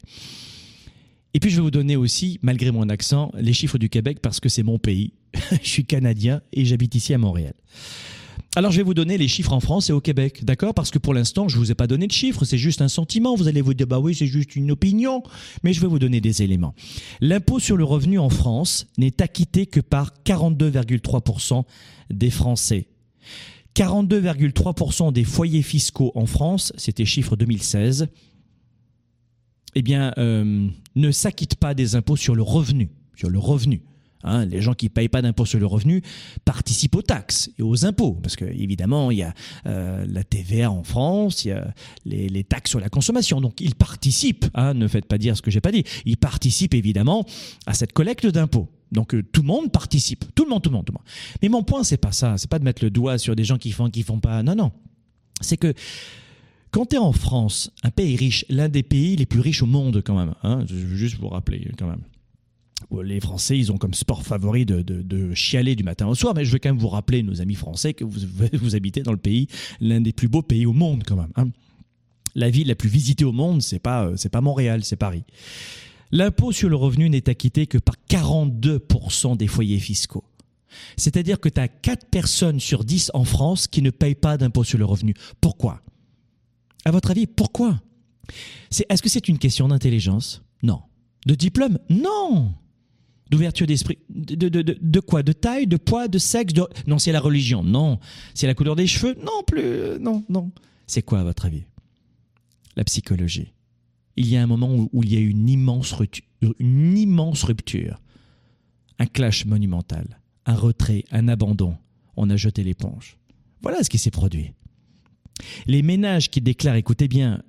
Et 1.33 1.39
puis 1.41 1.49
je 1.49 1.57
vais 1.57 1.61
vous 1.61 1.71
donner 1.71 1.97
aussi, 1.97 2.39
malgré 2.41 2.71
mon 2.71 2.87
accent, 2.87 3.31
les 3.37 3.51
chiffres 3.51 3.77
du 3.77 3.89
Québec 3.89 4.19
parce 4.21 4.39
que 4.39 4.47
c'est 4.47 4.63
mon 4.63 4.79
pays. 4.79 5.11
je 5.61 5.67
suis 5.67 5.83
canadien 5.83 6.41
et 6.53 6.63
j'habite 6.63 6.95
ici 6.95 7.13
à 7.13 7.17
Montréal. 7.17 7.53
Alors 8.57 8.71
je 8.71 8.77
vais 8.77 8.83
vous 8.83 8.93
donner 8.93 9.17
les 9.17 9.27
chiffres 9.27 9.51
en 9.51 9.59
France 9.59 9.89
et 9.89 9.93
au 9.93 9.99
Québec, 9.99 10.45
d'accord? 10.45 10.73
Parce 10.73 10.89
que 10.89 10.97
pour 10.97 11.13
l'instant, 11.13 11.49
je 11.49 11.57
ne 11.57 11.61
vous 11.61 11.71
ai 11.71 11.75
pas 11.75 11.87
donné 11.87 12.07
de 12.07 12.13
chiffres, 12.13 12.45
c'est 12.45 12.57
juste 12.57 12.81
un 12.81 12.87
sentiment. 12.87 13.35
Vous 13.35 13.49
allez 13.49 13.61
vous 13.61 13.73
dire, 13.73 13.85
bah 13.85 13.99
oui, 13.99 14.15
c'est 14.15 14.27
juste 14.27 14.55
une 14.55 14.71
opinion, 14.71 15.23
mais 15.63 15.73
je 15.73 15.81
vais 15.81 15.87
vous 15.87 15.99
donner 15.99 16.21
des 16.21 16.41
éléments. 16.41 16.73
L'impôt 17.19 17.59
sur 17.59 17.75
le 17.75 17.83
revenu 17.83 18.17
en 18.17 18.29
France 18.29 18.87
n'est 18.97 19.21
acquitté 19.21 19.65
que 19.65 19.81
par 19.81 20.13
42,3% 20.25 21.65
des 22.11 22.29
Français. 22.29 22.87
42,3% 23.75 25.11
des 25.11 25.25
foyers 25.25 25.61
fiscaux 25.61 26.13
en 26.15 26.25
France, 26.25 26.71
c'était 26.77 27.03
chiffre 27.03 27.35
2016, 27.35 28.07
eh 29.75 29.81
bien, 29.81 30.13
euh, 30.17 30.69
ne 30.95 31.11
s'acquittent 31.11 31.57
pas 31.57 31.73
des 31.73 31.97
impôts 31.97 32.15
sur 32.15 32.35
le 32.35 32.41
revenu, 32.41 32.89
sur 33.17 33.29
le 33.29 33.37
revenu. 33.37 33.81
Hein, 34.25 34.45
les 34.45 34.61
gens 34.61 34.73
qui 34.73 34.87
ne 34.87 34.89
payent 34.89 35.07
pas 35.07 35.21
d'impôt 35.21 35.45
sur 35.45 35.59
le 35.59 35.67
revenu 35.67 36.01
participent 36.43 36.95
aux 36.95 37.03
taxes 37.03 37.51
et 37.59 37.61
aux 37.61 37.85
impôts, 37.85 38.13
parce 38.21 38.35
que 38.35 38.45
évidemment 38.45 39.11
il 39.11 39.19
y 39.19 39.23
a 39.23 39.33
euh, 39.67 40.03
la 40.09 40.23
TVA 40.23 40.71
en 40.71 40.83
France, 40.83 41.45
il 41.45 41.49
y 41.49 41.51
a 41.51 41.73
les, 42.05 42.43
taxes 42.43 42.71
sur 42.71 42.79
la 42.79 42.89
consommation, 42.89 43.39
donc 43.39 43.61
ils 43.61 43.75
participent. 43.75 44.45
Hein, 44.55 44.73
ne 44.73 44.87
faites 44.87 45.05
pas 45.05 45.17
dire 45.17 45.37
ce 45.37 45.41
que 45.41 45.51
j'ai 45.51 45.61
pas 45.61 45.71
dit. 45.71 45.83
Ils 46.05 46.17
participent 46.17 46.73
évidemment 46.73 47.25
à 47.67 47.73
cette 47.73 47.93
collecte 47.93 48.25
d'impôts. 48.25 48.67
Donc 48.91 49.13
euh, 49.13 49.23
tout 49.23 49.41
le 49.41 49.47
monde 49.47 49.71
participe, 49.71 50.25
tout 50.33 50.43
le 50.43 50.49
monde, 50.49 50.63
tout 50.63 50.69
le 50.69 50.75
monde, 50.75 50.85
tout 50.85 50.93
le 50.93 50.97
monde. 50.97 51.07
Mais 51.41 51.49
mon 51.49 51.63
point 51.63 51.83
c'est 51.83 51.97
pas 51.97 52.11
ça, 52.11 52.37
c'est 52.37 52.49
pas 52.49 52.59
de 52.59 52.63
mettre 52.63 52.83
le 52.83 52.89
doigt 52.89 53.19
sur 53.19 53.35
des 53.35 53.43
gens 53.43 53.57
qui 53.57 53.71
font, 53.71 53.89
qui 53.91 54.01
font 54.01 54.19
pas. 54.19 54.41
Non, 54.41 54.55
non, 54.55 54.71
c'est 55.39 55.57
que 55.57 55.73
quand 56.71 56.87
tu 56.87 56.95
es 56.95 56.99
en 56.99 57.11
France, 57.11 57.71
un 57.83 57.91
pays 57.91 58.15
riche, 58.15 58.43
l'un 58.49 58.69
des 58.69 58.83
pays 58.83 59.15
les 59.15 59.25
plus 59.25 59.39
riches 59.39 59.61
au 59.61 59.67
monde 59.67 60.01
quand 60.03 60.17
même, 60.17 60.33
hein, 60.43 60.65
juste 60.67 61.17
vous 61.19 61.29
rappeler 61.29 61.71
quand 61.77 61.87
même 61.87 62.01
les 63.03 63.19
Français, 63.19 63.57
ils 63.57 63.71
ont 63.71 63.77
comme 63.77 63.93
sport 63.93 64.23
favori 64.23 64.65
de, 64.65 65.33
chialer 65.33 65.75
du 65.75 65.83
matin 65.83 66.07
au 66.07 66.15
soir, 66.15 66.33
mais 66.35 66.45
je 66.45 66.51
veux 66.51 66.59
quand 66.59 66.69
même 66.69 66.77
vous 66.77 66.89
rappeler, 66.89 67.23
nos 67.23 67.41
amis 67.41 67.55
français, 67.55 67.93
que 67.93 68.03
vous, 68.03 68.19
vous 68.53 68.75
habitez 68.75 69.01
dans 69.01 69.11
le 69.11 69.17
pays, 69.17 69.47
l'un 69.79 70.01
des 70.01 70.13
plus 70.13 70.27
beaux 70.27 70.41
pays 70.41 70.65
au 70.65 70.73
monde 70.73 71.03
quand 71.05 71.15
même. 71.15 71.31
Hein. 71.35 71.49
La 72.35 72.49
ville 72.49 72.67
la 72.67 72.75
plus 72.75 72.89
visitée 72.89 73.25
au 73.25 73.31
monde, 73.31 73.61
c'est 73.61 73.79
pas, 73.79 74.05
euh, 74.05 74.17
c'est 74.17 74.29
pas 74.29 74.41
Montréal, 74.41 74.83
c'est 74.83 74.97
Paris. 74.97 75.23
L'impôt 76.11 76.51
sur 76.51 76.69
le 76.69 76.75
revenu 76.75 77.09
n'est 77.09 77.29
acquitté 77.29 77.65
que 77.65 77.77
par 77.77 77.95
42% 78.09 79.37
des 79.37 79.47
foyers 79.47 79.79
fiscaux. 79.79 80.25
C'est-à-dire 80.97 81.39
que 81.39 81.49
tu 81.49 81.61
as 81.61 81.69
4 81.69 82.07
personnes 82.09 82.59
sur 82.59 82.83
10 82.83 83.11
en 83.13 83.23
France 83.23 83.67
qui 83.67 83.81
ne 83.81 83.89
payent 83.89 84.15
pas 84.15 84.37
d'impôt 84.37 84.65
sur 84.65 84.77
le 84.77 84.85
revenu. 84.85 85.13
Pourquoi? 85.39 85.81
À 86.83 86.91
votre 86.91 87.11
avis, 87.11 87.25
pourquoi? 87.25 87.81
Est-ce 88.89 89.01
que 89.01 89.09
c'est 89.09 89.29
une 89.29 89.39
question 89.39 89.69
d'intelligence? 89.69 90.43
Non. 90.61 90.81
De 91.25 91.35
diplôme? 91.35 91.79
Non 91.89 92.53
d'ouverture 93.29 93.67
d'esprit. 93.67 93.99
De, 94.09 94.35
de, 94.35 94.61
de, 94.61 94.77
de, 94.79 94.99
quoi? 94.99 95.23
De 95.23 95.31
taille, 95.33 95.67
de 95.67 95.77
poids, 95.77 96.07
de 96.07 96.17
sexe. 96.17 96.53
Non, 96.87 96.99
c'est 96.99 97.11
la 97.11 97.19
religion. 97.19 97.63
Non. 97.63 97.99
C'est 98.33 98.47
la 98.47 98.53
couleur 98.53 98.75
des 98.75 98.87
cheveux? 98.87 99.15
Non 99.23 99.43
plus. 99.45 99.99
Non, 99.99 100.23
non. 100.29 100.51
C'est 100.87 101.01
quoi 101.01 101.19
à 101.19 101.23
votre 101.23 101.45
avis? 101.45 101.63
La 102.75 102.83
psychologie. 102.83 103.53
Il 104.17 104.27
y 104.27 104.37
a 104.37 104.43
un 104.43 104.47
moment 104.47 104.73
où, 104.91 105.03
il 105.03 105.13
y 105.13 105.17
a 105.17 105.19
une 105.19 105.49
immense, 105.49 105.93
une 106.59 106.97
immense 106.97 107.43
rupture. 107.43 108.01
Un 108.99 109.07
clash 109.07 109.45
monumental. 109.45 110.19
Un 110.45 110.55
retrait, 110.55 111.03
un 111.11 111.27
abandon. 111.27 111.75
On 112.15 112.29
a 112.29 112.37
jeté 112.37 112.63
l'éponge. 112.63 113.17
Voilà 113.61 113.83
ce 113.83 113.89
qui 113.89 113.97
s'est 113.97 114.11
produit. 114.11 114.53
Les 115.65 115.81
ménages 115.81 116.29
qui 116.29 116.39
déclarent, 116.39 116.75
écoutez 116.75 117.07
bien, 117.07 117.43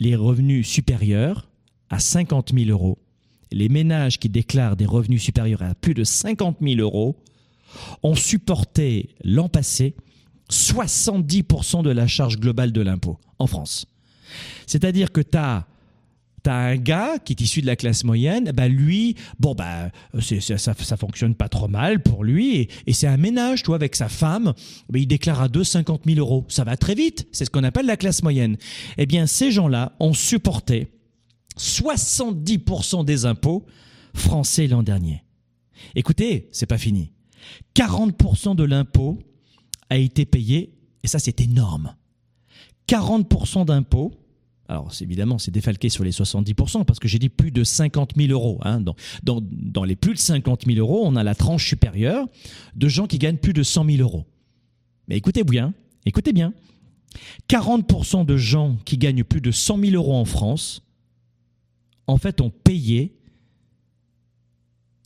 les 0.00 0.16
revenus 0.16 0.66
supérieurs 0.66 1.48
à 1.90 2.00
50 2.00 2.52
000 2.54 2.70
euros 2.70 2.98
les 3.52 3.68
ménages 3.68 4.18
qui 4.18 4.28
déclarent 4.28 4.76
des 4.76 4.86
revenus 4.86 5.22
supérieurs 5.22 5.62
à 5.62 5.74
plus 5.74 5.94
de 5.94 6.04
50 6.04 6.58
000 6.60 6.80
euros 6.80 7.16
ont 8.02 8.14
supporté 8.14 9.10
l'an 9.24 9.48
passé 9.48 9.94
70% 10.50 11.82
de 11.82 11.90
la 11.90 12.06
charge 12.06 12.38
globale 12.38 12.72
de 12.72 12.80
l'impôt 12.80 13.18
en 13.38 13.46
France. 13.46 13.86
C'est-à-dire 14.66 15.12
que 15.12 15.20
tu 15.20 15.36
as 15.36 15.66
T'as 16.42 16.54
un 16.54 16.76
gars 16.76 17.18
qui 17.22 17.34
est 17.34 17.40
issu 17.42 17.60
de 17.60 17.66
la 17.66 17.76
classe 17.76 18.02
moyenne, 18.02 18.50
bah 18.54 18.66
lui, 18.66 19.14
bon 19.38 19.54
bah 19.54 19.90
ça, 20.20 20.56
ça, 20.56 20.96
fonctionne 20.96 21.34
pas 21.34 21.50
trop 21.50 21.68
mal 21.68 22.02
pour 22.02 22.24
lui 22.24 22.68
et, 22.86 22.92
c'est 22.94 23.06
un 23.06 23.18
ménage, 23.18 23.62
toi, 23.62 23.76
avec 23.76 23.94
sa 23.94 24.08
femme, 24.08 24.54
bah, 24.88 24.98
il 24.98 25.06
déclare 25.06 25.42
à 25.42 25.48
deux 25.48 25.64
50 25.64 26.02
000 26.06 26.18
euros. 26.18 26.46
Ça 26.48 26.64
va 26.64 26.78
très 26.78 26.94
vite, 26.94 27.28
c'est 27.30 27.44
ce 27.44 27.50
qu'on 27.50 27.64
appelle 27.64 27.84
la 27.84 27.98
classe 27.98 28.22
moyenne. 28.22 28.56
Eh 28.96 29.04
bien, 29.04 29.26
ces 29.26 29.50
gens-là 29.50 29.92
ont 30.00 30.14
supporté 30.14 30.88
70% 31.58 33.04
des 33.04 33.26
impôts 33.26 33.66
français 34.14 34.66
l'an 34.66 34.82
dernier. 34.82 35.24
Écoutez, 35.94 36.48
c'est 36.52 36.66
pas 36.66 36.78
fini. 36.78 37.12
40% 37.74 38.54
de 38.54 38.64
l'impôt 38.64 39.18
a 39.88 39.96
été 39.96 40.24
payé, 40.24 40.74
et 41.02 41.08
ça 41.08 41.18
c'est 41.18 41.40
énorme. 41.40 41.94
40% 42.88 43.64
d'impôts 43.66 44.12
alors 44.70 44.92
évidemment, 45.00 45.38
c'est 45.38 45.50
défalqué 45.50 45.88
sur 45.88 46.04
les 46.04 46.12
70%, 46.12 46.84
parce 46.84 47.00
que 47.00 47.08
j'ai 47.08 47.18
dit 47.18 47.28
plus 47.28 47.50
de 47.50 47.64
50 47.64 48.12
000 48.16 48.30
euros. 48.30 48.60
Hein. 48.62 48.80
Dans, 48.80 48.94
dans, 49.24 49.82
les 49.82 49.96
plus 49.96 50.14
de 50.14 50.18
50 50.18 50.66
000 50.66 50.78
euros, 50.78 51.02
on 51.04 51.16
a 51.16 51.24
la 51.24 51.34
tranche 51.34 51.68
supérieure 51.68 52.28
de 52.76 52.86
gens 52.86 53.08
qui 53.08 53.18
gagnent 53.18 53.38
plus 53.38 53.52
de 53.52 53.64
100 53.64 53.84
000 53.84 53.98
euros. 54.00 54.26
Mais 55.08 55.16
écoutez 55.16 55.42
bien, 55.42 55.74
écoutez 56.06 56.32
bien, 56.32 56.54
40% 57.48 58.24
de 58.24 58.36
gens 58.36 58.76
qui 58.84 58.96
gagnent 58.96 59.24
plus 59.24 59.40
de 59.40 59.50
100 59.50 59.80
000 59.80 59.94
euros 59.94 60.14
en 60.14 60.24
France, 60.24 60.84
en 62.06 62.16
fait, 62.16 62.40
ont 62.40 62.50
payé 62.50 63.14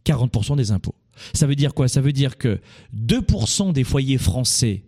40% 0.04 0.57
des 0.57 0.70
impôts. 0.70 0.94
Ça 1.33 1.46
veut 1.46 1.54
dire 1.54 1.74
quoi? 1.74 1.88
Ça 1.88 2.00
veut 2.00 2.12
dire 2.12 2.37
que 2.37 2.61
2% 2.94 3.72
des 3.72 3.85
foyers 3.85 4.18
français, 4.18 4.85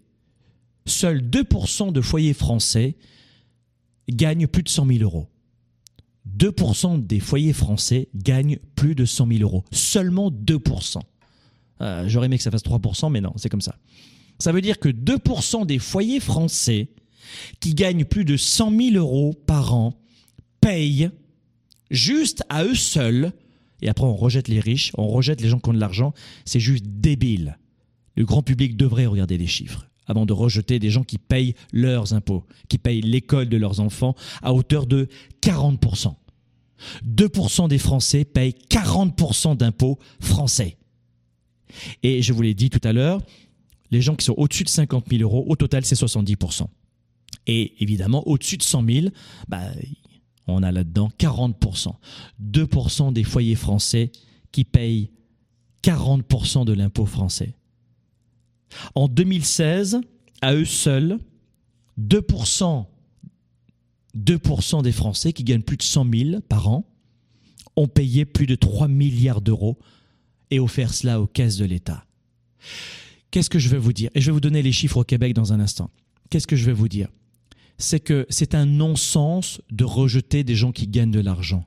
seuls 0.87 1.21
2% 1.21 1.93
de 1.93 2.01
foyers 2.01 2.35
français 2.35 2.97
gagnent 4.09 4.47
plus 4.47 4.63
de 4.63 4.69
100 4.69 4.87
000 4.87 5.01
euros. 5.01 5.29
2% 6.37 7.07
des 7.07 7.21
foyers 7.21 7.53
français 7.53 8.09
gagnent 8.15 8.59
plus 8.75 8.95
de 8.95 9.05
100 9.05 9.29
000 9.29 9.41
euros. 9.41 9.65
Seulement 9.71 10.31
2%. 10.31 11.01
Euh, 11.81 12.09
j'aurais 12.09 12.27
aimé 12.27 12.37
que 12.37 12.43
ça 12.43 12.51
fasse 12.51 12.65
3%, 12.65 13.11
mais 13.11 13.21
non, 13.21 13.33
c'est 13.37 13.49
comme 13.49 13.61
ça. 13.61 13.77
Ça 14.39 14.53
veut 14.53 14.61
dire 14.61 14.79
que 14.79 14.89
2% 14.89 15.67
des 15.67 15.79
foyers 15.79 16.21
français 16.21 16.89
qui 17.61 17.75
gagnent 17.75 18.05
plus 18.05 18.25
de 18.25 18.37
100 18.37 18.77
000 18.77 18.97
euros 18.97 19.35
par 19.47 19.75
an 19.75 19.95
payent 20.61 21.11
juste 21.91 22.43
à 22.49 22.65
eux 22.65 22.75
seuls, 22.75 23.33
et 23.83 23.89
après 23.89 24.05
on 24.05 24.17
rejette 24.17 24.49
les 24.49 24.61
riches, 24.61 24.93
on 24.97 25.09
rejette 25.09 25.41
les 25.41 25.49
gens 25.49 25.59
qui 25.59 25.69
ont 25.71 25.75
de 25.75 25.81
l'argent, 25.81 26.13
c'est 26.45 26.61
juste 26.61 26.85
débile. 26.87 27.59
Le 28.15 28.25
grand 28.25 28.43
public 28.43 28.77
devrait 28.77 29.07
regarder 29.07 29.39
les 29.39 29.47
chiffres 29.47 29.87
avant 30.07 30.25
de 30.25 30.33
rejeter 30.33 30.79
des 30.79 30.91
gens 30.91 31.03
qui 31.03 31.19
payent 31.19 31.55
leurs 31.73 32.15
impôts, 32.15 32.45
qui 32.69 32.79
payent 32.79 33.01
l'école 33.01 33.49
de 33.49 33.57
leurs 33.57 33.81
enfants 33.81 34.15
à 34.43 34.55
hauteur 34.55 34.87
de 34.87 35.09
40%. 35.43 36.15
2% 37.05 37.69
des 37.69 37.79
Français 37.79 38.25
payent 38.25 38.55
40% 38.71 39.57
d'impôts 39.57 39.99
français. 40.21 40.77
Et 42.03 42.23
je 42.23 42.33
vous 42.33 42.43
l'ai 42.43 42.55
dit 42.55 42.71
tout 42.71 42.81
à 42.85 42.93
l'heure, 42.93 43.21
les 43.91 44.01
gens 44.01 44.15
qui 44.15 44.25
sont 44.25 44.35
au-dessus 44.37 44.65
de 44.65 44.69
50 44.69 45.07
000 45.11 45.23
euros, 45.23 45.45
au 45.49 45.57
total, 45.57 45.85
c'est 45.85 45.97
70%. 45.99 46.67
Et 47.47 47.83
évidemment, 47.83 48.27
au-dessus 48.27 48.57
de 48.57 48.63
100 48.63 48.85
000, 48.89 49.07
bah, 49.49 49.63
on 50.47 50.63
a 50.63 50.73
là-dedans 50.73 51.11
40%. 51.19 51.95
2% 52.43 53.13
des 53.13 53.25
foyers 53.25 53.55
français 53.55 54.13
qui 54.53 54.65
payent 54.65 55.11
40% 55.83 56.65
de 56.65 56.73
l'impôt 56.73 57.07
français. 57.07 57.55
En 58.95 59.09
2016, 59.09 60.01
à 60.43 60.55
eux 60.55 60.65
seuls, 60.65 61.19
2%, 62.01 62.87
2 64.15 64.41
des 64.83 64.93
Français 64.93 65.33
qui 65.33 65.45
gagnent 65.45 65.63
plus 65.63 65.77
de 65.77 65.83
100 65.83 66.07
000 66.13 66.41
par 66.41 66.69
an 66.69 66.87
ont 67.77 67.89
payé 67.89 68.25
plus 68.25 68.47
de 68.47 68.55
3 68.55 68.89
milliards 68.89 69.43
d'euros 69.43 69.79
et 70.51 70.59
offert 70.59 70.95
cela 70.95 71.21
aux 71.21 71.27
caisses 71.27 71.57
de 71.57 71.65
l'État. 71.65 72.07
Qu'est-ce 73.31 73.51
que 73.51 73.59
je 73.59 73.69
vais 73.69 73.79
vous 73.79 73.93
dire? 73.93 74.11
Et 74.15 74.21
je 74.21 74.27
vais 74.27 74.33
vous 74.33 74.41
donner 74.41 74.63
les 74.63 74.73
chiffres 74.73 74.99
au 74.99 75.05
Québec 75.05 75.35
dans 75.35 75.53
un 75.53 75.61
instant. 75.61 75.91
Qu'est-ce 76.31 76.47
que 76.47 76.57
je 76.57 76.65
vais 76.65 76.73
vous 76.73 76.89
dire? 76.89 77.09
C'est 77.79 78.01
que 78.01 78.27
c'est 78.31 78.55
un 78.55 78.67
non-sens 78.67 79.61
de 79.71 79.85
rejeter 79.85 80.45
des 80.45 80.55
gens 80.55 80.73
qui 80.73 80.87
gagnent 80.87 81.11
de 81.11 81.21
l'argent. 81.21 81.65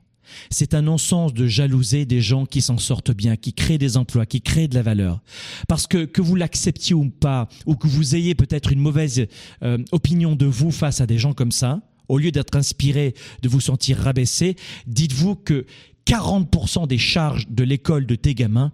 C'est 0.50 0.74
un 0.74 0.82
non-sens 0.82 1.34
de 1.34 1.46
jalouser 1.46 2.06
des 2.06 2.20
gens 2.20 2.46
qui 2.46 2.62
s'en 2.62 2.78
sortent 2.78 3.10
bien, 3.10 3.36
qui 3.36 3.52
créent 3.52 3.78
des 3.78 3.96
emplois, 3.96 4.26
qui 4.26 4.40
créent 4.40 4.68
de 4.68 4.74
la 4.74 4.82
valeur. 4.82 5.20
Parce 5.68 5.86
que 5.86 6.04
que 6.04 6.22
vous 6.22 6.36
l'acceptiez 6.36 6.94
ou 6.94 7.10
pas, 7.10 7.48
ou 7.66 7.76
que 7.76 7.88
vous 7.88 8.14
ayez 8.14 8.34
peut-être 8.34 8.72
une 8.72 8.80
mauvaise 8.80 9.26
euh, 9.62 9.78
opinion 9.92 10.36
de 10.36 10.46
vous 10.46 10.70
face 10.70 11.00
à 11.00 11.06
des 11.06 11.18
gens 11.18 11.32
comme 11.32 11.52
ça, 11.52 11.80
au 12.08 12.18
lieu 12.18 12.32
d'être 12.32 12.56
inspiré, 12.56 13.14
de 13.42 13.48
vous 13.48 13.60
sentir 13.60 13.98
rabaissé, 13.98 14.56
dites-vous 14.86 15.36
que 15.36 15.66
40% 16.06 16.88
des 16.88 16.98
charges 16.98 17.48
de 17.48 17.62
l'école 17.62 18.06
de 18.06 18.16
tes 18.16 18.34
gamins 18.34 18.72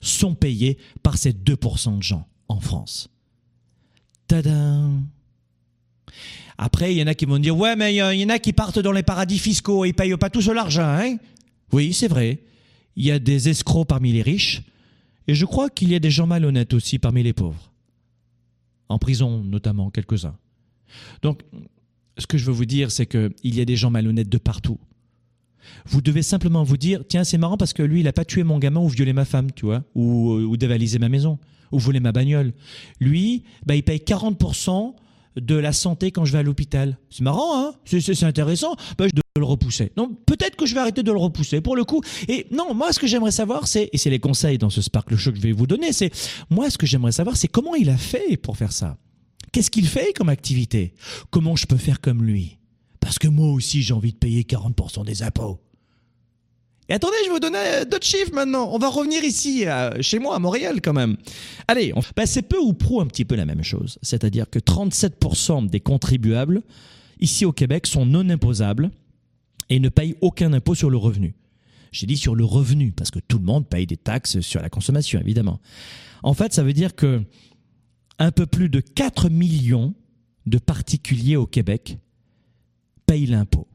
sont 0.00 0.34
payées 0.34 0.78
par 1.02 1.18
ces 1.18 1.32
2% 1.32 1.98
de 1.98 2.02
gens 2.02 2.26
en 2.48 2.60
France. 2.60 3.10
Tadam 4.26 5.06
après, 6.58 6.92
il 6.92 6.98
y 6.98 7.02
en 7.02 7.06
a 7.06 7.14
qui 7.14 7.24
vont 7.24 7.38
dire 7.38 7.56
Ouais, 7.56 7.76
mais 7.76 7.94
il 7.94 7.96
y 7.96 8.24
en 8.24 8.28
a 8.28 8.38
qui 8.40 8.52
partent 8.52 8.80
dans 8.80 8.90
les 8.90 9.04
paradis 9.04 9.38
fiscaux 9.38 9.84
ils 9.84 9.94
payent 9.94 10.16
pas 10.16 10.28
tout 10.28 10.40
l'argent. 10.52 10.82
Hein 10.82 11.16
oui, 11.72 11.92
c'est 11.92 12.08
vrai. 12.08 12.40
Il 12.96 13.04
y 13.04 13.12
a 13.12 13.20
des 13.20 13.48
escrocs 13.48 13.86
parmi 13.86 14.12
les 14.12 14.22
riches 14.22 14.62
et 15.28 15.34
je 15.34 15.44
crois 15.44 15.70
qu'il 15.70 15.90
y 15.90 15.94
a 15.94 16.00
des 16.00 16.10
gens 16.10 16.26
malhonnêtes 16.26 16.74
aussi 16.74 16.98
parmi 16.98 17.22
les 17.22 17.32
pauvres. 17.32 17.72
En 18.88 18.98
prison, 18.98 19.44
notamment, 19.44 19.90
quelques-uns. 19.90 20.36
Donc, 21.22 21.42
ce 22.16 22.26
que 22.26 22.38
je 22.38 22.46
veux 22.46 22.52
vous 22.52 22.64
dire, 22.64 22.90
c'est 22.90 23.06
qu'il 23.06 23.30
y 23.42 23.60
a 23.60 23.64
des 23.64 23.76
gens 23.76 23.90
malhonnêtes 23.90 24.30
de 24.30 24.38
partout. 24.38 24.78
Vous 25.86 26.00
devez 26.00 26.22
simplement 26.22 26.64
vous 26.64 26.78
dire, 26.78 27.04
tiens, 27.06 27.24
c'est 27.24 27.38
marrant 27.38 27.58
parce 27.58 27.74
que 27.74 27.82
lui, 27.82 28.00
il 28.00 28.04
n'a 28.04 28.12
pas 28.12 28.24
tué 28.24 28.42
mon 28.42 28.58
gamin 28.58 28.80
ou 28.80 28.88
violé 28.88 29.12
ma 29.12 29.26
femme, 29.26 29.52
tu 29.52 29.66
vois, 29.66 29.84
ou, 29.94 30.32
ou 30.32 30.56
dévalisé 30.56 30.98
ma 30.98 31.10
maison, 31.10 31.38
ou 31.70 31.78
volé 31.78 32.00
ma 32.00 32.10
bagnole. 32.10 32.54
Lui, 32.98 33.44
bah, 33.66 33.76
il 33.76 33.82
paye 33.82 33.98
40% 33.98 34.94
de 35.36 35.54
la 35.54 35.72
santé 35.72 36.10
quand 36.10 36.24
je 36.24 36.32
vais 36.32 36.38
à 36.38 36.42
l'hôpital. 36.42 36.98
C'est 37.10 37.22
marrant, 37.22 37.58
hein? 37.58 37.74
C'est 37.84 38.24
intéressant. 38.24 38.74
Bah, 38.96 39.06
je 39.06 39.14
dois 39.14 39.22
le 39.36 39.44
repousser. 39.44 39.92
Donc 39.96 40.24
peut-être 40.26 40.56
que 40.56 40.66
je 40.66 40.74
vais 40.74 40.80
arrêter 40.80 41.02
de 41.02 41.12
le 41.12 41.18
repousser 41.18 41.60
pour 41.60 41.76
le 41.76 41.84
coup. 41.84 42.02
Et 42.28 42.46
non, 42.50 42.74
moi 42.74 42.92
ce 42.92 42.98
que 42.98 43.06
j'aimerais 43.06 43.30
savoir, 43.30 43.66
c'est 43.66 43.88
et 43.92 43.98
c'est 43.98 44.10
les 44.10 44.18
conseils 44.18 44.58
dans 44.58 44.70
ce 44.70 44.82
Sparkle 44.82 45.16
Show 45.16 45.30
que 45.30 45.36
je 45.36 45.42
vais 45.42 45.52
vous 45.52 45.66
donner, 45.66 45.92
c'est 45.92 46.10
moi 46.50 46.70
ce 46.70 46.78
que 46.78 46.86
j'aimerais 46.86 47.12
savoir, 47.12 47.36
c'est 47.36 47.48
comment 47.48 47.74
il 47.74 47.88
a 47.90 47.96
fait 47.96 48.36
pour 48.36 48.56
faire 48.56 48.72
ça? 48.72 48.98
Qu'est-ce 49.52 49.70
qu'il 49.70 49.86
fait 49.86 50.12
comme 50.12 50.28
activité? 50.28 50.92
Comment 51.30 51.56
je 51.56 51.66
peux 51.66 51.76
faire 51.76 52.00
comme 52.00 52.24
lui? 52.24 52.58
Parce 53.00 53.18
que 53.18 53.28
moi 53.28 53.52
aussi 53.52 53.82
j'ai 53.82 53.94
envie 53.94 54.12
de 54.12 54.18
payer 54.18 54.42
40% 54.42 55.04
des 55.04 55.22
impôts. 55.22 55.60
Et 56.88 56.94
attendez, 56.94 57.16
je 57.22 57.28
vais 57.28 57.34
vous 57.34 57.40
donner 57.40 57.58
euh, 57.58 57.84
d'autres 57.84 58.06
chiffres 58.06 58.32
maintenant. 58.32 58.70
On 58.72 58.78
va 58.78 58.88
revenir 58.88 59.22
ici, 59.22 59.64
chez 60.00 60.18
moi, 60.18 60.36
à 60.36 60.38
Montréal 60.38 60.80
quand 60.82 60.94
même. 60.94 61.16
Allez, 61.66 61.92
bah, 62.16 62.26
c'est 62.26 62.42
peu 62.42 62.58
ou 62.58 62.72
prou 62.72 63.00
un 63.00 63.06
petit 63.06 63.24
peu 63.24 63.34
la 63.34 63.44
même 63.46 63.62
chose. 63.62 63.98
C'est-à-dire 64.02 64.48
que 64.48 64.58
37% 64.58 65.68
des 65.68 65.80
contribuables 65.80 66.62
ici 67.20 67.44
au 67.44 67.52
Québec 67.52 67.86
sont 67.86 68.06
non 68.06 68.28
imposables 68.30 68.90
et 69.70 69.80
ne 69.80 69.88
payent 69.88 70.16
aucun 70.20 70.52
impôt 70.52 70.74
sur 70.74 70.90
le 70.90 70.96
revenu. 70.96 71.34
J'ai 71.92 72.06
dit 72.06 72.16
sur 72.16 72.34
le 72.34 72.44
revenu, 72.44 72.92
parce 72.92 73.10
que 73.10 73.18
tout 73.18 73.38
le 73.38 73.44
monde 73.44 73.68
paye 73.68 73.86
des 73.86 73.96
taxes 73.96 74.40
sur 74.40 74.60
la 74.60 74.68
consommation, 74.68 75.20
évidemment. 75.20 75.60
En 76.22 76.34
fait, 76.34 76.52
ça 76.52 76.62
veut 76.62 76.72
dire 76.72 76.94
que 76.94 77.22
un 78.18 78.30
peu 78.30 78.46
plus 78.46 78.68
de 78.68 78.80
4 78.80 79.30
millions 79.30 79.94
de 80.46 80.58
particuliers 80.58 81.36
au 81.36 81.46
Québec 81.46 81.98
payent 83.06 83.26
l'impôt 83.26 83.68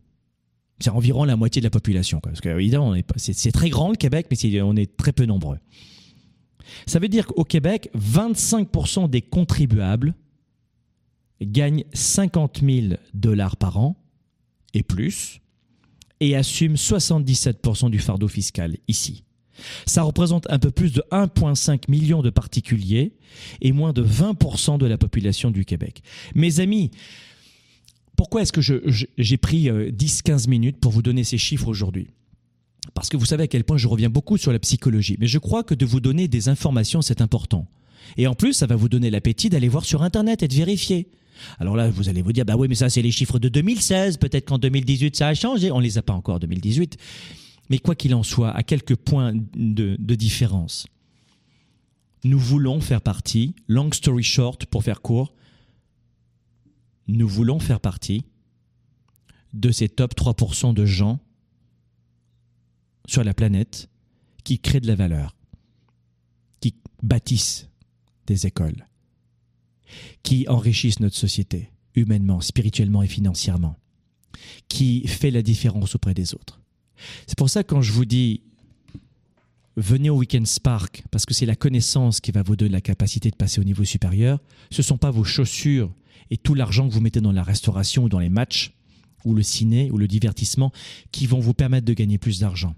c'est 0.83 0.89
environ 0.89 1.23
la 1.23 1.35
moitié 1.35 1.61
de 1.61 1.65
la 1.65 1.71
population. 1.71 2.19
Parce 2.19 2.41
c'est 3.17 3.51
très 3.51 3.69
grand 3.69 3.89
le 3.89 3.95
Québec, 3.95 4.27
mais 4.29 4.61
on 4.61 4.75
est 4.75 4.97
très 4.97 5.13
peu 5.13 5.25
nombreux. 5.25 5.57
Ça 6.85 6.99
veut 6.99 7.07
dire 7.07 7.27
qu'au 7.27 7.43
Québec, 7.43 7.89
25% 7.97 9.09
des 9.09 9.21
contribuables 9.21 10.13
gagnent 11.41 11.83
50 11.93 12.61
000 12.63 12.95
dollars 13.13 13.57
par 13.57 13.77
an 13.77 13.95
et 14.73 14.83
plus, 14.83 15.41
et 16.19 16.35
assument 16.35 16.75
77% 16.75 17.89
du 17.89 17.99
fardeau 17.99 18.27
fiscal 18.27 18.77
ici. 18.87 19.23
Ça 19.85 20.03
représente 20.03 20.49
un 20.49 20.57
peu 20.57 20.71
plus 20.71 20.93
de 20.93 21.03
1,5 21.11 21.89
million 21.89 22.21
de 22.21 22.29
particuliers 22.29 23.13
et 23.61 23.71
moins 23.71 23.93
de 23.93 24.03
20% 24.03 24.79
de 24.79 24.85
la 24.85 24.97
population 24.97 25.51
du 25.51 25.63
Québec. 25.63 26.01
Mes 26.33 26.59
amis, 26.59 26.91
pourquoi 28.15 28.41
est-ce 28.41 28.51
que 28.51 28.61
j'ai 28.61 29.37
pris 29.37 29.69
10-15 29.69 30.45
euh, 30.45 30.49
minutes 30.49 30.77
pour 30.79 30.91
vous 30.91 31.01
donner 31.01 31.23
ces 31.23 31.37
chiffres 31.37 31.67
aujourd'hui? 31.67 32.07
Parce 32.93 33.09
que 33.09 33.17
vous 33.17 33.25
savez 33.25 33.43
à 33.43 33.47
quel 33.47 33.63
point 33.63 33.77
je 33.77 33.87
reviens 33.87 34.09
beaucoup 34.09 34.37
sur 34.37 34.51
la 34.51 34.59
psychologie. 34.59 35.17
Mais 35.19 35.27
je 35.27 35.39
crois 35.39 35.63
que 35.63 35.73
de 35.73 35.85
vous 35.85 35.99
donner 35.99 36.27
des 36.27 36.49
informations, 36.49 37.01
c'est 37.01 37.21
important. 37.21 37.67
Et 38.17 38.27
en 38.27 38.35
plus, 38.35 38.53
ça 38.53 38.67
va 38.67 38.75
vous 38.75 38.89
donner 38.89 39.09
l'appétit 39.09 39.49
d'aller 39.49 39.69
voir 39.69 39.85
sur 39.85 40.03
Internet 40.03 40.43
et 40.43 40.47
de 40.47 40.53
vérifier. 40.53 41.07
Alors 41.59 41.75
là, 41.75 41.89
vous 41.89 42.09
allez 42.09 42.21
vous 42.21 42.33
dire, 42.33 42.45
bah 42.45 42.55
oui, 42.55 42.67
mais 42.67 42.75
ça, 42.75 42.89
c'est 42.89 43.01
les 43.01 43.11
chiffres 43.11 43.39
de 43.39 43.49
2016. 43.49 44.17
Peut-être 44.17 44.45
qu'en 44.45 44.59
2018, 44.59 45.15
ça 45.15 45.29
a 45.29 45.33
changé. 45.33 45.71
On 45.71 45.79
ne 45.79 45.83
les 45.83 45.97
a 45.97 46.01
pas 46.01 46.13
encore, 46.13 46.39
2018. 46.39 46.97
Mais 47.69 47.79
quoi 47.79 47.95
qu'il 47.95 48.13
en 48.13 48.23
soit, 48.23 48.51
à 48.51 48.61
quelques 48.61 48.95
points 48.95 49.33
de, 49.55 49.95
de 49.97 50.15
différence, 50.15 50.85
nous 52.23 52.39
voulons 52.39 52.79
faire 52.81 53.01
partie, 53.01 53.55
long 53.67 53.91
story 53.91 54.23
short, 54.23 54.65
pour 54.65 54.83
faire 54.83 55.01
court, 55.01 55.33
nous 57.07 57.27
voulons 57.27 57.59
faire 57.59 57.79
partie 57.79 58.25
de 59.53 59.71
ces 59.71 59.89
top 59.89 60.15
3% 60.15 60.73
de 60.73 60.85
gens 60.85 61.19
sur 63.05 63.23
la 63.23 63.33
planète 63.33 63.89
qui 64.43 64.59
créent 64.59 64.79
de 64.79 64.87
la 64.87 64.95
valeur, 64.95 65.35
qui 66.59 66.75
bâtissent 67.01 67.69
des 68.27 68.47
écoles, 68.47 68.87
qui 70.23 70.47
enrichissent 70.47 70.99
notre 70.99 71.15
société, 71.15 71.71
humainement, 71.95 72.41
spirituellement 72.41 73.03
et 73.03 73.07
financièrement, 73.07 73.77
qui 74.67 75.07
fait 75.07 75.31
la 75.31 75.41
différence 75.41 75.95
auprès 75.95 76.13
des 76.13 76.33
autres. 76.33 76.61
C'est 77.27 77.37
pour 77.37 77.49
ça 77.49 77.63
que 77.63 77.69
quand 77.69 77.81
je 77.81 77.91
vous 77.91 78.05
dis 78.05 78.41
venez 79.75 80.09
au 80.09 80.17
Weekend 80.17 80.45
Spark, 80.45 81.03
parce 81.11 81.25
que 81.25 81.33
c'est 81.33 81.45
la 81.45 81.55
connaissance 81.55 82.21
qui 82.21 82.31
va 82.31 82.43
vous 82.43 82.55
donner 82.55 82.71
la 82.71 82.81
capacité 82.81 83.31
de 83.31 83.35
passer 83.35 83.59
au 83.59 83.63
niveau 83.63 83.83
supérieur, 83.83 84.39
ce 84.71 84.81
ne 84.81 84.83
sont 84.83 84.97
pas 84.97 85.11
vos 85.11 85.23
chaussures 85.23 85.91
et 86.33 86.37
tout 86.37 86.55
l'argent 86.55 86.89
que 86.89 86.93
vous 86.95 86.99
mettez 86.99 87.21
dans 87.21 87.31
la 87.31 87.43
restauration 87.43 88.05
ou 88.05 88.09
dans 88.09 88.17
les 88.17 88.31
matchs, 88.31 88.73
ou 89.23 89.35
le 89.35 89.43
ciné, 89.43 89.91
ou 89.91 89.99
le 89.99 90.07
divertissement, 90.07 90.71
qui 91.11 91.27
vont 91.27 91.39
vous 91.39 91.53
permettre 91.53 91.85
de 91.85 91.93
gagner 91.93 92.17
plus 92.17 92.39
d'argent. 92.39 92.75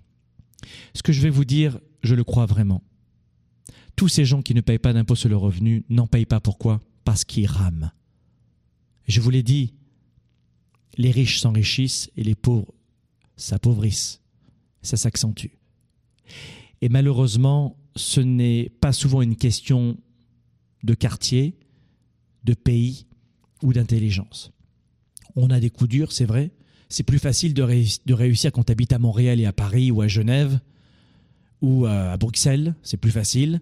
Ce 0.93 1.01
que 1.01 1.13
je 1.13 1.21
vais 1.21 1.29
vous 1.29 1.45
dire, 1.45 1.79
je 2.03 2.15
le 2.15 2.25
crois 2.25 2.47
vraiment. 2.47 2.83
Tous 3.95 4.09
ces 4.09 4.25
gens 4.25 4.41
qui 4.41 4.55
ne 4.55 4.59
payent 4.59 4.77
pas 4.77 4.91
d'impôt 4.91 5.15
sur 5.15 5.29
le 5.29 5.37
revenu 5.37 5.85
n'en 5.87 6.05
payent 6.05 6.25
pas 6.25 6.41
pourquoi? 6.41 6.81
Parce 7.05 7.23
qu'ils 7.23 7.47
rament. 7.47 7.93
Je 9.07 9.21
vous 9.21 9.29
l'ai 9.29 9.41
dit, 9.41 9.73
les 10.97 11.11
riches 11.11 11.39
s'enrichissent 11.39 12.11
et 12.17 12.25
les 12.25 12.35
pauvres 12.35 12.73
s'appauvrissent. 13.37 14.21
Ça 14.81 14.97
s'accentue. 14.97 15.53
Et 16.81 16.89
malheureusement, 16.89 17.77
ce 17.95 18.19
n'est 18.19 18.69
pas 18.81 18.91
souvent 18.91 19.21
une 19.21 19.37
question 19.37 19.97
de 20.83 20.93
quartier, 20.93 21.57
de 22.43 22.53
pays 22.53 23.07
ou 23.61 23.73
d'intelligence. 23.73 24.51
On 25.35 25.49
a 25.49 25.59
des 25.59 25.69
coups 25.69 25.89
durs, 25.89 26.11
c'est 26.11 26.25
vrai. 26.25 26.51
C'est 26.89 27.03
plus 27.03 27.19
facile 27.19 27.53
de, 27.53 28.13
réussir 28.13 28.51
quand 28.51 28.63
tu 28.63 28.71
habites 28.71 28.93
à 28.93 28.99
Montréal 28.99 29.39
et 29.39 29.45
à 29.45 29.53
Paris 29.53 29.91
ou 29.91 30.01
à 30.01 30.07
Genève 30.07 30.59
ou 31.61 31.85
à 31.85 32.15
Bruxelles. 32.17 32.75
C'est 32.83 32.97
plus 32.97 33.11
facile. 33.11 33.59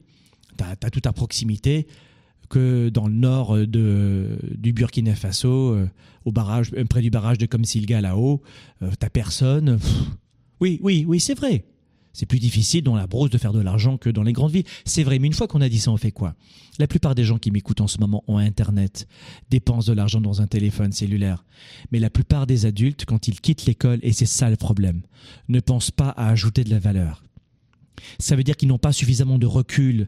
Tu 0.57 0.63
as, 0.63 0.89
tout 0.89 1.01
à 1.05 1.13
proximité 1.13 1.87
que 2.49 2.89
dans 2.89 3.07
le 3.07 3.13
nord 3.13 3.57
de, 3.57 4.37
du 4.55 4.73
Burkina 4.73 5.15
Faso, 5.15 5.73
euh, 5.73 5.89
au 6.25 6.31
barrage, 6.31 6.71
euh, 6.77 6.85
près 6.85 7.01
du 7.01 7.09
barrage 7.09 7.37
de 7.37 7.45
Comsilga 7.45 8.01
là-haut. 8.01 8.41
Euh, 8.81 8.91
tu 8.99 9.09
personne. 9.09 9.79
Oui, 10.59 10.79
oui, 10.81 11.03
oui, 11.07 11.19
c'est 11.19 11.33
vrai. 11.33 11.65
C'est 12.13 12.27
plus 12.27 12.39
difficile 12.39 12.83
dans 12.83 12.95
la 12.95 13.07
brousse 13.07 13.31
de 13.31 13.39
faire 13.39 13.53
de 13.53 13.59
l'argent 13.59 13.97
que 13.97 14.09
dans 14.09 14.21
les 14.21 14.33
grandes 14.33 14.51
villes. 14.51 14.67
C'est 14.85 15.03
vrai, 15.03 15.17
mais 15.17 15.27
une 15.27 15.33
fois 15.33 15.47
qu'on 15.47 15.61
a 15.61 15.69
dit 15.69 15.79
ça, 15.79 15.91
on 15.91 15.97
fait 15.97 16.11
quoi? 16.11 16.35
La 16.77 16.87
plupart 16.87 17.15
des 17.15 17.23
gens 17.23 17.39
qui 17.39 17.49
m'écoutent 17.49 17.81
en 17.81 17.87
ce 17.87 17.99
moment 17.99 18.23
ont 18.27 18.37
Internet, 18.37 19.07
dépensent 19.49 19.91
de 19.91 19.95
l'argent 19.95 20.21
dans 20.21 20.41
un 20.41 20.47
téléphone 20.47 20.91
cellulaire. 20.91 21.43
Mais 21.91 21.99
la 21.99 22.11
plupart 22.11 22.45
des 22.45 22.67
adultes, 22.67 23.05
quand 23.05 23.27
ils 23.27 23.41
quittent 23.41 23.65
l'école, 23.65 23.99
et 24.03 24.13
c'est 24.13 24.27
ça 24.27 24.49
le 24.49 24.55
problème, 24.55 25.01
ne 25.49 25.59
pensent 25.59 25.91
pas 25.91 26.09
à 26.09 26.29
ajouter 26.29 26.63
de 26.63 26.69
la 26.69 26.79
valeur. 26.79 27.23
Ça 28.19 28.35
veut 28.35 28.43
dire 28.43 28.57
qu'ils 28.57 28.69
n'ont 28.69 28.77
pas 28.77 28.93
suffisamment 28.93 29.39
de 29.39 29.47
recul, 29.47 30.07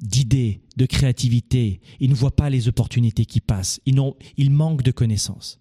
d'idées, 0.00 0.60
de 0.76 0.86
créativité. 0.86 1.80
Ils 2.00 2.10
ne 2.10 2.14
voient 2.14 2.36
pas 2.36 2.50
les 2.50 2.68
opportunités 2.68 3.24
qui 3.24 3.40
passent. 3.40 3.80
Ils, 3.86 4.00
ils 4.36 4.50
manquent 4.50 4.82
de 4.82 4.90
connaissances. 4.90 5.60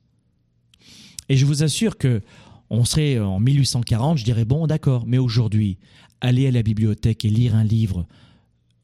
Et 1.30 1.38
je 1.38 1.46
vous 1.46 1.64
assure 1.64 1.98
que 1.98 2.22
on 2.74 2.86
serait 2.86 3.20
en 3.20 3.40
1840, 3.40 4.18
je 4.18 4.24
dirais 4.24 4.46
bon, 4.46 4.66
d'accord, 4.66 5.06
mais 5.06 5.20
aujourd'hui, 5.20 5.78
aller 6.22 6.48
à 6.48 6.52
la 6.52 6.64
bibliothèque 6.64 7.24
et 7.24 7.30
lire 7.30 7.56
un 7.56 7.64
livre, 7.64 8.08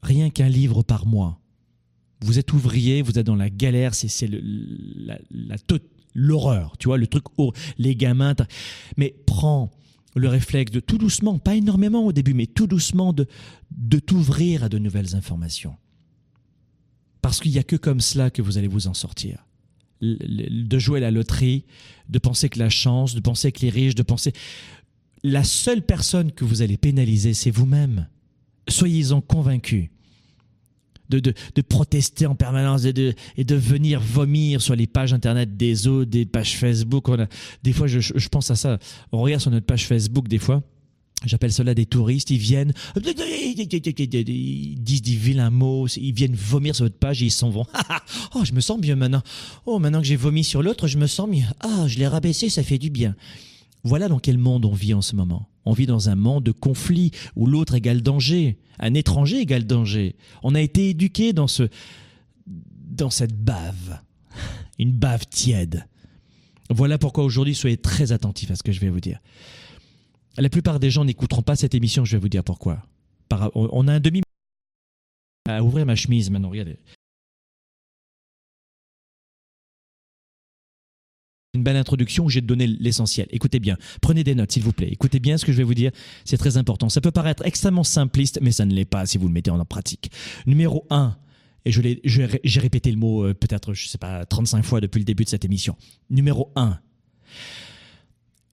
rien 0.00 0.30
qu'un 0.30 0.48
livre 0.48 0.84
par 0.84 1.06
mois. 1.06 1.40
Vous 2.20 2.38
êtes 2.38 2.52
ouvrier, 2.52 3.02
vous 3.02 3.18
êtes 3.18 3.26
dans 3.26 3.34
la 3.34 3.50
galère, 3.50 3.96
c'est 3.96 4.30
l'horreur, 6.14 6.76
tu 6.78 6.86
vois, 6.86 6.98
le 6.98 7.08
truc, 7.08 7.24
les 7.78 7.96
gamins. 7.96 8.36
Mais 8.96 9.16
prends 9.26 9.72
le 10.14 10.28
réflexe 10.28 10.70
de 10.70 10.80
tout 10.80 10.98
doucement, 10.98 11.40
pas 11.40 11.56
énormément 11.56 12.06
au 12.06 12.12
début, 12.12 12.34
mais 12.34 12.46
tout 12.46 12.68
doucement 12.68 13.12
de, 13.12 13.26
de 13.72 13.98
t'ouvrir 13.98 14.62
à 14.62 14.68
de 14.68 14.78
nouvelles 14.78 15.16
informations. 15.16 15.74
Parce 17.22 17.40
qu'il 17.40 17.50
n'y 17.50 17.58
a 17.58 17.64
que 17.64 17.76
comme 17.76 18.00
cela 18.00 18.30
que 18.30 18.40
vous 18.40 18.56
allez 18.56 18.68
vous 18.68 18.86
en 18.86 18.94
sortir 18.94 19.44
de 20.00 20.78
jouer 20.78 21.00
la 21.00 21.10
loterie, 21.10 21.64
de 22.08 22.18
penser 22.18 22.48
que 22.48 22.58
la 22.58 22.70
chance, 22.70 23.14
de 23.14 23.20
penser 23.20 23.52
que 23.52 23.60
les 23.62 23.70
riches, 23.70 23.94
de 23.94 24.02
penser... 24.02 24.32
La 25.22 25.44
seule 25.44 25.82
personne 25.82 26.32
que 26.32 26.46
vous 26.46 26.62
allez 26.62 26.78
pénaliser, 26.78 27.34
c'est 27.34 27.50
vous-même. 27.50 28.08
Soyez-en 28.68 29.20
convaincus. 29.20 29.90
De, 31.10 31.18
de, 31.18 31.62
protester 31.62 32.24
en 32.26 32.36
permanence 32.36 32.84
et 32.84 32.92
de, 32.92 33.14
et 33.36 33.42
de 33.42 33.56
venir 33.56 34.00
vomir 34.00 34.62
sur 34.62 34.76
les 34.76 34.86
pages 34.86 35.12
internet 35.12 35.56
des 35.56 35.88
autres, 35.88 36.08
des 36.08 36.24
pages 36.24 36.56
Facebook. 36.56 37.10
Des 37.64 37.72
fois, 37.72 37.88
je, 37.88 37.98
je 37.98 38.28
pense 38.28 38.50
à 38.52 38.54
ça. 38.54 38.78
On 39.10 39.20
regarde 39.20 39.42
sur 39.42 39.50
notre 39.50 39.66
page 39.66 39.86
Facebook, 39.86 40.28
des 40.28 40.38
fois, 40.38 40.62
J'appelle 41.26 41.52
cela 41.52 41.74
des 41.74 41.84
touristes, 41.84 42.30
ils 42.30 42.38
viennent, 42.38 42.72
ils 42.96 44.74
disent 44.78 45.02
des 45.02 45.16
vilains 45.16 45.50
mots, 45.50 45.86
ils 45.86 46.14
viennent 46.14 46.34
vomir 46.34 46.74
sur 46.74 46.86
votre 46.86 46.96
page 46.96 47.22
et 47.22 47.26
ils 47.26 47.30
s'en 47.30 47.50
vont. 47.50 47.66
oh, 48.34 48.42
je 48.44 48.52
me 48.52 48.60
sens 48.60 48.80
bien 48.80 48.96
maintenant. 48.96 49.22
Oh, 49.66 49.78
maintenant 49.78 50.00
que 50.00 50.06
j'ai 50.06 50.16
vomi 50.16 50.44
sur 50.44 50.62
l'autre, 50.62 50.86
je 50.88 50.96
me 50.96 51.06
sens 51.06 51.28
mieux. 51.28 51.44
Ah, 51.60 51.86
je 51.88 51.98
l'ai 51.98 52.06
rabaissé, 52.06 52.48
ça 52.48 52.62
fait 52.62 52.78
du 52.78 52.88
bien. 52.88 53.14
Voilà 53.84 54.08
dans 54.08 54.18
quel 54.18 54.38
monde 54.38 54.64
on 54.64 54.72
vit 54.72 54.94
en 54.94 55.02
ce 55.02 55.14
moment. 55.14 55.46
On 55.66 55.72
vit 55.72 55.86
dans 55.86 56.08
un 56.08 56.14
monde 56.14 56.44
de 56.44 56.52
conflit 56.52 57.10
où 57.36 57.46
l'autre 57.46 57.74
égale 57.74 58.00
danger, 58.00 58.58
un 58.78 58.94
étranger 58.94 59.40
égale 59.40 59.66
danger. 59.66 60.16
On 60.42 60.54
a 60.54 60.60
été 60.60 60.88
éduqué 60.88 61.34
dans 61.34 61.48
ce, 61.48 61.64
dans 62.46 63.10
cette 63.10 63.36
bave, 63.36 64.00
une 64.78 64.92
bave 64.92 65.26
tiède. 65.26 65.86
Voilà 66.70 66.96
pourquoi 66.96 67.24
aujourd'hui 67.24 67.54
soyez 67.54 67.76
très 67.76 68.12
attentifs 68.12 68.50
à 68.50 68.56
ce 68.56 68.62
que 68.62 68.72
je 68.72 68.80
vais 68.80 68.88
vous 68.88 69.00
dire. 69.00 69.18
La 70.36 70.48
plupart 70.48 70.80
des 70.80 70.90
gens 70.90 71.04
n'écouteront 71.04 71.42
pas 71.42 71.56
cette 71.56 71.74
émission, 71.74 72.04
je 72.04 72.16
vais 72.16 72.20
vous 72.20 72.28
dire 72.28 72.44
pourquoi. 72.44 72.82
on 73.54 73.88
a 73.88 73.94
un 73.94 74.00
demi 74.00 74.22
à 75.48 75.62
ouvrir 75.62 75.86
ma 75.86 75.96
chemise 75.96 76.30
maintenant, 76.30 76.50
regardez. 76.50 76.78
Une 81.52 81.64
belle 81.64 81.76
introduction 81.76 82.26
où 82.26 82.28
j'ai 82.28 82.40
donné 82.40 82.68
l'essentiel. 82.68 83.26
Écoutez 83.30 83.58
bien, 83.58 83.76
prenez 84.00 84.22
des 84.22 84.36
notes 84.36 84.52
s'il 84.52 84.62
vous 84.62 84.72
plaît. 84.72 84.88
Écoutez 84.88 85.18
bien 85.18 85.36
ce 85.36 85.44
que 85.44 85.50
je 85.50 85.56
vais 85.56 85.64
vous 85.64 85.74
dire, 85.74 85.90
c'est 86.24 86.36
très 86.36 86.56
important. 86.56 86.88
Ça 86.88 87.00
peut 87.00 87.10
paraître 87.10 87.44
extrêmement 87.44 87.82
simpliste, 87.82 88.38
mais 88.40 88.52
ça 88.52 88.64
ne 88.64 88.72
l'est 88.72 88.84
pas 88.84 89.04
si 89.04 89.18
vous 89.18 89.26
le 89.26 89.32
mettez 89.32 89.50
en 89.50 89.64
pratique. 89.64 90.12
Numéro 90.46 90.86
1, 90.90 91.16
et 91.64 91.72
j'ai 91.72 92.60
répété 92.60 92.92
le 92.92 92.96
mot 92.96 93.24
euh, 93.24 93.34
peut-être, 93.34 93.74
je 93.74 93.84
ne 93.84 93.88
sais 93.88 93.98
pas, 93.98 94.24
35 94.24 94.64
fois 94.64 94.80
depuis 94.80 95.00
le 95.00 95.04
début 95.04 95.24
de 95.24 95.28
cette 95.28 95.44
émission. 95.44 95.76
Numéro 96.08 96.52
1, 96.54 96.78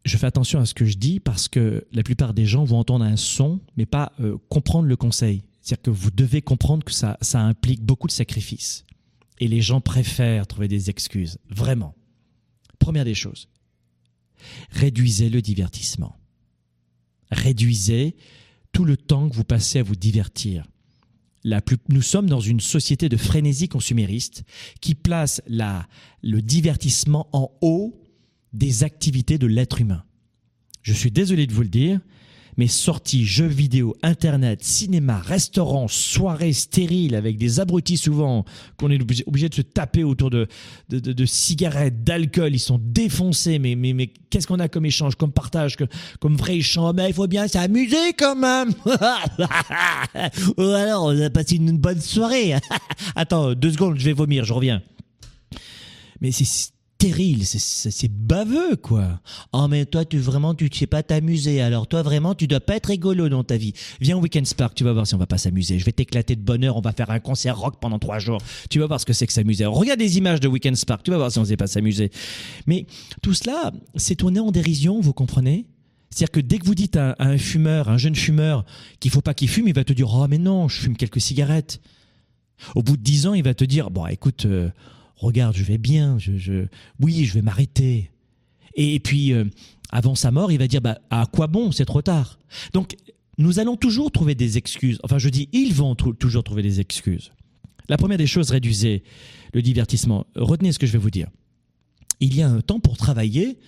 je 0.07 0.17
fais 0.17 0.27
attention 0.27 0.59
à 0.59 0.65
ce 0.65 0.73
que 0.73 0.85
je 0.85 0.97
dis 0.97 1.19
parce 1.19 1.47
que 1.47 1.85
la 1.91 2.03
plupart 2.03 2.33
des 2.33 2.45
gens 2.45 2.63
vont 2.63 2.79
entendre 2.79 3.05
un 3.05 3.17
son, 3.17 3.59
mais 3.75 3.85
pas 3.85 4.13
euh, 4.19 4.37
comprendre 4.49 4.87
le 4.87 4.95
conseil. 4.95 5.43
C'est-à-dire 5.61 5.83
que 5.83 5.89
vous 5.89 6.11
devez 6.11 6.41
comprendre 6.41 6.83
que 6.83 6.93
ça, 6.93 7.17
ça 7.21 7.41
implique 7.41 7.81
beaucoup 7.81 8.07
de 8.07 8.13
sacrifices. 8.13 8.85
Et 9.39 9.47
les 9.47 9.61
gens 9.61 9.81
préfèrent 9.81 10.47
trouver 10.47 10.67
des 10.67 10.89
excuses. 10.89 11.37
Vraiment. 11.49 11.95
Première 12.79 13.05
des 13.05 13.13
choses. 13.13 13.49
Réduisez 14.71 15.29
le 15.29 15.41
divertissement. 15.41 16.15
Réduisez 17.31 18.15
tout 18.71 18.85
le 18.85 18.97
temps 18.97 19.27
que 19.29 19.35
vous 19.35 19.43
passez 19.43 19.79
à 19.79 19.83
vous 19.83 19.95
divertir. 19.95 20.65
La 21.43 21.61
plus, 21.61 21.77
nous 21.89 22.01
sommes 22.01 22.29
dans 22.29 22.39
une 22.39 22.59
société 22.59 23.09
de 23.09 23.17
frénésie 23.17 23.69
consumériste 23.69 24.43
qui 24.81 24.95
place 24.95 25.41
la, 25.47 25.87
le 26.21 26.41
divertissement 26.41 27.27
en 27.31 27.51
haut 27.61 27.99
des 28.53 28.83
activités 28.83 29.38
de 29.38 29.47
l'être 29.47 29.81
humain. 29.81 30.03
Je 30.81 30.93
suis 30.93 31.12
désolé 31.12 31.47
de 31.47 31.53
vous 31.53 31.63
le 31.63 31.67
dire, 31.67 31.99
mais 32.57 32.67
sorties, 32.67 33.23
jeux 33.23 33.45
vidéo, 33.45 33.95
internet, 34.01 34.63
cinéma, 34.63 35.19
restaurants, 35.19 35.88
soirées 35.88 36.53
stériles 36.53 37.13
avec 37.13 37.38
des 37.38 37.60
abrutis 37.60 37.97
souvent 37.97 38.45
qu'on 38.77 38.89
est 38.89 38.99
obligé 39.27 39.47
de 39.47 39.53
se 39.53 39.62
taper 39.62 40.03
autour 40.03 40.31
de, 40.31 40.47
de, 40.89 41.25
cigarettes, 41.25 42.03
d'alcool, 42.03 42.55
ils 42.55 42.60
sont 42.60 42.81
défoncés, 42.81 43.60
mais, 43.60 43.75
mais, 43.75 43.93
mais 43.93 44.07
qu'est-ce 44.31 44.47
qu'on 44.47 44.60
a 44.60 44.67
comme 44.67 44.88
échange, 44.88 45.15
comme 45.15 45.31
partage, 45.31 45.77
comme 46.19 46.36
vrai 46.36 46.57
échange? 46.57 46.95
Mais 46.95 47.10
il 47.10 47.13
faut 47.13 47.27
bien 47.27 47.47
s'amuser 47.47 48.13
quand 48.17 48.36
même 48.36 48.73
Ou 50.57 50.62
alors, 50.62 51.05
on 51.05 51.21
a 51.21 51.29
passé 51.29 51.57
une 51.57 51.77
bonne 51.77 52.01
soirée 52.01 52.55
Attends, 53.15 53.53
deux 53.53 53.71
secondes, 53.71 53.99
je 53.99 54.05
vais 54.05 54.13
vomir, 54.13 54.45
je 54.45 54.53
reviens. 54.53 54.81
Mais 56.21 56.31
c'est 56.31 56.71
terrible, 56.97 57.43
c'est 57.43 58.12
baveux 58.12 58.75
quoi. 58.75 59.19
Oh 59.53 59.67
mais 59.67 59.86
toi 59.86 60.03
tu 60.05 60.17
vraiment 60.17 60.55
tu 60.55 60.69
sais 60.73 60.88
pas 60.88 61.03
t'amuser 61.03 61.62
alors 61.62 61.88
toi 61.88 62.01
vraiment 62.01 62.33
tu 62.33 62.47
dois 62.47 62.60
pas 62.60 62.75
être 62.75 62.88
rigolo 62.88 63.29
dans 63.29 63.43
ta 63.43 63.57
vie. 63.57 63.73
Viens 64.01 64.17
au 64.17 64.21
Weekend 64.21 64.47
Spark, 64.47 64.73
tu 64.75 64.83
vas 64.83 64.93
voir 64.93 65.05
si 65.05 65.15
on 65.15 65.17
va 65.17 65.27
pas 65.27 65.38
s'amuser. 65.38 65.79
Je 65.79 65.86
vais 65.86 65.91
t'éclater 65.91 66.36
de 66.36 66.41
bonheur, 66.41 66.75
on 66.75 66.81
va 66.81 66.91
faire 66.91 67.10
un 67.12 67.19
concert 67.19 67.57
rock 67.57 67.75
pendant 67.79 67.99
trois 67.99 68.19
jours. 68.19 68.39
Tu 68.69 68.79
vas 68.79 68.88
voir 68.88 68.99
ce 68.99 69.05
que 69.05 69.13
c'est 69.13 69.27
que 69.27 69.33
s'amuser. 69.33 69.65
Regarde 69.65 69.99
des 69.99 70.17
images 70.17 70.39
de 70.39 70.47
Weekend 70.47 70.75
Spark, 70.75 71.03
tu 71.03 71.12
vas 71.12 71.17
voir 71.17 71.31
si 71.31 71.39
on 71.39 71.45
sait 71.45 71.57
pas 71.57 71.67
s'amuser. 71.67 72.12
Mais 72.65 72.86
tout 73.21 73.33
cela, 73.33 73.71
c'est 73.95 74.15
tourné 74.15 74.39
en 74.39 74.51
dérision, 74.51 74.99
vous 74.99 75.13
comprenez? 75.13 75.67
C'est-à-dire 76.10 76.31
que 76.31 76.39
dès 76.39 76.57
que 76.57 76.65
vous 76.65 76.75
dites 76.75 76.95
à, 76.95 77.15
un 77.19 77.38
fumeur, 77.38 77.89
un 77.89 77.97
jeune 77.97 78.15
fumeur, 78.15 78.65
qu'il 78.99 79.12
faut 79.12 79.21
pas 79.21 79.33
qu'il 79.33 79.49
fume, 79.49 79.67
il 79.67 79.73
va 79.73 79.83
te 79.83 79.93
dire 79.93 80.12
oh 80.13 80.27
mais 80.27 80.38
non, 80.38 80.67
je 80.67 80.81
fume 80.81 80.97
quelques 80.97 81.21
cigarettes. 81.21 81.79
Au 82.73 82.81
bout 82.81 82.97
de 82.97 83.03
dix 83.03 83.27
ans, 83.27 83.36
il 83.36 83.43
va 83.43 83.53
te 83.53 83.63
dire 83.63 83.91
bon 83.91 84.07
écoute. 84.07 84.45
Euh, 84.45 84.69
regarde, 85.17 85.56
je 85.56 85.63
vais 85.63 85.77
bien, 85.77 86.17
je, 86.17 86.65
oui, 86.99 87.25
je 87.25 87.34
vais 87.34 87.41
m'arrêter. 87.41 88.12
Et, 88.75 88.99
puis, 88.99 89.34
euh, 89.34 89.45
avant 89.91 90.15
sa 90.15 90.32
mort, 90.32 90.51
il 90.51 90.58
va 90.58 90.67
dire 90.67 90.82
bah, 90.82 90.99
à 91.10 91.25
quoi 91.25 91.47
bon, 91.47 91.71
c'est 91.71 91.86
trop 91.86 92.01
tard? 92.01 92.39
Donc 92.73 92.95
nous 93.38 93.60
allons 93.60 93.75
toujours 93.75 94.12
trouver 94.12 94.36
des 94.36 94.58
excuses. 94.58 94.99
Enfin, 95.03 95.19
je 95.19 95.30
dis, 95.30 95.49
ils 95.51 95.73
vont 95.73 95.95
toujours 95.95 96.43
trouver 96.43 96.63
des 96.63 96.80
excuses. 96.80 97.32
La 97.88 97.97
première 97.97 98.17
des 98.17 98.27
choses, 98.27 98.49
réduisez 98.49 99.03
le 99.53 99.62
divertissement. 99.62 100.25
Retenez 100.36 100.71
ce 100.71 100.80
que 100.80 100.88
je 100.88 100.93
vais 100.93 100.97
vous 100.97 101.12
dire. 101.12 101.30
Il 102.19 102.36
y 102.36 102.41
a 102.41 102.49
un 102.49 102.62
temps 102.62 102.80
pour 102.80 102.97
travailler 102.97 103.60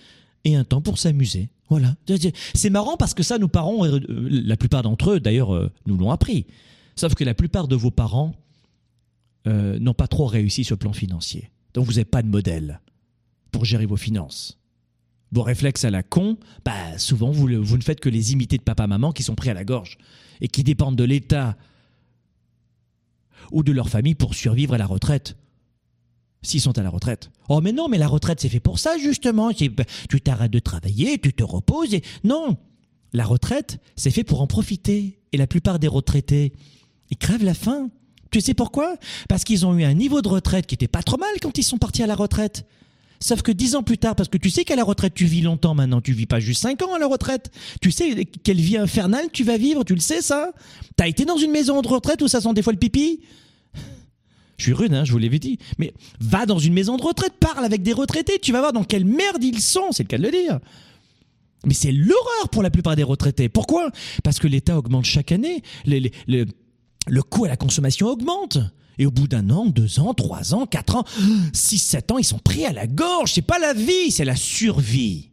et 0.44 0.56
un 0.56 0.64
temps 0.64 0.80
pour 0.82 0.98
s'amuser. 0.98 1.50
Voilà. 1.68 1.94
C'est 2.54 2.70
marrant 2.70 2.96
parce 2.96 3.14
que 3.14 3.22
ça, 3.22 3.38
nos 3.38 3.48
parents, 3.48 3.86
euh, 3.86 4.00
la 4.08 4.56
plupart 4.56 4.82
d'entre 4.82 5.12
eux, 5.12 5.20
d'ailleurs, 5.20 5.54
euh, 5.54 5.70
nous 5.86 5.96
l'ont 5.96 6.10
appris. 6.10 6.46
Sauf 6.96 7.14
que 7.14 7.22
la 7.22 7.34
plupart 7.34 7.68
de 7.68 7.76
vos 7.76 7.92
parents 7.92 8.34
euh, 9.46 9.78
n'ont 9.78 9.94
pas 9.94 10.08
trop 10.08 10.26
réussi 10.26 10.64
sur 10.64 10.74
le 10.74 10.80
plan 10.80 10.92
financier. 10.92 11.50
Donc 11.74 11.86
vous 11.86 11.92
n'avez 11.92 12.04
pas 12.04 12.22
de 12.22 12.28
modèle 12.28 12.80
pour 13.52 13.64
gérer 13.64 13.86
vos 13.86 13.96
finances. 13.96 14.58
Vos 15.32 15.42
réflexes 15.42 15.84
à 15.84 15.90
la 15.90 16.02
con, 16.02 16.38
bah 16.64 16.98
souvent 16.98 17.30
vous, 17.30 17.48
vous 17.62 17.76
ne 17.76 17.82
faites 17.82 18.00
que 18.00 18.08
les 18.08 18.32
imiter 18.32 18.58
de 18.58 18.62
papa-maman 18.62 19.12
qui 19.12 19.22
sont 19.22 19.36
pris 19.36 19.48
à 19.48 19.54
la 19.54 19.64
gorge 19.64 19.96
et 20.40 20.48
qui 20.48 20.64
dépendent 20.64 20.96
de 20.96 21.04
l'État 21.04 21.56
ou 23.52 23.62
de 23.62 23.72
leur 23.72 23.88
famille 23.88 24.14
pour 24.14 24.34
survivre 24.34 24.74
à 24.74 24.78
la 24.78 24.86
retraite. 24.86 25.36
S'ils 26.42 26.60
sont 26.60 26.78
à 26.78 26.82
la 26.82 26.90
retraite. 26.90 27.30
Oh 27.48 27.60
mais 27.60 27.72
non, 27.72 27.88
mais 27.88 27.98
la 27.98 28.08
retraite 28.08 28.40
c'est 28.40 28.48
fait 28.48 28.60
pour 28.60 28.78
ça 28.78 28.98
justement. 28.98 29.52
Tu 29.52 30.20
t'arrêtes 30.20 30.52
de 30.52 30.58
travailler, 30.58 31.18
tu 31.18 31.32
te 31.32 31.44
reposes 31.44 31.94
et... 31.94 32.02
Non 32.24 32.58
La 33.12 33.24
retraite, 33.24 33.78
c'est 33.96 34.10
fait 34.10 34.24
pour 34.24 34.40
en 34.40 34.46
profiter. 34.46 35.18
Et 35.32 35.36
la 35.36 35.46
plupart 35.46 35.78
des 35.78 35.86
retraités, 35.88 36.52
ils 37.10 37.16
crèvent 37.16 37.44
la 37.44 37.54
faim. 37.54 37.90
Tu 38.30 38.40
sais 38.40 38.54
pourquoi? 38.54 38.96
Parce 39.28 39.44
qu'ils 39.44 39.66
ont 39.66 39.76
eu 39.76 39.84
un 39.84 39.94
niveau 39.94 40.22
de 40.22 40.28
retraite 40.28 40.66
qui 40.66 40.74
était 40.74 40.88
pas 40.88 41.02
trop 41.02 41.16
mal 41.16 41.30
quand 41.42 41.58
ils 41.58 41.64
sont 41.64 41.78
partis 41.78 42.02
à 42.02 42.06
la 42.06 42.14
retraite. 42.14 42.64
Sauf 43.22 43.42
que 43.42 43.52
dix 43.52 43.74
ans 43.74 43.82
plus 43.82 43.98
tard, 43.98 44.16
parce 44.16 44.30
que 44.30 44.38
tu 44.38 44.48
sais 44.48 44.64
qu'à 44.64 44.76
la 44.76 44.84
retraite 44.84 45.12
tu 45.14 45.26
vis 45.26 45.42
longtemps 45.42 45.74
maintenant, 45.74 46.00
tu 46.00 46.12
vis 46.12 46.26
pas 46.26 46.40
juste 46.40 46.62
cinq 46.62 46.80
ans 46.82 46.94
à 46.94 46.98
la 46.98 47.06
retraite. 47.06 47.50
Tu 47.82 47.90
sais 47.90 48.24
quelle 48.24 48.60
vie 48.60 48.78
infernale 48.78 49.26
tu 49.30 49.44
vas 49.44 49.58
vivre, 49.58 49.84
tu 49.84 49.94
le 49.94 50.00
sais 50.00 50.22
ça 50.22 50.52
T'as 50.96 51.06
été 51.06 51.26
dans 51.26 51.36
une 51.36 51.50
maison 51.50 51.82
de 51.82 51.88
retraite 51.88 52.22
où 52.22 52.28
ça 52.28 52.40
sent 52.40 52.54
des 52.54 52.62
fois 52.62 52.72
le 52.72 52.78
pipi? 52.78 53.20
Je 54.56 54.64
suis 54.64 54.72
rude, 54.72 54.92
hein, 54.94 55.04
je 55.04 55.12
vous 55.12 55.18
l'avais 55.18 55.38
dit. 55.38 55.58
Mais 55.78 55.92
va 56.20 56.46
dans 56.46 56.58
une 56.58 56.72
maison 56.72 56.96
de 56.96 57.02
retraite, 57.02 57.32
parle 57.40 57.64
avec 57.64 57.82
des 57.82 57.92
retraités, 57.92 58.38
tu 58.40 58.52
vas 58.52 58.60
voir 58.60 58.72
dans 58.72 58.84
quelle 58.84 59.04
merde 59.04 59.42
ils 59.42 59.60
sont, 59.60 59.92
c'est 59.92 60.02
le 60.02 60.08
cas 60.08 60.18
de 60.18 60.22
le 60.22 60.30
dire. 60.30 60.58
Mais 61.66 61.74
c'est 61.74 61.92
l'horreur 61.92 62.48
pour 62.50 62.62
la 62.62 62.70
plupart 62.70 62.96
des 62.96 63.02
retraités. 63.02 63.48
Pourquoi? 63.48 63.90
Parce 64.24 64.38
que 64.38 64.48
l'État 64.48 64.78
augmente 64.78 65.04
chaque 65.04 65.32
année. 65.32 65.62
Le 67.10 67.22
coût 67.22 67.44
à 67.44 67.48
la 67.48 67.56
consommation 67.56 68.06
augmente. 68.06 68.58
Et 68.98 69.06
au 69.06 69.10
bout 69.10 69.28
d'un 69.28 69.48
an, 69.50 69.66
deux 69.66 69.98
ans, 69.98 70.14
trois 70.14 70.54
ans, 70.54 70.66
quatre 70.66 70.96
ans, 70.96 71.04
six, 71.52 71.78
sept 71.78 72.10
ans, 72.10 72.18
ils 72.18 72.24
sont 72.24 72.38
pris 72.38 72.64
à 72.64 72.72
la 72.72 72.86
gorge. 72.86 73.32
C'est 73.32 73.42
pas 73.42 73.58
la 73.58 73.72
vie, 73.72 74.10
c'est 74.10 74.24
la 74.24 74.36
survie. 74.36 75.30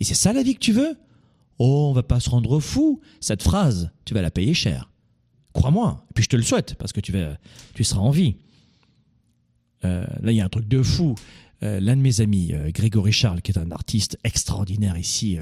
Et 0.00 0.04
c'est 0.04 0.14
ça 0.14 0.32
la 0.32 0.42
vie 0.42 0.54
que 0.54 0.60
tu 0.60 0.72
veux? 0.72 0.96
Oh, 1.58 1.88
on 1.90 1.92
va 1.92 2.02
pas 2.02 2.20
se 2.20 2.30
rendre 2.30 2.58
fou. 2.60 3.00
Cette 3.20 3.42
phrase, 3.42 3.90
tu 4.04 4.14
vas 4.14 4.22
la 4.22 4.30
payer 4.30 4.54
cher. 4.54 4.90
Crois-moi. 5.52 6.04
Et 6.10 6.14
puis 6.14 6.24
je 6.24 6.28
te 6.28 6.36
le 6.36 6.42
souhaite 6.42 6.74
parce 6.76 6.92
que 6.92 7.00
tu 7.00 7.12
vas, 7.12 7.36
tu 7.74 7.84
seras 7.84 8.00
en 8.00 8.10
vie. 8.10 8.36
Euh, 9.84 10.06
là, 10.22 10.32
il 10.32 10.36
y 10.36 10.40
a 10.40 10.44
un 10.44 10.48
truc 10.48 10.68
de 10.68 10.82
fou. 10.82 11.14
Euh, 11.62 11.80
l'un 11.80 11.96
de 11.96 12.00
mes 12.00 12.20
amis, 12.20 12.52
euh, 12.52 12.70
Grégory 12.70 13.12
Charles, 13.12 13.42
qui 13.42 13.52
est 13.52 13.58
un 13.58 13.70
artiste 13.70 14.18
extraordinaire 14.24 14.96
ici 14.96 15.38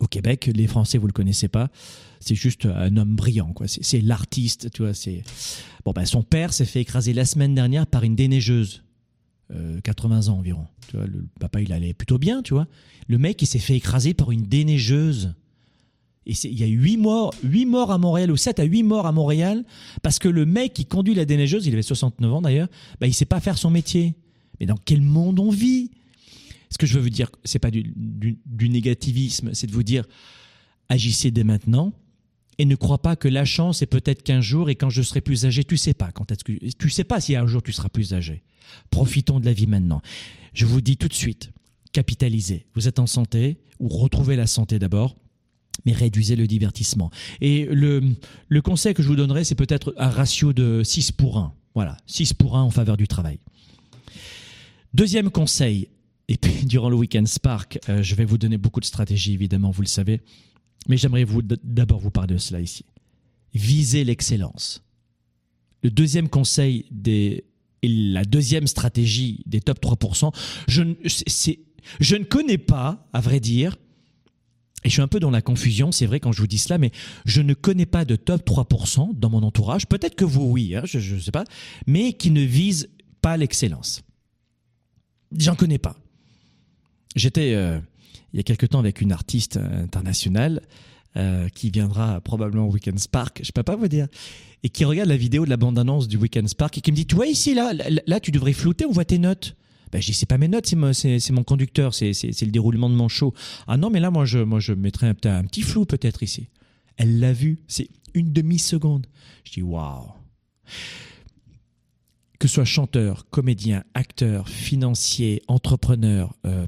au 0.00 0.06
Québec. 0.06 0.50
Les 0.54 0.66
Français, 0.66 0.98
vous 0.98 1.06
le 1.06 1.12
connaissez 1.12 1.48
pas. 1.48 1.68
C'est 2.20 2.34
juste 2.34 2.66
un 2.66 2.96
homme 2.96 3.14
brillant, 3.14 3.52
quoi. 3.52 3.66
C'est 3.68 4.00
l'artiste, 4.00 4.70
tu 4.72 4.82
vois. 4.82 4.94
C'est 4.94 5.22
bon. 5.84 5.92
Ben, 5.92 6.04
son 6.04 6.22
père 6.22 6.52
s'est 6.52 6.64
fait 6.64 6.80
écraser 6.80 7.12
la 7.12 7.24
semaine 7.24 7.54
dernière 7.54 7.86
par 7.86 8.02
une 8.04 8.16
déneigeuse, 8.16 8.82
80 9.82 10.28
ans 10.28 10.38
environ. 10.38 10.66
Tu 10.88 10.96
vois, 10.96 11.06
le 11.06 11.26
papa, 11.40 11.60
il 11.60 11.72
allait 11.72 11.94
plutôt 11.94 12.18
bien, 12.18 12.42
tu 12.42 12.54
vois. 12.54 12.66
Le 13.08 13.18
mec, 13.18 13.40
il 13.42 13.46
s'est 13.46 13.58
fait 13.58 13.76
écraser 13.76 14.14
par 14.14 14.32
une 14.32 14.42
déneigeuse. 14.42 15.34
Et 16.26 16.32
il 16.44 16.58
y 16.58 16.64
a 16.64 16.66
8 16.66 16.96
morts, 16.96 17.32
8 17.44 17.66
morts 17.66 17.92
à 17.92 17.98
Montréal, 17.98 18.32
ou 18.32 18.36
7 18.36 18.58
à 18.58 18.64
8 18.64 18.82
morts 18.82 19.06
à 19.06 19.12
Montréal, 19.12 19.64
parce 20.02 20.18
que 20.18 20.28
le 20.28 20.44
mec 20.44 20.72
qui 20.72 20.84
conduit 20.84 21.14
la 21.14 21.24
déneigeuse, 21.24 21.66
il 21.66 21.72
avait 21.72 21.82
69 21.82 22.32
ans 22.32 22.42
d'ailleurs, 22.42 22.68
bah, 23.00 23.06
il 23.06 23.14
sait 23.14 23.26
pas 23.26 23.38
faire 23.38 23.56
son 23.56 23.70
métier. 23.70 24.16
Mais 24.58 24.66
dans 24.66 24.76
quel 24.76 25.02
monde 25.02 25.38
on 25.38 25.50
vit? 25.50 25.92
Ce 26.70 26.78
que 26.78 26.86
je 26.86 26.94
veux 26.94 27.00
vous 27.00 27.10
dire, 27.10 27.30
c'est 27.44 27.58
pas 27.58 27.70
du, 27.70 27.94
négativisme, 28.68 29.50
c'est 29.54 29.66
de 29.66 29.72
vous 29.72 29.82
dire, 29.82 30.04
agissez 30.88 31.30
dès 31.30 31.44
maintenant, 31.44 31.92
et 32.58 32.64
ne 32.64 32.74
crois 32.74 33.02
pas 33.02 33.16
que 33.16 33.28
la 33.28 33.44
chance 33.44 33.82
est 33.82 33.86
peut-être 33.86 34.22
qu'un 34.22 34.40
jour 34.40 34.70
et 34.70 34.76
quand 34.76 34.90
je 34.90 35.02
serai 35.02 35.20
plus 35.20 35.44
âgé, 35.44 35.64
tu 35.64 35.76
sais 35.76 35.94
pas 35.94 36.10
quand 36.10 36.32
est-ce 36.32 36.42
que 36.42 36.52
tu 36.78 36.88
sais 36.88 37.04
pas 37.04 37.20
si 37.20 37.36
un 37.36 37.46
jour 37.46 37.62
tu 37.62 37.72
seras 37.72 37.90
plus 37.90 38.14
âgé. 38.14 38.42
Profitons 38.90 39.40
de 39.40 39.44
la 39.44 39.52
vie 39.52 39.66
maintenant. 39.66 40.00
Je 40.54 40.64
vous 40.64 40.80
dis 40.80 40.96
tout 40.96 41.08
de 41.08 41.14
suite, 41.14 41.50
capitalisez. 41.92 42.66
Vous 42.74 42.88
êtes 42.88 42.98
en 42.98 43.06
santé 43.06 43.58
ou 43.78 43.88
retrouvez 43.88 44.36
la 44.36 44.46
santé 44.46 44.78
d'abord 44.78 45.16
mais 45.84 45.92
réduisez 45.92 46.36
le 46.36 46.46
divertissement. 46.46 47.10
Et 47.40 47.66
le, 47.66 48.02
le 48.48 48.62
conseil 48.62 48.94
que 48.94 49.02
je 49.02 49.08
vous 49.08 49.16
donnerai, 49.16 49.44
c'est 49.44 49.54
peut-être 49.54 49.94
un 49.98 50.08
ratio 50.08 50.52
de 50.52 50.82
6 50.82 51.12
pour 51.12 51.38
1. 51.38 51.52
Voilà, 51.74 51.96
6 52.06 52.32
pour 52.32 52.56
1 52.56 52.62
en 52.62 52.70
faveur 52.70 52.96
du 52.96 53.06
travail. 53.06 53.38
Deuxième 54.94 55.30
conseil, 55.30 55.88
et 56.28 56.36
puis 56.36 56.64
durant 56.66 56.90
le 56.90 56.96
week-end 56.96 57.24
Spark, 57.26 57.78
euh, 57.88 58.02
je 58.02 58.14
vais 58.14 58.24
vous 58.24 58.38
donner 58.38 58.58
beaucoup 58.58 58.80
de 58.80 58.84
stratégies, 58.84 59.34
évidemment, 59.34 59.70
vous 59.70 59.82
le 59.82 59.88
savez, 59.88 60.20
mais 60.88 60.96
j'aimerais 60.96 61.24
vous 61.24 61.42
d'abord 61.42 62.00
vous 62.00 62.10
parler 62.10 62.34
de 62.34 62.38
cela 62.38 62.60
ici. 62.60 62.84
Visez 63.54 64.04
l'excellence. 64.04 64.82
Le 65.82 65.90
deuxième 65.90 66.28
conseil 66.28 66.86
et 67.06 67.44
la 67.82 68.24
deuxième 68.24 68.66
stratégie 68.66 69.42
des 69.46 69.60
top 69.60 69.80
3%, 69.80 70.34
je, 70.68 70.82
je 72.00 72.16
ne 72.16 72.24
connais 72.24 72.58
pas, 72.58 73.08
à 73.12 73.20
vrai 73.20 73.40
dire, 73.40 73.76
et 74.84 74.88
je 74.88 74.92
suis 74.92 75.02
un 75.02 75.08
peu 75.08 75.20
dans 75.20 75.30
la 75.30 75.42
confusion, 75.42 75.90
c'est 75.92 76.06
vrai 76.06 76.20
quand 76.20 76.32
je 76.32 76.40
vous 76.40 76.46
dis 76.46 76.58
cela, 76.58 76.78
mais 76.78 76.92
je 77.24 77.42
ne 77.42 77.54
connais 77.54 77.86
pas 77.86 78.04
de 78.04 78.16
top 78.16 78.48
3% 78.48 79.18
dans 79.18 79.30
mon 79.30 79.42
entourage, 79.42 79.86
peut-être 79.86 80.14
que 80.14 80.24
vous 80.24 80.44
oui, 80.44 80.76
hein, 80.76 80.82
je 80.84 81.14
ne 81.14 81.20
sais 81.20 81.32
pas, 81.32 81.44
mais 81.86 82.12
qui 82.12 82.30
ne 82.30 82.42
visent 82.42 82.88
pas 83.20 83.36
l'excellence. 83.36 84.02
J'en 85.36 85.56
connais 85.56 85.78
pas. 85.78 85.96
J'étais 87.16 87.54
euh, 87.54 87.80
il 88.32 88.36
y 88.36 88.40
a 88.40 88.42
quelque 88.42 88.66
temps 88.66 88.78
avec 88.78 89.00
une 89.00 89.12
artiste 89.12 89.56
internationale 89.56 90.62
euh, 91.16 91.48
qui 91.48 91.70
viendra 91.70 92.20
probablement 92.20 92.68
au 92.68 92.72
Weekend 92.72 92.98
Spark, 92.98 93.40
je 93.42 93.50
peux 93.50 93.62
pas 93.62 93.74
vous 93.74 93.88
dire, 93.88 94.06
et 94.62 94.68
qui 94.68 94.84
regarde 94.84 95.08
la 95.08 95.16
vidéo 95.16 95.46
de 95.46 95.50
la 95.50 95.56
bande-annonce 95.56 96.08
du 96.08 96.18
Weekend 96.18 96.46
Spark 96.46 96.76
et 96.76 96.82
qui 96.82 96.90
me 96.90 96.96
dit, 96.96 97.06
tu 97.06 97.14
vois 97.14 97.26
ici, 97.26 97.54
là, 97.54 97.72
là, 98.06 98.20
tu 98.20 98.30
devrais 98.32 98.52
flouter, 98.52 98.84
on 98.84 98.92
voit 98.92 99.06
tes 99.06 99.18
notes. 99.18 99.56
Ben, 99.90 100.02
je 100.02 100.08
dis, 100.08 100.12
c'est 100.12 100.26
pas 100.26 100.36
mes 100.36 100.48
notes, 100.48 100.66
c'est 100.66 101.30
mon, 101.30 101.42
conducteur, 101.42 101.94
c'est 101.94 102.12
le 102.12 102.50
déroulement 102.50 102.90
de 102.90 102.94
mon 102.94 103.08
show. 103.08 103.32
Ah 103.66 103.78
non, 103.78 103.88
mais 103.88 103.98
là, 103.98 104.10
moi, 104.10 104.26
je, 104.26 104.40
moi, 104.40 104.60
je 104.60 104.74
mettrais 104.74 105.06
un, 105.06 105.30
un 105.30 105.44
petit 105.44 105.62
flou 105.62 105.86
peut-être 105.86 106.22
ici. 106.22 106.48
Elle 106.98 107.18
l'a 107.18 107.32
vu, 107.32 107.60
c'est 107.66 107.88
une 108.12 108.34
demi-seconde. 108.34 109.06
Je 109.44 109.52
dis, 109.52 109.62
waouh. 109.62 110.10
Que 112.38 112.46
ce 112.46 112.56
soit 112.56 112.66
chanteur, 112.66 113.30
comédien, 113.30 113.84
acteur, 113.94 114.50
financier, 114.50 115.42
entrepreneur, 115.48 116.34
euh, 116.44 116.66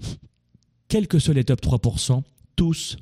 quels 0.88 1.08
que 1.08 1.18
soient 1.18 1.34
les 1.34 1.44
top 1.44 1.60
3%, 1.62 2.22
tous 2.56 2.96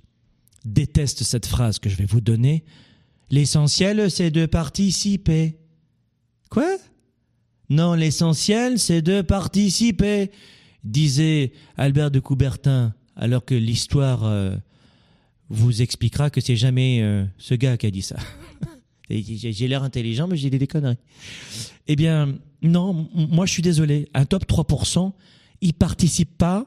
détestent 0.64 1.22
cette 1.22 1.46
phrase 1.46 1.78
que 1.78 1.88
je 1.88 1.96
vais 1.96 2.04
vous 2.04 2.20
donner. 2.20 2.64
L'essentiel, 3.30 4.10
c'est 4.10 4.30
de 4.30 4.46
participer. 4.46 5.58
Quoi? 6.50 6.76
Non, 7.70 7.94
l'essentiel, 7.94 8.78
c'est 8.78 9.02
de 9.02 9.22
participer, 9.22 10.30
disait 10.84 11.52
Albert 11.76 12.10
de 12.10 12.20
Coubertin, 12.20 12.94
alors 13.16 13.44
que 13.44 13.54
l'histoire 13.54 14.24
euh, 14.24 14.56
vous 15.48 15.82
expliquera 15.82 16.30
que 16.30 16.40
c'est 16.40 16.56
jamais 16.56 17.00
euh, 17.02 17.24
ce 17.38 17.54
gars 17.54 17.76
qui 17.76 17.86
a 17.86 17.90
dit 17.90 18.02
ça. 18.02 18.16
j'ai 19.10 19.68
l'air 19.68 19.82
intelligent, 19.82 20.28
mais 20.28 20.36
j'ai 20.36 20.50
des 20.50 20.66
conneries. 20.66 20.98
Eh 21.88 21.96
bien, 21.96 22.36
non, 22.62 23.08
moi 23.14 23.46
je 23.46 23.52
suis 23.52 23.62
désolé. 23.62 24.08
Un 24.14 24.26
top 24.26 24.46
3%, 24.46 25.12
il 25.60 25.74
participe 25.74 26.36
pas 26.36 26.66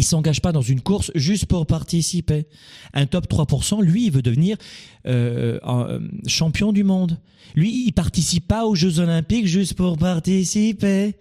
il 0.00 0.04
s'engage 0.04 0.40
pas 0.40 0.50
dans 0.50 0.62
une 0.62 0.80
course 0.80 1.12
juste 1.14 1.44
pour 1.44 1.66
participer. 1.66 2.46
Un 2.94 3.04
top 3.04 3.30
3%, 3.30 3.82
lui, 3.82 4.06
il 4.06 4.10
veut 4.10 4.22
devenir 4.22 4.56
euh, 5.06 5.58
euh, 5.62 6.00
champion 6.26 6.72
du 6.72 6.84
monde. 6.84 7.20
Lui, 7.54 7.84
il 7.86 7.92
participe 7.92 8.48
pas 8.48 8.64
aux 8.64 8.74
Jeux 8.74 8.98
Olympiques 8.98 9.46
juste 9.46 9.74
pour 9.74 9.98
participer. 9.98 11.16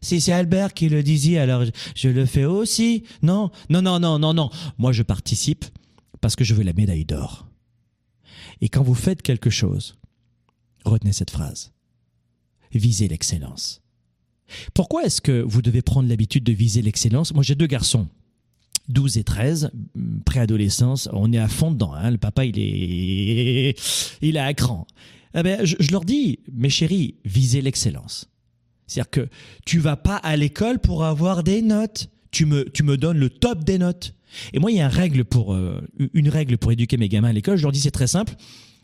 Si 0.00 0.20
c'est 0.20 0.32
Albert 0.32 0.74
qui 0.74 0.88
le 0.88 1.04
disait, 1.04 1.38
alors 1.38 1.62
je 1.94 2.08
le 2.08 2.26
fais 2.26 2.44
aussi. 2.44 3.04
Non, 3.22 3.52
non, 3.70 3.80
non, 3.80 4.00
non, 4.00 4.18
non, 4.18 4.34
non. 4.34 4.50
Moi, 4.76 4.90
je 4.90 5.04
participe 5.04 5.64
parce 6.20 6.34
que 6.34 6.42
je 6.42 6.54
veux 6.54 6.64
la 6.64 6.72
médaille 6.72 7.04
d'or. 7.04 7.46
Et 8.60 8.68
quand 8.68 8.82
vous 8.82 8.94
faites 8.94 9.22
quelque 9.22 9.50
chose, 9.50 9.98
retenez 10.84 11.12
cette 11.12 11.30
phrase. 11.30 11.70
Visez 12.72 13.06
l'excellence. 13.06 13.82
Pourquoi 14.74 15.04
est-ce 15.04 15.20
que 15.20 15.42
vous 15.42 15.62
devez 15.62 15.82
prendre 15.82 16.08
l'habitude 16.08 16.42
de 16.42 16.52
viser 16.52 16.82
l'excellence? 16.82 17.32
Moi, 17.32 17.44
j'ai 17.44 17.54
deux 17.54 17.68
garçons. 17.68 18.08
12 18.88 19.18
et 19.18 19.24
13, 19.24 19.70
préadolescence, 20.24 21.08
on 21.12 21.32
est 21.32 21.38
à 21.38 21.48
fond 21.48 21.70
dedans. 21.70 21.94
Hein. 21.94 22.10
Le 22.10 22.18
papa, 22.18 22.44
il 22.44 22.58
est, 22.58 23.78
il 24.22 24.36
est 24.36 24.40
à 24.40 24.54
cran. 24.54 24.86
Eh 25.34 25.42
ben, 25.42 25.64
je, 25.64 25.90
leur 25.90 26.04
dis, 26.04 26.38
mes 26.52 26.70
chéris, 26.70 27.16
visez 27.24 27.60
l'excellence. 27.60 28.30
C'est-à-dire 28.86 29.10
que 29.10 29.28
tu 29.64 29.78
vas 29.78 29.96
pas 29.96 30.16
à 30.16 30.36
l'école 30.36 30.78
pour 30.78 31.04
avoir 31.04 31.42
des 31.42 31.62
notes. 31.62 32.08
Tu 32.30 32.46
me, 32.46 32.68
tu 32.70 32.82
me 32.82 32.96
donnes 32.96 33.18
le 33.18 33.28
top 33.28 33.64
des 33.64 33.78
notes. 33.78 34.14
Et 34.52 34.58
moi, 34.58 34.70
il 34.70 34.76
y 34.76 34.80
a 34.80 34.84
une 34.84 34.92
règle 34.92 35.24
pour, 35.24 35.54
euh, 35.54 35.80
une 36.14 36.28
règle 36.28 36.58
pour 36.58 36.72
éduquer 36.72 36.96
mes 36.96 37.08
gamins 37.08 37.28
à 37.28 37.32
l'école. 37.32 37.56
Je 37.56 37.62
leur 37.62 37.72
dis, 37.72 37.80
c'est 37.80 37.90
très 37.90 38.06
simple. 38.06 38.34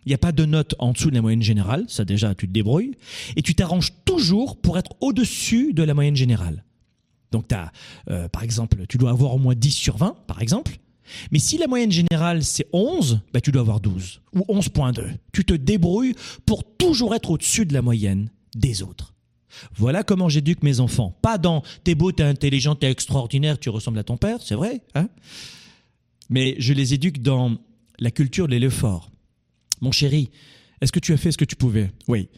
Il 0.04 0.08
n'y 0.08 0.14
a 0.14 0.18
pas 0.18 0.32
de 0.32 0.44
note 0.44 0.74
en 0.78 0.92
dessous 0.92 1.10
de 1.10 1.14
la 1.14 1.22
moyenne 1.22 1.42
générale. 1.42 1.84
Ça, 1.88 2.04
déjà, 2.04 2.34
tu 2.34 2.48
te 2.48 2.52
débrouilles. 2.52 2.92
Et 3.36 3.42
tu 3.42 3.54
t'arranges 3.54 3.92
toujours 4.04 4.60
pour 4.60 4.78
être 4.78 4.90
au-dessus 5.00 5.72
de 5.72 5.82
la 5.82 5.94
moyenne 5.94 6.16
générale. 6.16 6.64
Donc, 7.32 7.52
as, 7.52 7.72
euh, 8.08 8.28
par 8.28 8.42
exemple, 8.42 8.86
tu 8.88 8.98
dois 8.98 9.10
avoir 9.10 9.34
au 9.34 9.38
moins 9.38 9.54
10 9.54 9.70
sur 9.70 9.96
20, 9.96 10.16
par 10.26 10.42
exemple. 10.42 10.78
Mais 11.30 11.38
si 11.38 11.58
la 11.58 11.66
moyenne 11.66 11.90
générale, 11.90 12.44
c'est 12.44 12.66
11, 12.72 13.20
bah, 13.32 13.40
tu 13.40 13.50
dois 13.50 13.62
avoir 13.62 13.80
12 13.80 14.20
ou 14.34 14.40
11.2. 14.48 15.04
Tu 15.32 15.44
te 15.44 15.54
débrouilles 15.54 16.14
pour 16.46 16.62
toujours 16.76 17.14
être 17.14 17.30
au-dessus 17.30 17.66
de 17.66 17.74
la 17.74 17.82
moyenne 17.82 18.30
des 18.54 18.82
autres. 18.82 19.14
Voilà 19.74 20.02
comment 20.02 20.28
j'éduque 20.28 20.62
mes 20.62 20.80
enfants. 20.80 21.16
Pas 21.22 21.38
dans 21.38 21.62
t'es 21.84 21.94
beau, 21.94 22.12
t'es 22.12 22.22
intelligent, 22.22 22.74
t'es 22.74 22.90
extraordinaire, 22.90 23.58
tu 23.58 23.68
ressembles 23.68 23.98
à 23.98 24.04
ton 24.04 24.16
père, 24.16 24.40
c'est 24.42 24.54
vrai, 24.54 24.82
hein 24.94 25.08
Mais 26.30 26.54
je 26.58 26.72
les 26.72 26.94
éduque 26.94 27.20
dans 27.20 27.58
la 27.98 28.10
culture 28.10 28.48
de 28.48 28.56
l'effort. 28.56 29.10
Mon 29.80 29.92
chéri, 29.92 30.30
est-ce 30.80 30.92
que 30.92 31.00
tu 31.00 31.12
as 31.12 31.16
fait 31.16 31.32
ce 31.32 31.38
que 31.38 31.44
tu 31.44 31.56
pouvais? 31.56 31.90
Oui. 32.08 32.28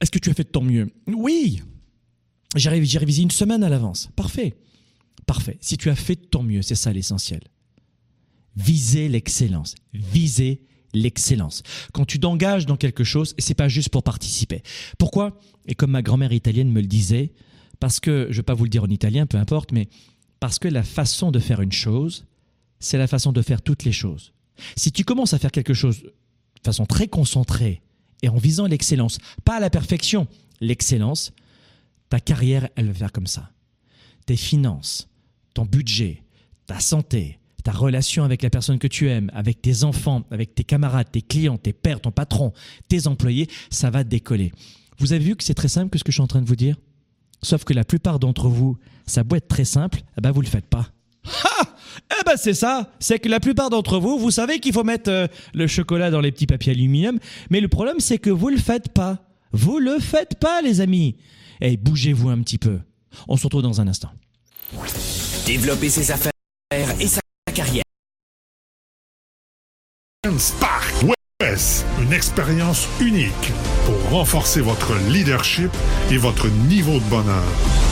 Est-ce 0.00 0.10
que 0.10 0.18
tu 0.18 0.30
as 0.30 0.34
fait 0.34 0.44
de 0.44 0.48
ton 0.48 0.62
mieux? 0.62 0.90
Oui. 1.06 1.62
J'ai 2.56 2.70
révisé 2.70 3.22
une 3.22 3.30
semaine 3.30 3.62
à 3.62 3.68
l'avance. 3.68 4.08
Parfait. 4.16 4.56
Parfait. 5.26 5.58
Si 5.60 5.76
tu 5.76 5.90
as 5.90 5.96
fait 5.96 6.16
ton 6.16 6.42
mieux, 6.42 6.62
c'est 6.62 6.74
ça 6.74 6.92
l'essentiel. 6.92 7.40
Visez 8.56 9.08
l'excellence. 9.08 9.74
Visez 9.92 10.62
l'excellence. 10.94 11.62
Quand 11.92 12.06
tu 12.06 12.18
t'engages 12.18 12.66
dans 12.66 12.76
quelque 12.76 13.04
chose, 13.04 13.34
c'est 13.38 13.54
pas 13.54 13.68
juste 13.68 13.90
pour 13.90 14.02
participer. 14.02 14.62
Pourquoi? 14.98 15.38
Et 15.66 15.74
comme 15.74 15.90
ma 15.90 16.02
grand-mère 16.02 16.32
italienne 16.32 16.70
me 16.70 16.80
le 16.80 16.86
disait, 16.86 17.32
parce 17.80 18.00
que, 18.00 18.28
je 18.30 18.36
vais 18.38 18.42
pas 18.42 18.54
vous 18.54 18.64
le 18.64 18.70
dire 18.70 18.84
en 18.84 18.88
italien, 18.88 19.26
peu 19.26 19.36
importe, 19.36 19.72
mais 19.72 19.88
parce 20.40 20.58
que 20.58 20.68
la 20.68 20.82
façon 20.82 21.30
de 21.30 21.38
faire 21.38 21.60
une 21.60 21.72
chose, 21.72 22.24
c'est 22.80 22.98
la 22.98 23.06
façon 23.06 23.32
de 23.32 23.42
faire 23.42 23.62
toutes 23.62 23.84
les 23.84 23.92
choses. 23.92 24.32
Si 24.76 24.90
tu 24.92 25.04
commences 25.04 25.34
à 25.34 25.38
faire 25.38 25.52
quelque 25.52 25.74
chose 25.74 26.02
de 26.02 26.12
façon 26.64 26.86
très 26.86 27.06
concentrée 27.06 27.82
et 28.22 28.28
en 28.28 28.36
visant 28.36 28.66
l'excellence, 28.66 29.18
pas 29.44 29.60
la 29.60 29.70
perfection, 29.70 30.26
l'excellence, 30.60 31.32
ta 32.08 32.20
carrière, 32.20 32.68
elle 32.76 32.86
va 32.86 32.94
faire 32.94 33.12
comme 33.12 33.26
ça. 33.26 33.50
Tes 34.26 34.36
finances, 34.36 35.08
ton 35.54 35.64
budget, 35.64 36.22
ta 36.66 36.80
santé, 36.80 37.38
ta 37.64 37.72
relation 37.72 38.24
avec 38.24 38.42
la 38.42 38.50
personne 38.50 38.78
que 38.78 38.86
tu 38.86 39.08
aimes, 39.08 39.30
avec 39.34 39.60
tes 39.60 39.84
enfants, 39.84 40.24
avec 40.30 40.54
tes 40.54 40.64
camarades, 40.64 41.10
tes 41.10 41.22
clients, 41.22 41.58
tes 41.58 41.72
pères, 41.72 42.00
ton 42.00 42.10
patron, 42.10 42.52
tes 42.88 43.06
employés, 43.06 43.48
ça 43.70 43.90
va 43.90 44.04
décoller. 44.04 44.52
Vous 44.98 45.12
avez 45.12 45.24
vu 45.24 45.36
que 45.36 45.44
c'est 45.44 45.54
très 45.54 45.68
simple 45.68 45.90
que 45.90 45.98
ce 45.98 46.04
que 46.04 46.12
je 46.12 46.16
suis 46.16 46.22
en 46.22 46.26
train 46.26 46.42
de 46.42 46.48
vous 46.48 46.56
dire? 46.56 46.76
Sauf 47.42 47.64
que 47.64 47.72
la 47.72 47.84
plupart 47.84 48.18
d'entre 48.18 48.48
vous, 48.48 48.76
ça 49.06 49.22
doit 49.22 49.38
être 49.38 49.48
très 49.48 49.64
simple, 49.64 50.00
eh 50.16 50.20
ben 50.20 50.32
vous 50.32 50.40
le 50.40 50.48
faites 50.48 50.66
pas. 50.66 50.90
Ha 51.44 51.74
eh 52.20 52.24
ben 52.24 52.36
c'est 52.36 52.54
ça, 52.54 52.92
c'est 53.00 53.18
que 53.18 53.28
la 53.28 53.40
plupart 53.40 53.70
d'entre 53.70 53.98
vous, 53.98 54.18
vous 54.18 54.30
savez 54.30 54.60
qu'il 54.60 54.72
faut 54.72 54.84
mettre 54.84 55.10
euh, 55.10 55.26
le 55.52 55.66
chocolat 55.66 56.10
dans 56.10 56.20
les 56.20 56.32
petits 56.32 56.46
papiers 56.46 56.72
aluminium, 56.72 57.18
mais 57.50 57.60
le 57.60 57.68
problème 57.68 58.00
c'est 58.00 58.18
que 58.18 58.30
vous 58.30 58.48
le 58.48 58.56
faites 58.56 58.90
pas. 58.90 59.24
Vous 59.52 59.78
le 59.78 59.98
faites 59.98 60.38
pas 60.38 60.62
les 60.62 60.80
amis. 60.80 61.16
Et 61.60 61.72
eh, 61.72 61.76
bougez-vous 61.76 62.28
un 62.28 62.40
petit 62.42 62.58
peu. 62.58 62.80
On 63.26 63.36
se 63.36 63.44
retrouve 63.44 63.62
dans 63.62 63.80
un 63.80 63.88
instant. 63.88 64.10
Développer 65.46 65.88
ses 65.88 66.10
affaires 66.10 66.32
et 67.00 67.06
sa 67.06 67.20
carrière. 67.54 67.82
Spark 70.38 70.94
West, 71.40 71.86
une 72.02 72.12
expérience 72.12 72.86
unique 73.00 73.32
pour 73.86 74.10
renforcer 74.10 74.60
votre 74.60 74.94
leadership 75.10 75.70
et 76.10 76.18
votre 76.18 76.48
niveau 76.68 76.98
de 76.98 77.04
bonheur. 77.04 77.87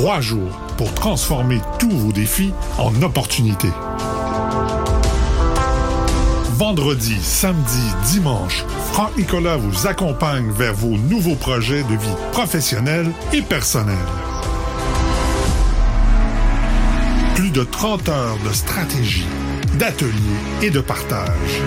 Trois 0.00 0.22
jours 0.22 0.56
pour 0.78 0.94
transformer 0.94 1.60
tous 1.78 1.90
vos 1.90 2.10
défis 2.10 2.54
en 2.78 3.02
opportunités 3.02 3.68
vendredi, 6.52 7.16
samedi, 7.20 7.82
dimanche, 8.06 8.64
Franck 8.92 9.14
Nicolas 9.18 9.58
vous 9.58 9.86
accompagne 9.86 10.50
vers 10.52 10.72
vos 10.72 10.96
nouveaux 10.96 11.34
projets 11.34 11.82
de 11.82 11.96
vie 11.96 12.16
professionnelle 12.32 13.10
et 13.34 13.42
personnelle. 13.42 13.96
Plus 17.34 17.50
de 17.50 17.62
30 17.62 18.08
heures 18.08 18.38
de 18.48 18.54
stratégie, 18.54 19.28
d'ateliers 19.78 20.12
et 20.62 20.70
de 20.70 20.80
partage. 20.80 21.60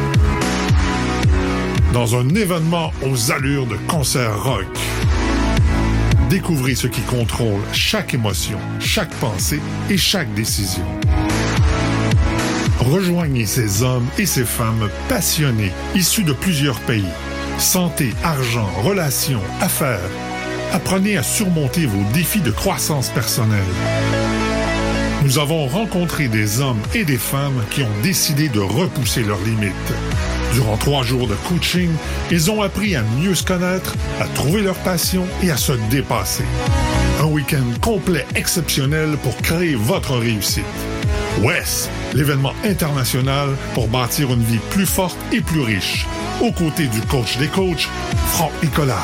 Dans 1.93 2.15
un 2.15 2.27
événement 2.29 2.91
aux 3.03 3.31
allures 3.31 3.67
de 3.67 3.77
concert 3.87 4.43
rock. 4.43 4.65
Découvrez 6.29 6.75
ce 6.75 6.87
qui 6.87 7.01
contrôle 7.01 7.61
chaque 7.71 8.13
émotion, 8.13 8.57
chaque 8.79 9.13
pensée 9.15 9.61
et 9.89 9.97
chaque 9.97 10.33
décision. 10.33 10.85
Rejoignez 12.79 13.45
ces 13.45 13.83
hommes 13.83 14.07
et 14.17 14.25
ces 14.25 14.45
femmes 14.45 14.89
passionnés, 15.07 15.71
issus 15.95 16.23
de 16.23 16.33
plusieurs 16.33 16.79
pays. 16.81 17.05
Santé, 17.57 18.13
argent, 18.23 18.69
relations, 18.83 19.41
affaires. 19.61 19.99
Apprenez 20.73 21.17
à 21.17 21.23
surmonter 21.23 21.85
vos 21.85 22.03
défis 22.13 22.41
de 22.41 22.51
croissance 22.51 23.09
personnelle. 23.09 23.61
Nous 25.23 25.39
avons 25.39 25.67
rencontré 25.67 26.27
des 26.27 26.59
hommes 26.59 26.81
et 26.93 27.05
des 27.05 27.17
femmes 27.17 27.63
qui 27.71 27.83
ont 27.83 28.01
décidé 28.01 28.49
de 28.49 28.59
repousser 28.59 29.23
leurs 29.23 29.41
limites. 29.43 29.93
Durant 30.53 30.77
trois 30.77 31.03
jours 31.03 31.27
de 31.27 31.35
coaching, 31.47 31.89
ils 32.29 32.51
ont 32.51 32.61
appris 32.61 32.95
à 32.95 33.01
mieux 33.19 33.33
se 33.33 33.43
connaître, 33.43 33.95
à 34.19 34.25
trouver 34.25 34.61
leur 34.61 34.75
passion 34.75 35.25
et 35.41 35.49
à 35.49 35.57
se 35.57 35.73
dépasser. 35.89 36.45
Un 37.19 37.25
week-end 37.25 37.65
complet 37.81 38.25
exceptionnel 38.35 39.17
pour 39.23 39.35
créer 39.37 39.75
votre 39.75 40.15
réussite. 40.17 40.63
WES, 41.41 41.89
l'événement 42.13 42.53
international 42.63 43.49
pour 43.73 43.87
bâtir 43.87 44.31
une 44.31 44.43
vie 44.43 44.59
plus 44.69 44.85
forte 44.85 45.17
et 45.31 45.41
plus 45.41 45.61
riche. 45.61 46.05
Aux 46.39 46.51
côtés 46.51 46.87
du 46.87 47.01
coach 47.01 47.37
des 47.37 47.47
coachs, 47.47 47.89
Franck 48.27 48.51
Nicolas. 48.61 49.03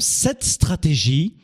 Cette 0.00 0.44
stratégie 0.44 1.34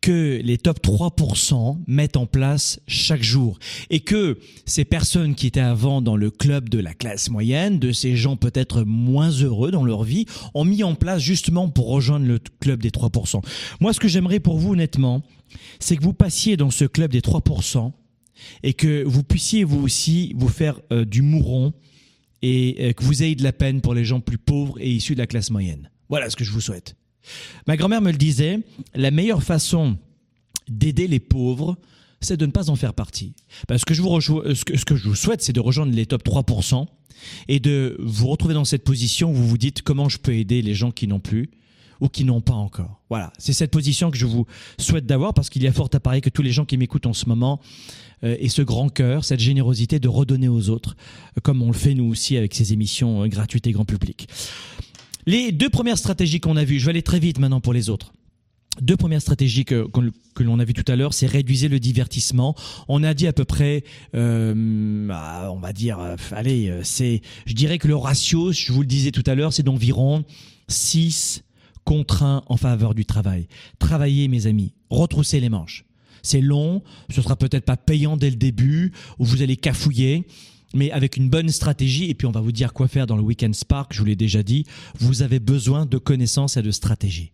que 0.00 0.40
les 0.44 0.58
top 0.58 0.80
3% 0.84 1.78
mettent 1.86 2.16
en 2.16 2.26
place 2.26 2.78
chaque 2.86 3.22
jour 3.22 3.58
et 3.90 4.00
que 4.00 4.38
ces 4.66 4.84
personnes 4.84 5.34
qui 5.34 5.46
étaient 5.46 5.60
avant 5.60 6.02
dans 6.02 6.16
le 6.16 6.30
club 6.30 6.68
de 6.68 6.78
la 6.78 6.94
classe 6.94 7.30
moyenne, 7.30 7.78
de 7.78 7.90
ces 7.90 8.16
gens 8.16 8.36
peut-être 8.36 8.84
moins 8.84 9.30
heureux 9.30 9.70
dans 9.70 9.84
leur 9.84 10.04
vie, 10.04 10.26
ont 10.54 10.64
mis 10.64 10.84
en 10.84 10.94
place 10.94 11.22
justement 11.22 11.68
pour 11.68 11.88
rejoindre 11.88 12.26
le 12.26 12.38
club 12.60 12.82
des 12.82 12.90
3%. 12.90 13.42
Moi, 13.80 13.92
ce 13.92 14.00
que 14.00 14.08
j'aimerais 14.08 14.40
pour 14.40 14.58
vous 14.58 14.74
honnêtement, 14.74 15.22
c'est 15.80 15.96
que 15.96 16.04
vous 16.04 16.12
passiez 16.12 16.56
dans 16.56 16.70
ce 16.70 16.84
club 16.84 17.10
des 17.10 17.20
3% 17.20 17.92
et 18.62 18.74
que 18.74 19.02
vous 19.04 19.22
puissiez 19.22 19.64
vous 19.64 19.82
aussi 19.82 20.34
vous 20.36 20.48
faire 20.48 20.78
euh, 20.92 21.04
du 21.04 21.22
mouron 21.22 21.72
et 22.42 22.76
euh, 22.80 22.92
que 22.92 23.02
vous 23.02 23.22
ayez 23.22 23.34
de 23.34 23.42
la 23.42 23.52
peine 23.52 23.80
pour 23.80 23.94
les 23.94 24.04
gens 24.04 24.20
plus 24.20 24.38
pauvres 24.38 24.76
et 24.78 24.90
issus 24.90 25.14
de 25.14 25.20
la 25.20 25.26
classe 25.26 25.50
moyenne. 25.50 25.90
Voilà 26.08 26.30
ce 26.30 26.36
que 26.36 26.44
je 26.44 26.52
vous 26.52 26.60
souhaite. 26.60 26.94
Ma 27.66 27.76
grand-mère 27.76 28.00
me 28.00 28.10
le 28.10 28.18
disait, 28.18 28.60
la 28.94 29.10
meilleure 29.10 29.42
façon 29.42 29.96
d'aider 30.68 31.06
les 31.06 31.20
pauvres, 31.20 31.76
c'est 32.20 32.36
de 32.36 32.46
ne 32.46 32.50
pas 32.50 32.70
en 32.70 32.76
faire 32.76 32.94
partie. 32.94 33.34
Parce 33.68 33.84
que 33.84 33.94
ce, 33.94 34.00
que, 34.84 34.96
je 34.96 35.08
vous 35.08 35.14
souhaite, 35.14 35.42
c'est 35.42 35.52
de 35.52 35.60
rejoindre 35.60 35.92
les 35.92 36.06
top 36.06 36.24
3% 36.24 36.86
et 37.48 37.60
de 37.60 37.96
vous 38.00 38.28
retrouver 38.28 38.54
dans 38.54 38.64
cette 38.64 38.84
position 38.84 39.30
où 39.30 39.34
vous 39.34 39.48
vous 39.48 39.58
dites 39.58 39.82
comment 39.82 40.08
je 40.08 40.18
peux 40.18 40.34
aider 40.34 40.62
les 40.62 40.74
gens 40.74 40.90
qui 40.90 41.06
n'ont 41.06 41.20
plus 41.20 41.50
ou 42.00 42.08
qui 42.08 42.24
n'ont 42.24 42.42
pas 42.42 42.54
encore. 42.54 43.00
Voilà, 43.08 43.32
c'est 43.38 43.52
cette 43.52 43.70
position 43.70 44.10
que 44.10 44.18
je 44.18 44.26
vous 44.26 44.46
souhaite 44.78 45.06
d'avoir 45.06 45.32
parce 45.32 45.48
qu'il 45.48 45.62
y 45.62 45.66
a 45.66 45.72
fort 45.72 45.88
à 45.92 46.00
parier 46.00 46.20
que 46.20 46.28
tous 46.28 46.42
les 46.42 46.52
gens 46.52 46.64
qui 46.64 46.76
m'écoutent 46.76 47.06
en 47.06 47.14
ce 47.14 47.26
moment 47.26 47.60
euh, 48.24 48.36
aient 48.38 48.48
ce 48.48 48.62
grand 48.62 48.88
cœur, 48.88 49.24
cette 49.24 49.40
générosité 49.40 49.98
de 49.98 50.08
redonner 50.08 50.48
aux 50.48 50.68
autres, 50.68 50.96
euh, 51.36 51.40
comme 51.42 51.62
on 51.62 51.68
le 51.68 51.72
fait 51.72 51.94
nous 51.94 52.04
aussi 52.04 52.36
avec 52.36 52.54
ces 52.54 52.72
émissions 52.72 53.22
euh, 53.22 53.28
gratuites 53.28 53.66
et 53.66 53.72
grand 53.72 53.86
public. 53.86 54.28
Les 55.28 55.50
deux 55.50 55.68
premières 55.68 55.98
stratégies 55.98 56.38
qu'on 56.38 56.56
a 56.56 56.62
vues, 56.62 56.78
je 56.78 56.84
vais 56.84 56.90
aller 56.90 57.02
très 57.02 57.18
vite 57.18 57.40
maintenant 57.40 57.60
pour 57.60 57.72
les 57.72 57.90
autres. 57.90 58.12
Deux 58.80 58.96
premières 58.96 59.20
stratégies 59.22 59.64
que, 59.64 59.88
l'on 60.38 60.58
a 60.60 60.64
vues 60.64 60.72
tout 60.72 60.84
à 60.86 60.94
l'heure, 60.94 61.14
c'est 61.14 61.26
réduire 61.26 61.68
le 61.68 61.80
divertissement. 61.80 62.54
On 62.86 63.02
a 63.02 63.12
dit 63.12 63.26
à 63.26 63.32
peu 63.32 63.44
près, 63.44 63.82
euh, 64.14 65.08
ah, 65.10 65.50
on 65.50 65.58
va 65.58 65.72
dire, 65.72 65.98
euh, 65.98 66.14
allez, 66.30 66.68
euh, 66.68 66.80
c'est, 66.84 67.22
je 67.44 67.54
dirais 67.54 67.78
que 67.78 67.88
le 67.88 67.96
ratio, 67.96 68.52
je 68.52 68.72
vous 68.72 68.82
le 68.82 68.86
disais 68.86 69.10
tout 69.10 69.24
à 69.26 69.34
l'heure, 69.34 69.52
c'est 69.52 69.64
d'environ 69.64 70.24
6 70.68 71.42
contre 71.84 72.22
1 72.22 72.44
en 72.46 72.56
faveur 72.56 72.94
du 72.94 73.04
travail. 73.04 73.48
Travaillez, 73.80 74.28
mes 74.28 74.46
amis, 74.46 74.74
retroussez 74.90 75.40
les 75.40 75.48
manches. 75.48 75.86
C'est 76.22 76.40
long, 76.40 76.82
ce 77.10 77.20
sera 77.20 77.34
peut-être 77.34 77.64
pas 77.64 77.76
payant 77.76 78.16
dès 78.16 78.30
le 78.30 78.36
début, 78.36 78.92
où 79.18 79.24
vous 79.24 79.42
allez 79.42 79.56
cafouiller, 79.56 80.26
mais 80.76 80.90
avec 80.90 81.16
une 81.16 81.28
bonne 81.28 81.48
stratégie, 81.48 82.10
et 82.10 82.14
puis 82.14 82.26
on 82.26 82.32
va 82.32 82.40
vous 82.40 82.52
dire 82.52 82.72
quoi 82.72 82.88
faire 82.88 83.06
dans 83.06 83.16
le 83.16 83.22
Weekend 83.22 83.54
Spark, 83.54 83.92
je 83.92 84.00
vous 84.00 84.04
l'ai 84.04 84.16
déjà 84.16 84.42
dit, 84.42 84.64
vous 84.98 85.22
avez 85.22 85.40
besoin 85.40 85.86
de 85.86 85.98
connaissances 85.98 86.56
et 86.56 86.62
de 86.62 86.70
stratégies. 86.70 87.32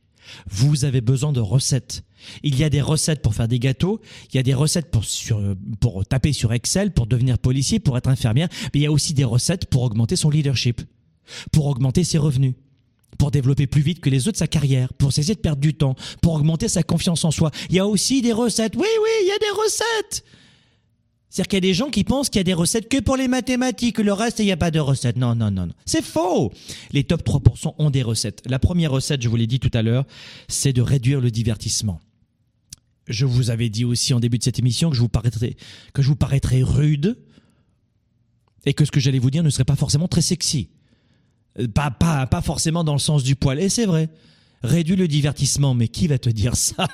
Vous 0.48 0.84
avez 0.84 1.00
besoin 1.00 1.32
de 1.32 1.40
recettes. 1.40 2.04
Il 2.42 2.56
y 2.56 2.64
a 2.64 2.70
des 2.70 2.80
recettes 2.80 3.22
pour 3.22 3.34
faire 3.34 3.48
des 3.48 3.58
gâteaux, 3.58 4.00
il 4.32 4.36
y 4.36 4.38
a 4.38 4.42
des 4.42 4.54
recettes 4.54 4.90
pour, 4.90 5.04
pour 5.80 6.06
taper 6.06 6.32
sur 6.32 6.52
Excel, 6.52 6.92
pour 6.92 7.06
devenir 7.06 7.38
policier, 7.38 7.80
pour 7.80 7.98
être 7.98 8.08
infirmière, 8.08 8.48
mais 8.72 8.80
il 8.80 8.82
y 8.82 8.86
a 8.86 8.92
aussi 8.92 9.14
des 9.14 9.24
recettes 9.24 9.66
pour 9.66 9.82
augmenter 9.82 10.16
son 10.16 10.30
leadership, 10.30 10.80
pour 11.50 11.66
augmenter 11.66 12.04
ses 12.04 12.18
revenus, 12.18 12.54
pour 13.18 13.30
développer 13.30 13.66
plus 13.66 13.82
vite 13.82 14.00
que 14.00 14.10
les 14.10 14.28
autres 14.28 14.38
sa 14.38 14.46
carrière, 14.46 14.92
pour 14.94 15.12
cesser 15.12 15.34
de 15.34 15.40
perdre 15.40 15.60
du 15.60 15.74
temps, 15.74 15.96
pour 16.22 16.34
augmenter 16.34 16.68
sa 16.68 16.82
confiance 16.82 17.24
en 17.24 17.30
soi. 17.30 17.50
Il 17.68 17.76
y 17.76 17.78
a 17.78 17.86
aussi 17.86 18.22
des 18.22 18.32
recettes. 18.32 18.76
Oui, 18.76 18.86
oui, 19.02 19.10
il 19.22 19.28
y 19.28 19.32
a 19.32 19.38
des 19.38 19.60
recettes. 19.60 20.24
C'est-à-dire 21.32 21.48
qu'il 21.48 21.56
y 21.56 21.64
a 21.66 21.70
des 21.70 21.72
gens 21.74 21.88
qui 21.88 22.04
pensent 22.04 22.28
qu'il 22.28 22.40
y 22.40 22.42
a 22.42 22.44
des 22.44 22.52
recettes 22.52 22.90
que 22.90 23.00
pour 23.00 23.16
les 23.16 23.26
mathématiques, 23.26 23.96
le 24.00 24.12
reste, 24.12 24.40
il 24.40 24.44
n'y 24.44 24.52
a 24.52 24.58
pas 24.58 24.70
de 24.70 24.78
recettes. 24.78 25.16
Non, 25.16 25.34
non, 25.34 25.50
non, 25.50 25.64
non. 25.64 25.72
C'est 25.86 26.04
faux. 26.04 26.52
Les 26.90 27.04
top 27.04 27.26
3% 27.26 27.74
ont 27.78 27.88
des 27.88 28.02
recettes. 28.02 28.42
La 28.44 28.58
première 28.58 28.90
recette, 28.90 29.22
je 29.22 29.30
vous 29.30 29.36
l'ai 29.36 29.46
dit 29.46 29.58
tout 29.58 29.70
à 29.72 29.80
l'heure, 29.80 30.04
c'est 30.48 30.74
de 30.74 30.82
réduire 30.82 31.22
le 31.22 31.30
divertissement. 31.30 32.02
Je 33.06 33.24
vous 33.24 33.48
avais 33.48 33.70
dit 33.70 33.86
aussi 33.86 34.12
en 34.12 34.20
début 34.20 34.36
de 34.36 34.44
cette 34.44 34.58
émission 34.58 34.90
que 34.90 34.96
je 34.96 35.00
vous 35.00 35.08
paraîtrais, 35.08 35.56
que 35.94 36.02
je 36.02 36.08
vous 36.08 36.16
paraîtrais 36.16 36.60
rude 36.60 37.16
et 38.66 38.74
que 38.74 38.84
ce 38.84 38.90
que 38.90 39.00
j'allais 39.00 39.18
vous 39.18 39.30
dire 39.30 39.42
ne 39.42 39.48
serait 39.48 39.64
pas 39.64 39.74
forcément 39.74 40.08
très 40.08 40.20
sexy. 40.20 40.68
Euh, 41.58 41.66
pas, 41.66 41.90
pas, 41.90 42.26
pas 42.26 42.42
forcément 42.42 42.84
dans 42.84 42.92
le 42.92 42.98
sens 42.98 43.22
du 43.22 43.36
poil. 43.36 43.58
Et 43.58 43.70
c'est 43.70 43.86
vrai. 43.86 44.10
Réduire 44.62 44.98
le 44.98 45.08
divertissement. 45.08 45.72
Mais 45.72 45.88
qui 45.88 46.08
va 46.08 46.18
te 46.18 46.28
dire 46.28 46.56
ça? 46.56 46.88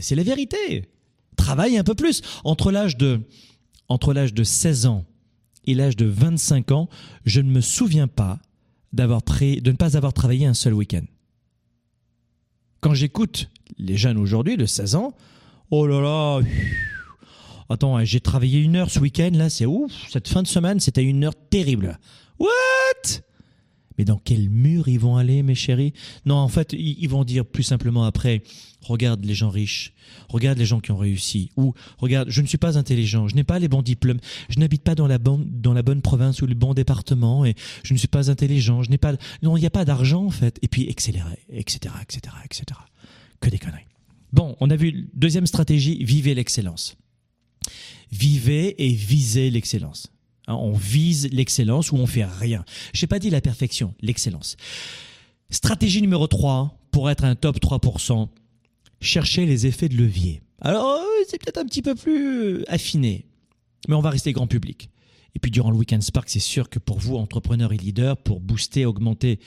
C'est 0.00 0.14
la 0.14 0.22
vérité. 0.22 0.88
Travaille 1.36 1.76
un 1.76 1.84
peu 1.84 1.94
plus. 1.94 2.22
Entre 2.44 2.72
l'âge 2.72 2.96
de 2.96 3.20
entre 3.90 4.14
l'âge 4.14 4.32
de 4.32 4.44
16 4.44 4.86
ans 4.86 5.04
et 5.66 5.74
l'âge 5.74 5.96
de 5.96 6.06
25 6.06 6.70
ans, 6.70 6.88
je 7.26 7.42
ne 7.42 7.50
me 7.50 7.60
souviens 7.60 8.08
pas 8.08 8.38
de 8.92 9.02
ne 9.02 9.76
pas 9.76 9.96
avoir 9.96 10.12
travaillé 10.14 10.46
un 10.46 10.54
seul 10.54 10.72
week-end. 10.72 11.04
Quand 12.80 12.94
j'écoute 12.94 13.50
les 13.76 13.96
jeunes 13.96 14.16
aujourd'hui 14.16 14.56
de 14.56 14.64
16 14.64 14.94
ans, 14.94 15.12
oh 15.70 15.86
là 15.86 16.00
là, 16.00 16.40
attends, 17.68 18.02
j'ai 18.04 18.20
travaillé 18.20 18.60
une 18.60 18.76
heure 18.76 18.90
ce 18.90 19.00
week-end, 19.00 19.30
là, 19.34 19.50
c'est 19.50 19.66
ouf, 19.66 19.92
cette 20.08 20.28
fin 20.28 20.42
de 20.42 20.48
semaine, 20.48 20.80
c'était 20.80 21.04
une 21.04 21.24
heure 21.24 21.34
terrible. 21.50 21.98
What? 22.38 23.20
Mais 24.00 24.06
dans 24.06 24.16
quel 24.16 24.48
mur 24.48 24.88
ils 24.88 24.98
vont 24.98 25.18
aller, 25.18 25.42
mes 25.42 25.54
chéris? 25.54 25.92
Non, 26.24 26.36
en 26.36 26.48
fait, 26.48 26.72
ils 26.72 27.06
vont 27.06 27.22
dire 27.22 27.44
plus 27.44 27.64
simplement 27.64 28.04
après, 28.04 28.42
regarde 28.80 29.22
les 29.26 29.34
gens 29.34 29.50
riches, 29.50 29.92
regarde 30.30 30.56
les 30.56 30.64
gens 30.64 30.80
qui 30.80 30.90
ont 30.90 30.96
réussi, 30.96 31.50
ou 31.58 31.74
regarde, 31.98 32.30
je 32.30 32.40
ne 32.40 32.46
suis 32.46 32.56
pas 32.56 32.78
intelligent, 32.78 33.28
je 33.28 33.34
n'ai 33.34 33.44
pas 33.44 33.58
les 33.58 33.68
bons 33.68 33.82
diplômes, 33.82 34.18
je 34.48 34.58
n'habite 34.58 34.84
pas 34.84 34.94
dans 34.94 35.06
la, 35.06 35.18
bonne, 35.18 36.00
province 36.00 36.40
ou 36.40 36.46
le 36.46 36.54
bon 36.54 36.72
département, 36.72 37.44
et 37.44 37.54
je 37.82 37.92
ne 37.92 37.98
suis 37.98 38.08
pas 38.08 38.30
intelligent, 38.30 38.82
je 38.82 38.88
n'ai 38.88 38.96
pas... 38.96 39.12
Non, 39.42 39.58
il 39.58 39.60
n'y 39.60 39.66
a 39.66 39.70
pas 39.70 39.84
d'argent, 39.84 40.24
en 40.24 40.30
fait. 40.30 40.58
Et 40.62 40.68
puis, 40.68 40.88
accélérer, 40.88 41.40
etc., 41.50 41.94
etc., 42.00 42.34
etc. 42.42 42.64
Que 43.38 43.50
des 43.50 43.58
conneries. 43.58 43.84
Bon, 44.32 44.56
on 44.60 44.70
a 44.70 44.76
vu, 44.76 45.10
deuxième 45.12 45.46
stratégie, 45.46 46.02
vivez 46.02 46.34
l'excellence. 46.34 46.96
Vivez 48.10 48.82
et 48.82 48.94
visez 48.94 49.50
l'excellence. 49.50 50.10
Hein, 50.46 50.54
on 50.54 50.72
vise 50.72 51.28
l'excellence 51.32 51.92
ou 51.92 51.96
on 51.96 52.06
fait 52.06 52.24
rien. 52.24 52.64
Je 52.92 53.04
n'ai 53.04 53.08
pas 53.08 53.18
dit 53.18 53.30
la 53.30 53.40
perfection, 53.40 53.94
l'excellence. 54.00 54.56
Stratégie 55.50 56.00
numéro 56.00 56.26
3, 56.26 56.78
pour 56.90 57.10
être 57.10 57.24
un 57.24 57.34
top 57.34 57.60
3%, 57.60 58.28
chercher 59.00 59.46
les 59.46 59.66
effets 59.66 59.88
de 59.88 59.96
levier. 59.96 60.42
Alors, 60.60 60.86
euh, 60.86 61.24
c'est 61.28 61.42
peut-être 61.42 61.58
un 61.58 61.64
petit 61.64 61.82
peu 61.82 61.94
plus 61.94 62.64
affiné, 62.66 63.26
mais 63.88 63.94
on 63.94 64.00
va 64.00 64.10
rester 64.10 64.32
grand 64.32 64.46
public. 64.46 64.90
Et 65.34 65.38
puis 65.38 65.50
durant 65.50 65.70
le 65.70 65.76
Weekend 65.76 66.02
Spark, 66.02 66.28
c'est 66.28 66.40
sûr 66.40 66.68
que 66.68 66.78
pour 66.78 66.98
vous, 66.98 67.16
entrepreneurs 67.16 67.72
et 67.72 67.76
leaders, 67.76 68.16
pour 68.16 68.40
booster, 68.40 68.84
augmenter, 68.84 69.38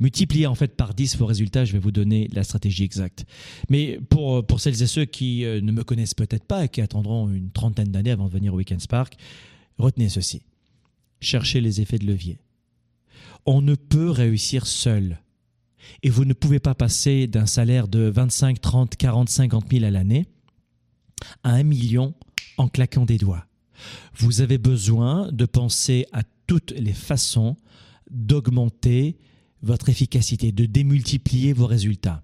multiplier 0.00 0.46
en 0.46 0.54
fait 0.54 0.76
par 0.76 0.94
10 0.94 1.16
vos 1.16 1.26
résultats, 1.26 1.64
je 1.64 1.72
vais 1.72 1.78
vous 1.78 1.92
donner 1.92 2.28
la 2.32 2.44
stratégie 2.44 2.84
exacte. 2.84 3.24
Mais 3.68 3.98
pour, 4.10 4.44
pour 4.46 4.60
celles 4.60 4.82
et 4.82 4.86
ceux 4.86 5.04
qui 5.04 5.44
euh, 5.44 5.60
ne 5.60 5.72
me 5.72 5.84
connaissent 5.84 6.14
peut-être 6.14 6.44
pas 6.44 6.64
et 6.64 6.68
qui 6.68 6.80
attendront 6.80 7.28
une 7.28 7.50
trentaine 7.50 7.88
d'années 7.88 8.10
avant 8.10 8.26
de 8.26 8.32
venir 8.32 8.54
au 8.54 8.56
Weekend 8.58 8.80
Spark, 8.80 9.16
retenez 9.78 10.08
ceci. 10.08 10.42
Cherchez 11.20 11.60
les 11.60 11.80
effets 11.80 11.98
de 11.98 12.06
levier. 12.06 12.38
On 13.46 13.62
ne 13.62 13.74
peut 13.74 14.10
réussir 14.10 14.66
seul. 14.66 15.20
Et 16.02 16.10
vous 16.10 16.24
ne 16.24 16.34
pouvez 16.34 16.58
pas 16.58 16.74
passer 16.74 17.26
d'un 17.26 17.46
salaire 17.46 17.88
de 17.88 18.00
25, 18.00 18.60
30, 18.60 18.96
40, 18.96 19.28
50 19.28 19.70
000 19.70 19.84
à 19.84 19.90
l'année 19.90 20.26
à 21.42 21.50
un 21.50 21.62
million 21.62 22.14
en 22.58 22.68
claquant 22.68 23.04
des 23.04 23.18
doigts. 23.18 23.46
Vous 24.16 24.40
avez 24.40 24.58
besoin 24.58 25.30
de 25.32 25.46
penser 25.46 26.06
à 26.12 26.22
toutes 26.46 26.72
les 26.72 26.92
façons 26.92 27.56
d'augmenter 28.10 29.16
votre 29.62 29.88
efficacité, 29.88 30.52
de 30.52 30.66
démultiplier 30.66 31.52
vos 31.52 31.66
résultats. 31.66 32.22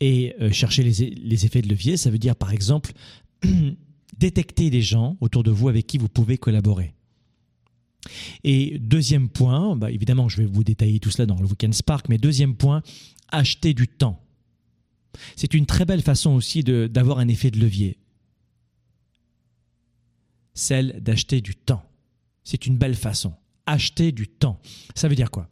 Et 0.00 0.34
euh, 0.40 0.50
chercher 0.50 0.82
les, 0.82 1.10
les, 1.10 1.46
effets 1.46 1.62
de 1.62 1.68
levier, 1.68 1.96
ça 1.96 2.10
veut 2.10 2.18
dire 2.18 2.36
par 2.36 2.52
exemple 2.52 2.92
détecter 4.16 4.70
des 4.70 4.82
gens 4.82 5.16
autour 5.20 5.42
de 5.42 5.50
vous 5.50 5.68
avec 5.68 5.86
qui 5.86 5.98
vous 5.98 6.08
pouvez 6.08 6.38
collaborer. 6.38 6.94
Et 8.44 8.78
deuxième 8.78 9.28
point, 9.28 9.76
bah 9.76 9.90
évidemment, 9.90 10.28
je 10.28 10.38
vais 10.38 10.46
vous 10.46 10.64
détailler 10.64 11.00
tout 11.00 11.10
cela 11.10 11.26
dans 11.26 11.38
le 11.38 11.46
Weekend 11.46 11.74
Spark, 11.74 12.08
mais 12.08 12.18
deuxième 12.18 12.54
point, 12.54 12.82
acheter 13.28 13.74
du 13.74 13.88
temps. 13.88 14.22
C'est 15.36 15.54
une 15.54 15.66
très 15.66 15.84
belle 15.84 16.02
façon 16.02 16.30
aussi 16.30 16.62
d'avoir 16.62 17.18
un 17.18 17.28
effet 17.28 17.50
de 17.50 17.58
levier. 17.58 17.98
Celle 20.54 21.00
d'acheter 21.02 21.40
du 21.40 21.54
temps. 21.54 21.84
C'est 22.44 22.66
une 22.66 22.76
belle 22.76 22.96
façon. 22.96 23.34
Acheter 23.66 24.12
du 24.12 24.28
temps. 24.28 24.60
Ça 24.94 25.08
veut 25.08 25.14
dire 25.14 25.30
quoi? 25.30 25.48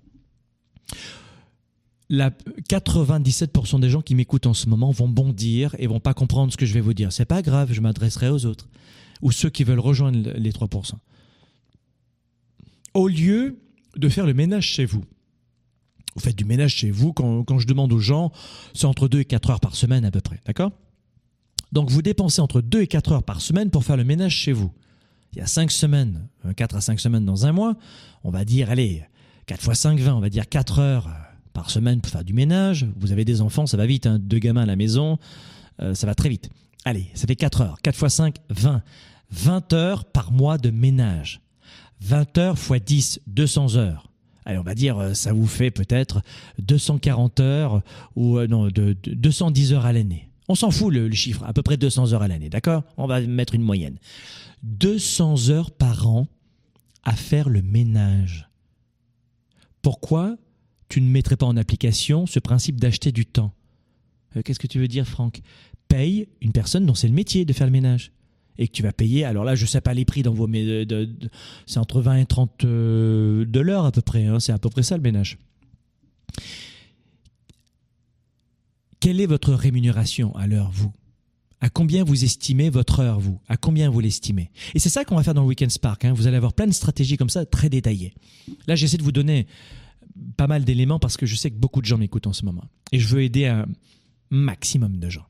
La 2.11 2.31
97% 2.31 3.81
des 3.81 3.91
gens 3.91 4.01
qui 4.01 4.15
m'écoutent 4.15 4.47
en 4.47 4.55
ce 4.55 4.69
moment 4.69 4.91
vont 4.91 5.09
bondir 5.09 5.75
et 5.79 5.87
vont 5.87 6.01
pas 6.01 6.15
comprendre 6.15 6.53
ce 6.53 6.57
que 6.57 6.67
je 6.67 6.75
vais 6.75 6.81
vous 6.81 6.95
dire. 6.95 7.13
C'est 7.13 7.27
pas 7.27 7.43
grave, 7.43 7.73
je 7.73 7.81
m'adresserai 7.81 8.31
aux 8.31 8.47
autres 8.47 8.69
ou 9.21 9.33
ceux 9.33 9.51
qui 9.51 9.65
veulent 9.65 9.81
rejoindre 9.81 10.31
les 10.37 10.53
3% 10.53 10.95
au 12.95 13.09
lieu 13.09 13.59
de 13.97 14.09
faire 14.09 14.27
le 14.27 14.35
ménage 14.35 14.67
chez 14.67 14.85
vous. 14.85 15.05
Vous 16.15 16.21
faites 16.21 16.37
du 16.37 16.45
ménage 16.45 16.75
chez 16.75 16.91
vous, 16.91 17.13
quand, 17.13 17.59
je 17.59 17.67
demande 17.67 17.93
aux 17.93 18.01
gens, 18.01 18.33
c'est 18.75 18.87
entre 18.87 19.09
2 19.09 19.21
et 19.21 19.25
4 19.25 19.51
heures 19.51 19.61
par 19.61 19.77
semaine 19.77 20.05
à 20.05 20.11
peu 20.11 20.21
près, 20.21 20.41
d'accord? 20.47 20.73
Donc 21.71 21.91
vous 21.91 22.03
dépensez 22.03 22.41
entre 22.41 22.61
2 22.61 22.83
et 22.83 22.87
4 22.87 23.13
heures 23.13 23.23
par 23.23 23.41
semaine 23.41 23.71
pour 23.71 23.85
faire 23.85 23.97
le 23.97 24.05
ménage 24.05 24.35
chez 24.35 24.53
vous. 24.53 24.73
Il 25.33 25.39
y 25.39 25.43
a 25.43 25.47
5 25.47 25.71
semaines, 25.71 26.29
4 26.57 26.77
à 26.77 26.81
5 26.81 26.99
semaines 26.99 27.25
dans 27.25 27.47
un 27.47 27.53
mois, 27.53 27.77
on 28.25 28.31
va 28.31 28.45
dire, 28.45 28.71
allez, 28.71 29.05
4 29.47 29.63
fois 29.63 29.75
5, 29.75 30.01
20, 30.01 30.15
on 30.15 30.21
va 30.21 30.31
dire 30.31 30.49
4 30.49 30.79
heures 30.79 31.09
par 31.59 31.71
semaine 31.71 32.01
pour 32.01 32.13
faire 32.13 32.23
du 32.23 32.35
ménage. 32.35 32.87
Vous 33.01 33.11
avez 33.11 33.25
des 33.25 33.41
enfants, 33.41 33.67
ça 33.67 33.77
va 33.77 33.85
vite, 33.85 34.07
hein, 34.07 34.21
deux 34.21 34.39
gamins 34.39 34.63
à 34.63 34.67
la 34.67 34.77
maison, 34.77 35.19
Euh, 35.81 35.95
ça 35.95 36.07
va 36.07 36.15
très 36.15 36.29
vite. 36.29 36.51
Allez, 36.85 37.07
ça 37.15 37.27
fait 37.27 37.37
4 37.37 37.61
heures. 37.61 37.79
4 37.83 37.97
fois 37.97 38.09
5, 38.11 38.37
20. 38.51 38.83
20 39.31 39.73
heures 39.73 40.05
par 40.05 40.33
mois 40.33 40.59
de 40.59 40.71
ménage. 40.71 41.41
20 42.01 42.39
heures 42.39 42.59
fois 42.59 42.79
10, 42.81 43.21
200 43.29 43.77
heures. 43.77 44.09
Allez, 44.45 44.59
on 44.59 44.63
va 44.63 44.75
dire, 44.75 44.99
euh, 44.99 45.15
ça 45.15 45.33
vous 45.33 45.47
fait 45.47 45.71
peut-être 45.71 46.23
240 46.61 47.41
heures 47.41 47.83
ou 48.17 48.41
non, 48.41 48.69
de, 48.69 48.97
210 49.07 49.73
heures 49.73 49.87
à 49.87 49.93
l'année. 49.93 50.29
On 50.49 50.55
s'en 50.55 50.71
fout 50.73 50.93
le, 50.93 51.07
le, 51.09 51.15
chiffre, 51.15 51.45
à 51.45 51.53
peu 51.53 51.63
près 51.63 51.77
200 51.77 52.13
heures 52.13 52.23
à 52.23 52.29
l'année, 52.29 52.51
d'accord? 52.51 52.83
On 52.97 53.07
va 53.07 53.21
mettre 53.21 53.55
une 53.55 53.63
moyenne. 53.63 53.99
200 54.63 55.51
heures 55.51 55.71
par 55.71 56.09
an 56.09 56.27
à 57.05 57.15
faire 57.15 57.49
le 57.49 57.63
ménage. 57.63 58.49
Pourquoi? 59.83 60.37
Tu 60.89 61.01
ne 61.01 61.09
mettrais 61.09 61.37
pas 61.37 61.47
en 61.47 61.57
application 61.57 62.27
ce 62.27 62.39
principe 62.39 62.81
d'acheter 62.81 63.13
du 63.13 63.27
temps 63.27 63.53
euh, 64.37 64.43
Qu'est-ce 64.43 64.59
que 64.59 64.67
tu 64.67 64.79
veux 64.79 64.89
dire, 64.89 65.07
Franck? 65.07 65.41
Paye 65.89 66.29
une 66.41 66.53
personne 66.53 66.87
dont 66.87 66.95
c'est 66.95 67.09
le 67.09 67.15
métier 67.15 67.45
de 67.45 67.53
faire 67.53 67.67
le 67.67 67.73
ménage. 67.73 68.13
Et 68.61 68.67
que 68.67 68.73
tu 68.73 68.83
vas 68.83 68.93
payer, 68.93 69.25
alors 69.25 69.45
là, 69.45 69.55
je 69.55 69.63
ne 69.63 69.69
sais 69.69 69.81
pas 69.81 69.95
les 69.95 70.05
prix 70.05 70.23
dans 70.23 70.35
vos. 70.35 70.49
C'est 71.67 71.79
entre 71.79 72.01
20 72.01 72.17
et 72.17 72.27
30 72.27 72.65
euh, 72.65 73.45
de 73.45 73.61
l'heure 73.61 73.85
à 73.85 73.93
peu 73.93 74.03
près. 74.03 74.27
Hein, 74.27 74.41
c'est 74.41 74.51
à 74.51 74.59
peu 74.59 74.69
près 74.69 74.83
ça 74.83 74.97
le 74.97 75.03
ménage. 75.03 75.39
Quelle 78.99 79.21
est 79.21 79.27
votre 79.27 79.55
rémunération 79.55 80.35
à 80.35 80.49
l'heure, 80.49 80.73
vous? 80.73 80.93
À 81.61 81.71
combien 81.71 82.03
vous 82.03 82.25
estimez 82.25 82.69
votre 82.69 83.01
heure, 83.01 83.21
vous? 83.21 83.41
À 83.49 83.57
combien 83.57 83.91
vous 83.91 84.01
l'estimez? 84.01 84.51
Et 84.75 84.81
c'est 84.81 84.89
ça 84.89 85.05
qu'on 85.05 85.15
va 85.15 85.23
faire 85.23 85.35
dans 85.35 85.43
le 85.43 85.49
Weekend 85.49 85.71
Spark. 85.71 86.05
Hein. 86.05 86.13
Vous 86.13 86.27
allez 86.27 86.37
avoir 86.37 86.53
plein 86.53 86.67
de 86.67 86.73
stratégies 86.73 87.17
comme 87.17 87.31
ça, 87.31 87.47
très 87.47 87.69
détaillées. 87.69 88.15
Là, 88.67 88.75
j'essaie 88.75 88.97
de 88.97 89.03
vous 89.03 89.13
donner 89.13 89.47
pas 90.37 90.47
mal 90.47 90.65
d'éléments 90.65 90.99
parce 90.99 91.17
que 91.17 91.27
je 91.27 91.35
sais 91.35 91.51
que 91.51 91.57
beaucoup 91.57 91.81
de 91.81 91.87
gens 91.87 91.99
m'écoutent 91.99 92.27
en 92.27 92.33
ce 92.33 92.45
moment. 92.45 92.65
Et 92.93 92.99
je 92.99 93.09
veux 93.09 93.23
aider 93.23 93.47
un 93.47 93.67
maximum 94.31 94.99
de 94.99 95.09
gens. 95.09 95.27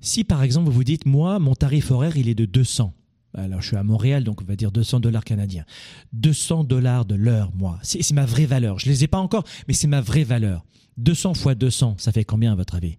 Si 0.00 0.24
par 0.24 0.42
exemple 0.42 0.66
vous 0.66 0.74
vous 0.74 0.84
dites, 0.84 1.06
moi, 1.06 1.38
mon 1.38 1.54
tarif 1.54 1.90
horaire, 1.90 2.16
il 2.16 2.28
est 2.28 2.34
de 2.34 2.44
200. 2.44 2.94
Alors 3.34 3.60
je 3.60 3.68
suis 3.68 3.76
à 3.76 3.82
Montréal, 3.82 4.24
donc 4.24 4.40
on 4.40 4.44
va 4.44 4.56
dire 4.56 4.72
200 4.72 5.00
dollars 5.00 5.24
canadiens. 5.24 5.64
200 6.12 6.64
dollars 6.64 7.04
de 7.04 7.14
l'heure, 7.14 7.52
moi. 7.54 7.78
C'est 7.82 8.10
ma 8.12 8.24
vraie 8.24 8.46
valeur. 8.46 8.78
Je 8.78 8.86
ne 8.86 8.92
les 8.92 9.04
ai 9.04 9.08
pas 9.08 9.18
encore, 9.18 9.44
mais 9.68 9.74
c'est 9.74 9.88
ma 9.88 10.00
vraie 10.00 10.24
valeur. 10.24 10.64
200 10.96 11.34
fois 11.34 11.54
200, 11.54 11.96
ça 11.98 12.12
fait 12.12 12.24
combien 12.24 12.52
à 12.52 12.54
votre 12.54 12.76
avis? 12.76 12.98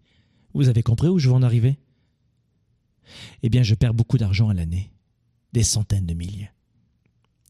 Vous 0.54 0.70
avez 0.70 0.84
compris 0.84 1.08
où 1.08 1.18
je 1.18 1.30
veux 1.30 1.36
en 1.36 1.44
arriver? 1.44 1.78
Eh 3.42 3.50
bien, 3.50 3.64
je 3.64 3.74
perds 3.74 3.94
beaucoup 3.94 4.18
d'argent 4.18 4.50
à 4.50 4.54
l'année, 4.54 4.92
des 5.54 5.64
centaines 5.64 6.06
de 6.06 6.14
milliers. 6.14 6.50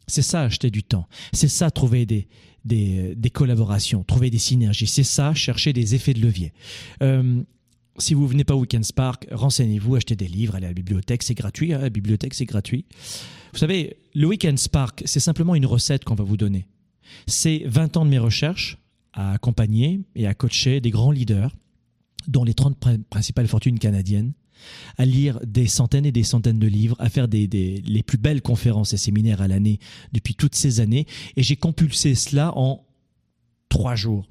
C'est 0.07 0.21
ça, 0.21 0.43
acheter 0.43 0.71
du 0.71 0.83
temps. 0.83 1.07
C'est 1.33 1.47
ça, 1.47 1.69
trouver 1.69 2.05
des, 2.05 2.27
des, 2.65 3.29
collaborations, 3.29 4.03
trouver 4.03 4.29
des 4.29 4.37
synergies. 4.37 4.87
C'est 4.87 5.03
ça, 5.03 5.33
chercher 5.33 5.73
des 5.73 5.95
effets 5.95 6.13
de 6.13 6.21
levier. 6.21 6.53
Euh, 7.01 7.41
si 7.97 8.13
vous 8.13 8.27
venez 8.27 8.43
pas 8.43 8.55
au 8.55 8.61
Weekend 8.61 8.85
Spark, 8.85 9.27
renseignez-vous, 9.31 9.95
achetez 9.95 10.15
des 10.15 10.27
livres, 10.27 10.55
allez 10.55 10.65
à 10.65 10.69
la 10.69 10.73
bibliothèque, 10.73 11.23
c'est 11.23 11.33
gratuit. 11.33 11.73
Hein, 11.73 11.79
la 11.79 11.89
bibliothèque, 11.89 12.33
c'est 12.33 12.45
gratuit. 12.45 12.85
Vous 13.53 13.59
savez, 13.59 13.97
le 14.13 14.27
Weekend 14.27 14.59
Spark, 14.59 15.03
c'est 15.05 15.19
simplement 15.19 15.55
une 15.55 15.65
recette 15.65 16.03
qu'on 16.03 16.15
va 16.15 16.23
vous 16.23 16.37
donner. 16.37 16.67
C'est 17.25 17.63
20 17.65 17.97
ans 17.97 18.05
de 18.05 18.09
mes 18.09 18.19
recherches 18.19 18.77
à 19.13 19.33
accompagner 19.33 20.01
et 20.15 20.27
à 20.27 20.33
coacher 20.33 20.79
des 20.79 20.91
grands 20.91 21.11
leaders 21.11 21.55
dont 22.27 22.43
les 22.43 22.53
30 22.53 22.77
principales 23.09 23.47
fortunes 23.47 23.79
canadiennes, 23.79 24.33
à 24.97 25.05
lire 25.05 25.39
des 25.45 25.67
centaines 25.67 26.05
et 26.05 26.11
des 26.11 26.23
centaines 26.23 26.59
de 26.59 26.67
livres, 26.67 26.95
à 26.99 27.09
faire 27.09 27.27
des, 27.27 27.47
les 27.47 28.03
plus 28.03 28.17
belles 28.17 28.41
conférences 28.41 28.93
et 28.93 28.97
séminaires 28.97 29.41
à 29.41 29.47
l'année 29.47 29.79
depuis 30.13 30.35
toutes 30.35 30.55
ces 30.55 30.79
années. 30.79 31.05
Et 31.35 31.43
j'ai 31.43 31.55
compulsé 31.55 32.15
cela 32.15 32.57
en 32.57 32.85
trois 33.69 33.95
jours. 33.95 34.27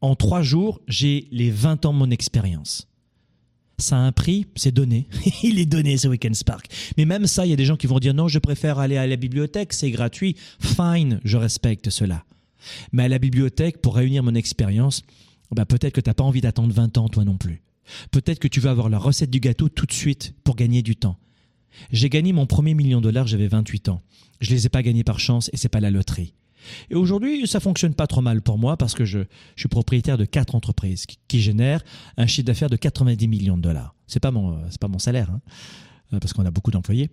En 0.00 0.14
trois 0.14 0.42
jours, 0.42 0.80
j'ai 0.88 1.28
les 1.30 1.50
20 1.50 1.86
ans 1.86 1.92
de 1.92 1.98
mon 1.98 2.10
expérience. 2.10 2.88
Ça 3.78 3.96
a 3.96 4.00
un 4.00 4.12
prix, 4.12 4.46
c'est 4.56 4.72
donné. 4.72 5.06
il 5.42 5.58
est 5.58 5.66
donné 5.66 5.96
ce 5.96 6.08
Weekend 6.08 6.34
Spark. 6.34 6.66
Mais 6.96 7.04
même 7.04 7.26
ça, 7.26 7.44
il 7.44 7.50
y 7.50 7.52
a 7.52 7.56
des 7.56 7.66
gens 7.66 7.76
qui 7.76 7.86
vont 7.86 7.98
dire 7.98 8.14
non, 8.14 8.28
je 8.28 8.38
préfère 8.38 8.78
aller 8.78 8.96
à 8.96 9.06
la 9.06 9.16
bibliothèque, 9.16 9.72
c'est 9.72 9.90
gratuit. 9.90 10.36
Fine, 10.60 11.20
je 11.24 11.36
respecte 11.36 11.90
cela. 11.90 12.24
Mais 12.92 13.04
à 13.04 13.08
la 13.08 13.18
bibliothèque, 13.18 13.82
pour 13.82 13.96
réunir 13.96 14.22
mon 14.22 14.34
expérience, 14.34 15.02
bah, 15.54 15.66
peut-être 15.66 15.94
que 15.94 16.00
tu 16.00 16.08
n'as 16.10 16.14
pas 16.14 16.24
envie 16.24 16.40
d'attendre 16.40 16.72
20 16.72 16.98
ans 16.98 17.08
toi 17.08 17.24
non 17.24 17.36
plus. 17.36 17.62
Peut-être 18.10 18.38
que 18.38 18.48
tu 18.48 18.60
veux 18.60 18.70
avoir 18.70 18.88
la 18.88 18.98
recette 18.98 19.30
du 19.30 19.40
gâteau 19.40 19.68
tout 19.68 19.86
de 19.86 19.92
suite 19.92 20.34
pour 20.44 20.56
gagner 20.56 20.82
du 20.82 20.96
temps. 20.96 21.18
J'ai 21.92 22.08
gagné 22.08 22.32
mon 22.32 22.46
premier 22.46 22.74
million 22.74 22.98
de 22.98 23.04
dollars, 23.04 23.26
j'avais 23.26 23.48
28 23.48 23.88
ans. 23.88 24.02
Je 24.40 24.50
les 24.50 24.66
ai 24.66 24.68
pas 24.68 24.82
gagnés 24.82 25.04
par 25.04 25.20
chance 25.20 25.50
et 25.52 25.56
c'est 25.56 25.68
pas 25.68 25.80
la 25.80 25.90
loterie. 25.90 26.34
Et 26.90 26.94
aujourd'hui, 26.94 27.46
ça 27.46 27.60
fonctionne 27.60 27.94
pas 27.94 28.06
trop 28.06 28.20
mal 28.20 28.42
pour 28.42 28.58
moi 28.58 28.76
parce 28.76 28.94
que 28.94 29.04
je, 29.04 29.20
suis 29.56 29.68
propriétaire 29.68 30.18
de 30.18 30.24
quatre 30.24 30.54
entreprises 30.54 31.06
qui, 31.28 31.40
génèrent 31.40 31.84
un 32.16 32.26
chiffre 32.26 32.46
d'affaires 32.46 32.70
de 32.70 32.76
90 32.76 33.28
millions 33.28 33.56
de 33.56 33.62
dollars. 33.62 33.94
C'est 34.06 34.20
pas 34.20 34.30
mon, 34.30 34.58
c'est 34.70 34.80
pas 34.80 34.88
mon 34.88 34.98
salaire, 34.98 35.30
hein, 35.30 35.40
euh, 36.12 36.18
parce 36.18 36.32
qu'on 36.32 36.44
a 36.44 36.50
beaucoup 36.50 36.70
d'employés. 36.70 37.10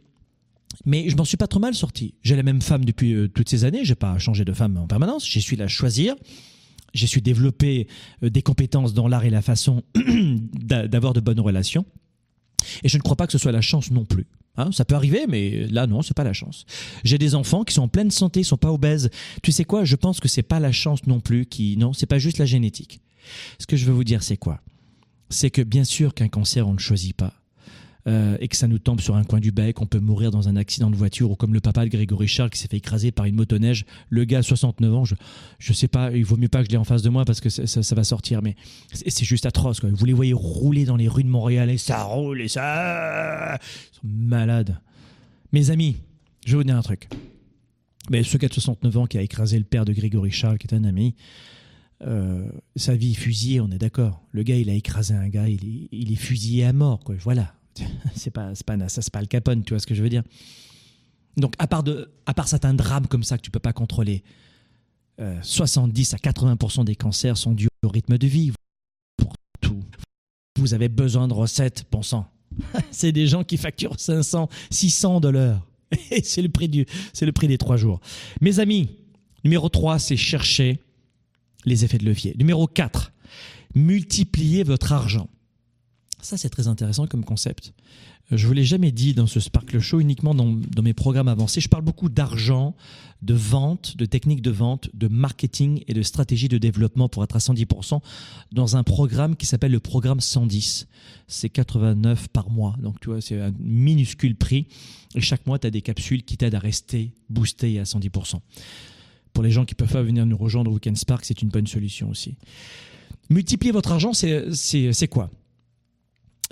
Mais 0.86 1.08
je 1.10 1.16
m'en 1.16 1.26
suis 1.26 1.38
pas 1.38 1.48
trop 1.48 1.60
mal 1.60 1.76
sorti. 1.76 2.16
J'ai 2.24 2.36
la 2.36 2.42
même 2.42 2.62
femme 2.62 2.84
depuis 2.84 3.14
euh, 3.14 3.28
toutes 3.28 3.50
ces 3.50 3.64
années. 3.64 3.86
J'ai 3.86 3.96
pas 3.96 4.18
changé 4.18 4.44
de 4.44 4.54
femme 4.54 4.78
en 4.78 4.88
permanence. 4.88 5.28
J'ai 5.28 5.40
su 5.40 5.56
la 5.56 5.68
choisir 5.68 6.16
j'ai 6.94 7.08
su 7.08 7.22
développer 7.22 7.88
euh, 8.24 8.30
des 8.30 8.42
compétences 8.42 8.94
dans 8.94 9.08
l'art 9.08 9.26
et 9.26 9.30
la 9.30 9.42
façon 9.42 9.84
d'avoir 9.96 11.14
de 11.14 11.20
bonnes 11.20 11.40
relations. 11.40 11.86
Et 12.84 12.90
je 12.90 12.98
ne 12.98 13.02
crois 13.02 13.16
pas 13.16 13.26
que 13.26 13.34
ce 13.34 13.38
soit 13.38 13.52
la 13.52 13.62
chance 13.62 13.92
non 13.92 14.06
plus. 14.06 14.26
Hein, 14.56 14.72
ça 14.72 14.86
peut 14.86 14.96
arriver, 14.96 15.26
mais 15.28 15.66
là 15.68 15.88
non, 15.88 16.02
c'est 16.02 16.14
pas 16.14 16.24
la 16.24 16.34
chance. 16.34 16.66
J'ai 17.04 17.18
des 17.18 17.34
enfants 17.34 17.64
qui 17.64 17.74
sont 17.74 17.84
en 17.84 17.88
pleine 17.88 18.12
santé, 18.12 18.44
sont 18.44 18.58
pas 18.58 18.72
obèses. 18.72 19.10
Tu 19.42 19.52
sais 19.52 19.66
quoi 19.66 19.84
Je 19.84 19.96
pense 19.96 20.20
que 20.20 20.28
c'est 20.28 20.44
pas 20.44 20.60
la 20.60 20.72
chance 20.72 21.08
non 21.08 21.20
plus 21.20 21.46
qui, 21.46 21.76
non, 21.78 21.94
c'est 21.94 22.06
pas 22.06 22.20
juste 22.20 22.38
la 22.38 22.46
génétique. 22.46 23.02
Ce 23.58 23.66
que 23.66 23.76
je 23.76 23.86
veux 23.86 23.94
vous 23.94 24.04
dire, 24.04 24.22
c'est 24.22 24.38
quoi? 24.38 24.62
C'est 25.30 25.50
que 25.50 25.62
bien 25.62 25.84
sûr 25.84 26.14
qu'un 26.14 26.28
cancer, 26.28 26.68
on 26.68 26.74
ne 26.74 26.80
choisit 26.80 27.16
pas. 27.16 27.34
Euh, 28.06 28.36
et 28.42 28.50
que 28.50 28.58
ça 28.58 28.68
nous 28.68 28.80
tombe 28.80 29.00
sur 29.00 29.16
un 29.16 29.24
coin 29.24 29.40
du 29.40 29.54
bec, 29.54 29.82
on 29.82 29.86
peut 29.86 30.00
mourir 30.00 30.30
dans 30.30 30.50
un 30.50 30.58
accident 30.58 30.90
de 30.90 30.96
voiture 30.96 31.32
ou 31.32 31.38
comme 31.38 31.54
le 31.54 31.62
papa 31.62 31.86
de 31.86 31.90
Grégory 31.90 32.28
Charles 32.28 32.50
qui 32.50 32.60
s'est 32.60 32.68
fait 32.68 32.78
écraser 32.78 33.14
par 33.14 33.26
une 33.26 33.36
motoneige. 33.36 33.86
Le 34.10 34.26
gars, 34.26 34.42
69 34.42 34.94
ans, 34.94 35.06
je 35.06 35.16
je 35.58 35.72
sais 35.72 35.88
pas, 35.88 36.12
il 36.12 36.26
vaut 36.26 36.36
mieux 36.36 36.50
pas 36.50 36.60
que 36.60 36.66
je 36.66 36.72
l'ai 36.72 36.78
en 36.78 36.84
face 36.84 37.02
de 37.02 37.10
moi 37.10 37.24
parce 37.24 37.40
que 37.40 37.50
ça, 37.50 37.96
va 37.96 38.04
sortir, 38.04 38.42
mais 38.42 38.56
c'est 38.92 39.24
juste 39.24 39.46
atroce. 39.46 39.82
Vous 39.82 40.06
les 40.06 40.14
voyez 40.14 40.34
rouler 40.34 40.84
dans 40.84 40.98
les 40.98 41.08
rues 41.08 41.24
de 41.24 41.30
Montréal 41.30 41.70
et 41.70 41.78
ça 41.78 42.04
roule 42.04 42.42
et 42.42 42.50
ça, 42.50 43.56
ils 43.56 43.96
sont 43.96 44.08
malades. 44.08 44.78
Mes 45.54 45.70
amis, 45.70 45.96
je 46.46 46.52
vais 46.52 46.58
vous 46.58 46.64
dire 46.66 46.76
un 46.76 46.82
truc. 46.82 47.08
Mais 48.10 48.24
ce 48.24 48.38
gars 48.38 48.50
de 48.50 48.54
69 48.54 48.98
ans 48.98 49.06
qui 49.06 49.18
a 49.18 49.22
écrasé 49.22 49.58
le 49.58 49.64
père 49.64 49.86
de 49.86 49.94
Grégory 49.94 50.32
Charles, 50.32 50.58
qui 50.58 50.68
est 50.68 50.76
un 50.76 50.84
ami, 50.84 51.16
euh, 52.06 52.46
sa 52.76 52.96
vie 52.96 53.12
est 53.12 53.16
fusillée, 53.16 53.62
on 53.62 53.72
est 53.72 53.78
d'accord. 53.78 54.26
Le 54.32 54.44
gars, 54.44 54.58
il 54.58 54.70
a 54.70 54.74
écrasé 54.74 55.14
un 55.14 55.30
gars, 55.30 55.48
il 55.48 55.64
est, 55.64 55.88
il 55.94 56.12
est 56.12 56.18
fusillé 56.18 56.66
à 56.66 56.74
mort. 56.74 57.00
Voilà, 57.22 57.54
c'est 58.16 58.32
pas, 58.32 58.54
pas, 58.66 58.78
pas 58.78 59.22
le 59.22 59.28
Capone, 59.28 59.64
tu 59.64 59.74
vois 59.74 59.80
ce 59.80 59.88
que 59.88 59.96
je 59.96 60.04
veux 60.04 60.10
dire. 60.10 60.24
Donc, 61.38 61.56
à 61.60 61.68
part, 61.68 61.84
de, 61.84 62.12
à 62.26 62.34
part 62.34 62.48
certains 62.48 62.74
drames 62.74 63.08
comme 63.08 63.24
ça 63.24 63.38
que 63.38 63.42
tu 63.42 63.52
peux 63.52 63.60
pas 63.60 63.74
contrôler, 63.74 64.24
70 65.42 66.14
euh, 66.14 66.18
à 66.18 66.32
80% 66.32 66.86
des 66.86 66.96
cancers 66.96 67.38
sont 67.38 67.54
dus 67.54 67.68
au 67.84 67.90
rythme 67.90 68.18
de 68.18 68.28
vie. 68.28 68.52
Pour 69.18 69.34
tout. 69.62 69.84
Vous 70.58 70.74
avez 70.74 70.90
besoin 70.90 71.28
de 71.28 71.34
recettes, 71.34 71.84
pensant. 71.86 72.28
c'est 72.92 73.12
des 73.12 73.28
gens 73.28 73.44
qui 73.44 73.58
facturent 73.58 74.00
500, 74.00 74.50
600 74.70 75.20
dollars. 75.20 75.66
Et 76.12 76.24
c'est 76.24 76.42
le 76.42 76.50
prix 76.50 76.70
du, 76.70 76.86
c'est 77.14 77.26
le 77.26 77.32
prix 77.32 77.48
des 77.48 77.58
trois 77.58 77.78
jours. 77.78 78.00
Mes 78.42 78.60
amis, 78.60 78.90
numéro 79.44 79.70
3, 79.70 80.00
c'est 80.00 80.18
chercher 80.18 80.80
les 81.66 81.86
effets 81.86 81.98
de 81.98 82.06
levier. 82.06 82.36
Numéro 82.38 82.68
4, 82.68 83.12
multiplier 83.76 84.64
votre 84.64 84.92
argent. 84.92 85.30
Ça, 86.24 86.38
c'est 86.38 86.50
très 86.50 86.70
intéressant 86.70 87.06
comme 87.06 87.26
concept. 87.26 87.74
Euh, 88.32 88.38
je 88.38 88.44
ne 88.44 88.48
vous 88.48 88.54
l'ai 88.54 88.64
jamais 88.64 88.94
dit 88.94 89.14
dans 89.14 89.28
ce 89.28 89.42
Sparkle 89.42 89.80
Show, 89.80 90.00
uniquement 90.00 90.34
dans, 90.34 90.56
mes 90.82 90.94
programmes 90.94 91.28
avancés. 91.28 91.60
Je 91.60 91.68
parle 91.68 91.84
beaucoup 91.84 92.08
d'argent, 92.08 92.76
de 93.22 93.34
vente, 93.34 93.98
de 93.98 94.06
techniques 94.06 94.42
de 94.42 94.50
vente, 94.50 94.90
de 94.94 95.10
marketing 95.10 95.84
et 95.90 95.94
de 95.94 96.02
stratégie 96.02 96.48
de 96.48 96.58
développement 96.58 97.10
pour 97.10 97.26
être 97.26 97.36
à 97.36 97.40
110% 97.40 98.00
dans 98.54 98.78
un 98.78 98.84
programme 98.84 99.36
qui 99.36 99.46
s'appelle 99.46 99.74
le 99.74 99.82
programme 99.82 100.22
110. 100.22 100.88
C'est 101.28 101.50
89 101.50 102.30
par 102.30 102.50
mois. 102.50 102.78
Donc, 102.82 103.02
tu 103.02 103.10
vois, 103.10 103.20
c'est 103.20 103.42
un 103.42 103.52
minuscule 103.60 104.38
prix. 104.38 104.68
Et 105.16 105.22
chaque 105.22 105.46
mois, 105.46 105.60
tu 105.60 105.68
as 105.68 105.72
des 105.72 105.82
capsules 105.82 106.24
qui 106.24 106.38
t'aident 106.38 106.56
à 106.56 106.60
rester 106.60 107.12
boosté 107.30 107.80
à 107.80 107.84
110%. 107.84 108.40
Pour 109.34 109.44
les 109.44 109.52
gens 109.52 109.66
qui 109.66 109.76
peuvent 109.76 109.92
pas 109.92 110.04
venir 110.04 110.26
nous 110.26 110.38
rejoindre 110.38 110.72
au 110.72 110.76
Weekend 110.76 110.96
Spark, 110.96 111.26
c'est 111.26 111.42
une 111.42 111.50
bonne 111.50 111.68
solution 111.68 112.10
aussi. 112.10 112.36
Multiplier 113.30 113.74
votre 113.74 113.92
argent, 113.92 114.14
c'est 114.14 115.08
quoi? 115.10 115.30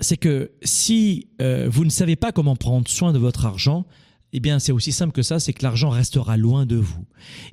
C'est 0.02 0.16
que 0.16 0.52
si 0.62 1.28
euh, 1.40 1.68
vous 1.70 1.84
ne 1.84 1.90
savez 1.90 2.16
pas 2.16 2.32
comment 2.32 2.56
prendre 2.56 2.88
soin 2.88 3.12
de 3.12 3.18
votre 3.18 3.46
argent, 3.46 3.86
eh 4.32 4.40
bien, 4.40 4.58
c'est 4.58 4.72
aussi 4.72 4.92
simple 4.92 5.12
que 5.12 5.22
ça, 5.22 5.40
c'est 5.40 5.52
que 5.52 5.62
l'argent 5.62 5.90
restera 5.90 6.36
loin 6.36 6.64
de 6.64 6.76
vous. 6.76 7.04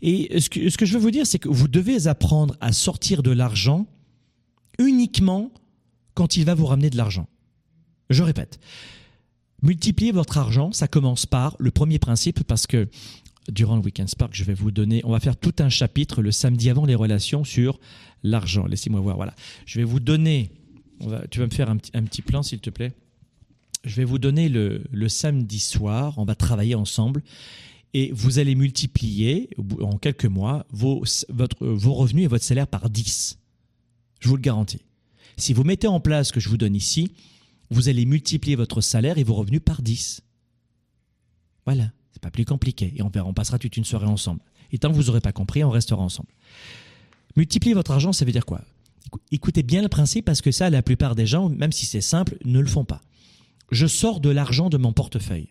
Et 0.02 0.40
ce 0.40 0.50
que, 0.50 0.70
ce 0.70 0.78
que 0.78 0.86
je 0.86 0.94
veux 0.94 1.00
vous 1.00 1.12
dire, 1.12 1.28
c'est 1.28 1.40
que 1.40 1.50
vous 1.50 1.68
devez 1.68 2.08
apprendre 2.08 2.56
à 2.62 2.72
sortir 2.72 3.22
de 3.22 3.32
l'argent 3.32 3.86
uniquement 4.78 5.52
quand 6.14 6.38
il 6.38 6.46
va 6.46 6.56
vous 6.56 6.66
ramener 6.66 6.90
de 6.90 6.98
l'argent. 6.98 7.28
Je 8.10 8.24
répète, 8.24 8.60
multiplier 9.62 10.12
votre 10.12 10.38
argent, 10.38 10.72
ça 10.72 10.88
commence 10.88 11.26
par 11.26 11.56
le 11.60 11.70
premier 11.70 12.00
principe, 12.00 12.44
parce 12.44 12.66
que 12.66 12.88
durant 13.52 13.76
le 13.76 13.82
Weekend 13.82 14.10
Spark, 14.10 14.34
je 14.34 14.44
vais 14.44 14.54
vous 14.54 14.72
donner, 14.72 15.02
on 15.04 15.12
va 15.12 15.20
faire 15.20 15.36
tout 15.36 15.54
un 15.60 15.70
chapitre 15.70 16.22
le 16.22 16.32
samedi 16.32 16.70
avant 16.70 16.86
les 16.86 16.96
relations 16.96 17.44
sur 17.44 17.80
l'argent. 18.24 18.66
Laissez-moi 18.66 19.02
voir, 19.02 19.18
voilà. 19.18 19.36
Je 19.66 19.80
vais 19.80 19.86
vous 19.86 20.00
donner 20.00 20.52
tu 21.30 21.40
vas 21.40 21.46
me 21.46 21.52
faire 21.52 21.70
un 21.70 21.78
petit, 21.78 22.22
plan, 22.22 22.44
s'il 22.44 22.60
te 22.60 22.70
plaît. 22.70 22.94
Je 23.84 23.96
vais 23.96 24.04
vous 24.04 24.20
donner 24.20 24.50
le, 24.50 25.08
samedi 25.08 25.60
soir. 25.60 26.18
On 26.18 26.26
va 26.26 26.36
travailler 26.36 26.76
ensemble 26.76 27.24
et 27.94 28.12
vous 28.12 28.38
allez 28.40 28.56
multiplier 28.56 29.50
en 29.82 29.98
quelques 29.98 30.26
mois 30.26 30.66
vos, 30.70 31.04
revenus 31.60 32.26
et 32.26 32.28
votre 32.28 32.44
salaire 32.44 32.68
par 32.68 32.90
10. 32.90 33.40
Je 34.20 34.28
vous 34.28 34.36
le 34.36 34.42
garantis. 34.42 34.82
Si 35.38 35.54
vous 35.54 35.64
mettez 35.64 35.88
en 35.88 36.00
place 36.00 36.28
ce 36.28 36.34
que 36.34 36.40
je 36.40 36.50
vous 36.50 36.58
donne 36.58 36.76
ici, 36.76 37.14
vous 37.70 37.88
allez 37.88 38.06
multiplier 38.06 38.56
votre 38.56 38.82
salaire 38.82 39.18
et 39.18 39.24
vos 39.24 39.36
revenus 39.36 39.62
par 39.64 39.82
10. 39.82 40.22
Voilà, 41.66 41.92
c'est 42.12 42.22
pas 42.22 42.32
plus 42.32 42.46
compliqué. 42.46 42.94
Et 42.98 43.02
on, 43.02 43.12
on 43.16 43.34
passera 43.34 43.58
toute 43.58 43.78
une 43.78 43.86
soirée 43.86 44.08
ensemble. 44.08 44.42
Et 44.72 44.78
tant 44.78 44.90
que 44.90 44.96
vous 44.96 45.04
n'aurez 45.04 45.22
pas 45.22 45.32
compris, 45.32 45.64
on 45.64 45.70
restera 45.70 46.02
ensemble. 46.02 46.30
Multiplier 47.36 47.74
votre 47.74 47.92
argent, 47.92 48.12
ça 48.12 48.26
veut 48.26 48.32
dire 48.32 48.46
quoi? 48.46 48.62
Écoutez 49.32 49.64
bien 49.64 49.82
le 49.82 49.90
principe 49.90 50.26
parce 50.26 50.42
que 50.42 50.52
ça, 50.52 50.70
la 50.70 50.82
plupart 50.82 51.16
des 51.16 51.26
gens, 51.26 51.50
même 51.50 51.72
si 51.72 51.86
c'est 51.86 52.02
simple, 52.02 52.38
ne 52.46 52.60
le 52.60 52.68
font 52.68 52.86
pas. 52.86 53.02
Je 53.72 53.88
sors 53.88 54.20
de 54.20 54.30
l'argent 54.30 54.70
de 54.70 54.78
mon 54.78 54.94
portefeuille. 54.94 55.50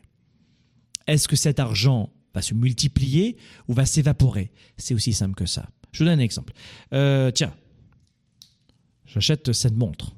Est-ce 1.07 1.29
que 1.29 1.37
cet 1.37 1.59
argent 1.61 2.13
va 2.35 2.43
se 2.43 2.55
multiplier 2.55 3.37
ou 3.69 3.75
va 3.75 3.87
s'évaporer? 3.87 4.51
C'est 4.77 4.95
aussi 4.95 5.13
simple 5.13 5.35
que 5.35 5.47
ça. 5.47 5.69
Je 5.93 6.01
vous 6.01 6.11
donne 6.11 6.19
un 6.19 6.23
exemple. 6.23 6.53
Euh, 6.93 7.31
tiens, 7.31 7.55
j'achète 9.07 9.53
cette 9.53 9.77
montre. 9.77 10.15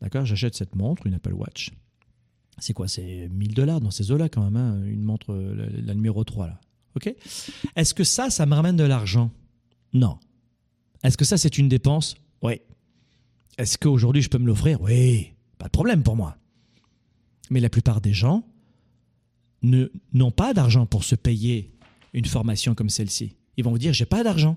D'accord? 0.00 0.24
J'achète 0.24 0.54
cette 0.54 0.74
montre, 0.74 1.06
une 1.06 1.14
Apple 1.14 1.32
Watch. 1.32 1.70
C'est 2.58 2.72
quoi? 2.72 2.88
C'est 2.88 3.28
1000 3.30 3.54
dollars 3.54 3.80
dans 3.80 3.90
ces 3.90 4.10
eaux-là 4.10 4.28
quand 4.28 4.42
même, 4.42 4.56
hein, 4.56 4.84
une 4.84 5.02
montre, 5.02 5.34
la, 5.34 5.94
numéro 5.94 6.24
3 6.24 6.46
là. 6.46 6.60
OK? 6.96 7.12
Est-ce 7.74 7.94
que 7.94 8.04
ça, 8.04 8.30
ça 8.30 8.46
me 8.46 8.54
ramène 8.54 8.76
de 8.76 8.84
l'argent? 8.84 9.30
Non. 9.92 10.18
Est-ce 11.04 11.16
que 11.16 11.24
ça, 11.24 11.38
c'est 11.38 11.58
une 11.58 11.68
dépense? 11.68 12.16
Oui. 12.42 12.60
Est-ce 13.58 13.78
qu'aujourd'hui, 13.78 14.22
je 14.22 14.28
peux 14.28 14.38
me 14.38 14.46
l'offrir? 14.46 14.80
Oui. 14.80 15.34
Pas 15.58 15.66
de 15.66 15.70
problème 15.70 16.02
pour 16.02 16.16
moi. 16.16 16.36
Mais 17.50 17.60
la 17.60 17.68
plupart 17.68 18.00
des 18.00 18.12
gens 18.12 18.42
n'ont 19.62 20.30
pas 20.30 20.52
d'argent 20.52 20.86
pour 20.86 21.04
se 21.04 21.14
payer 21.14 21.72
une 22.12 22.24
formation 22.24 22.74
comme 22.74 22.90
celle-ci. 22.90 23.36
Ils 23.56 23.64
vont 23.64 23.70
vous 23.70 23.78
dire, 23.78 23.92
j'ai 23.92 24.06
pas 24.06 24.24
d'argent. 24.24 24.56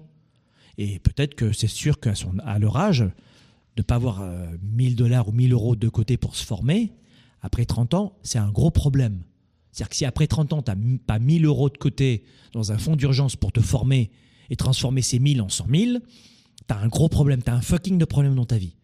Et 0.78 1.00
peut-être 1.00 1.36
que 1.36 1.52
c'est 1.52 1.68
sûr 1.68 2.00
qu'à 2.00 2.14
à 2.46 2.60
leur 2.60 2.78
âge, 2.78 3.00
de 3.00 3.12
ne 3.82 3.84
pas 3.84 3.96
avoir 3.96 4.22
1000 4.62 4.94
euh, 4.94 4.96
dollars 4.96 5.28
ou 5.28 5.32
1000 5.32 5.54
euros 5.54 5.76
de 5.76 5.90
côté 5.90 6.18
pour 6.18 6.36
se 6.36 6.46
former, 6.46 6.94
après 7.42 7.66
30 7.66 7.94
ans, 7.94 8.18
c'est 8.24 8.40
un 8.40 8.52
gros 8.52 8.72
problème. 8.72 9.22
C'est-à-dire 9.72 9.90
que 9.90 9.96
si 9.96 10.06
après 10.06 10.28
30 10.28 10.54
ans, 10.54 10.62
tu 10.62 10.72
n'as 10.72 10.98
pas 11.06 11.20
1000 11.20 11.46
euros 11.46 11.70
de 11.70 11.78
côté 11.78 12.24
dans 12.54 12.72
un 12.72 12.78
fonds 12.78 12.96
d'urgence 12.96 13.36
pour 13.36 13.52
te 13.52 13.60
former 13.60 14.12
et 14.50 14.56
transformer 14.56 15.02
ces 15.02 15.20
1000 15.20 15.42
en 15.42 15.50
100 15.50 15.68
000, 15.70 15.98
tu 16.68 16.74
as 16.74 16.78
un 16.78 16.88
gros 16.88 17.10
problème, 17.10 17.42
tu 17.42 17.50
as 17.50 17.56
un 17.56 17.62
fucking 17.62 17.98
de 17.98 18.06
problème 18.06 18.36
dans 18.36 18.46
ta 18.46 18.58
vie. 18.58 18.76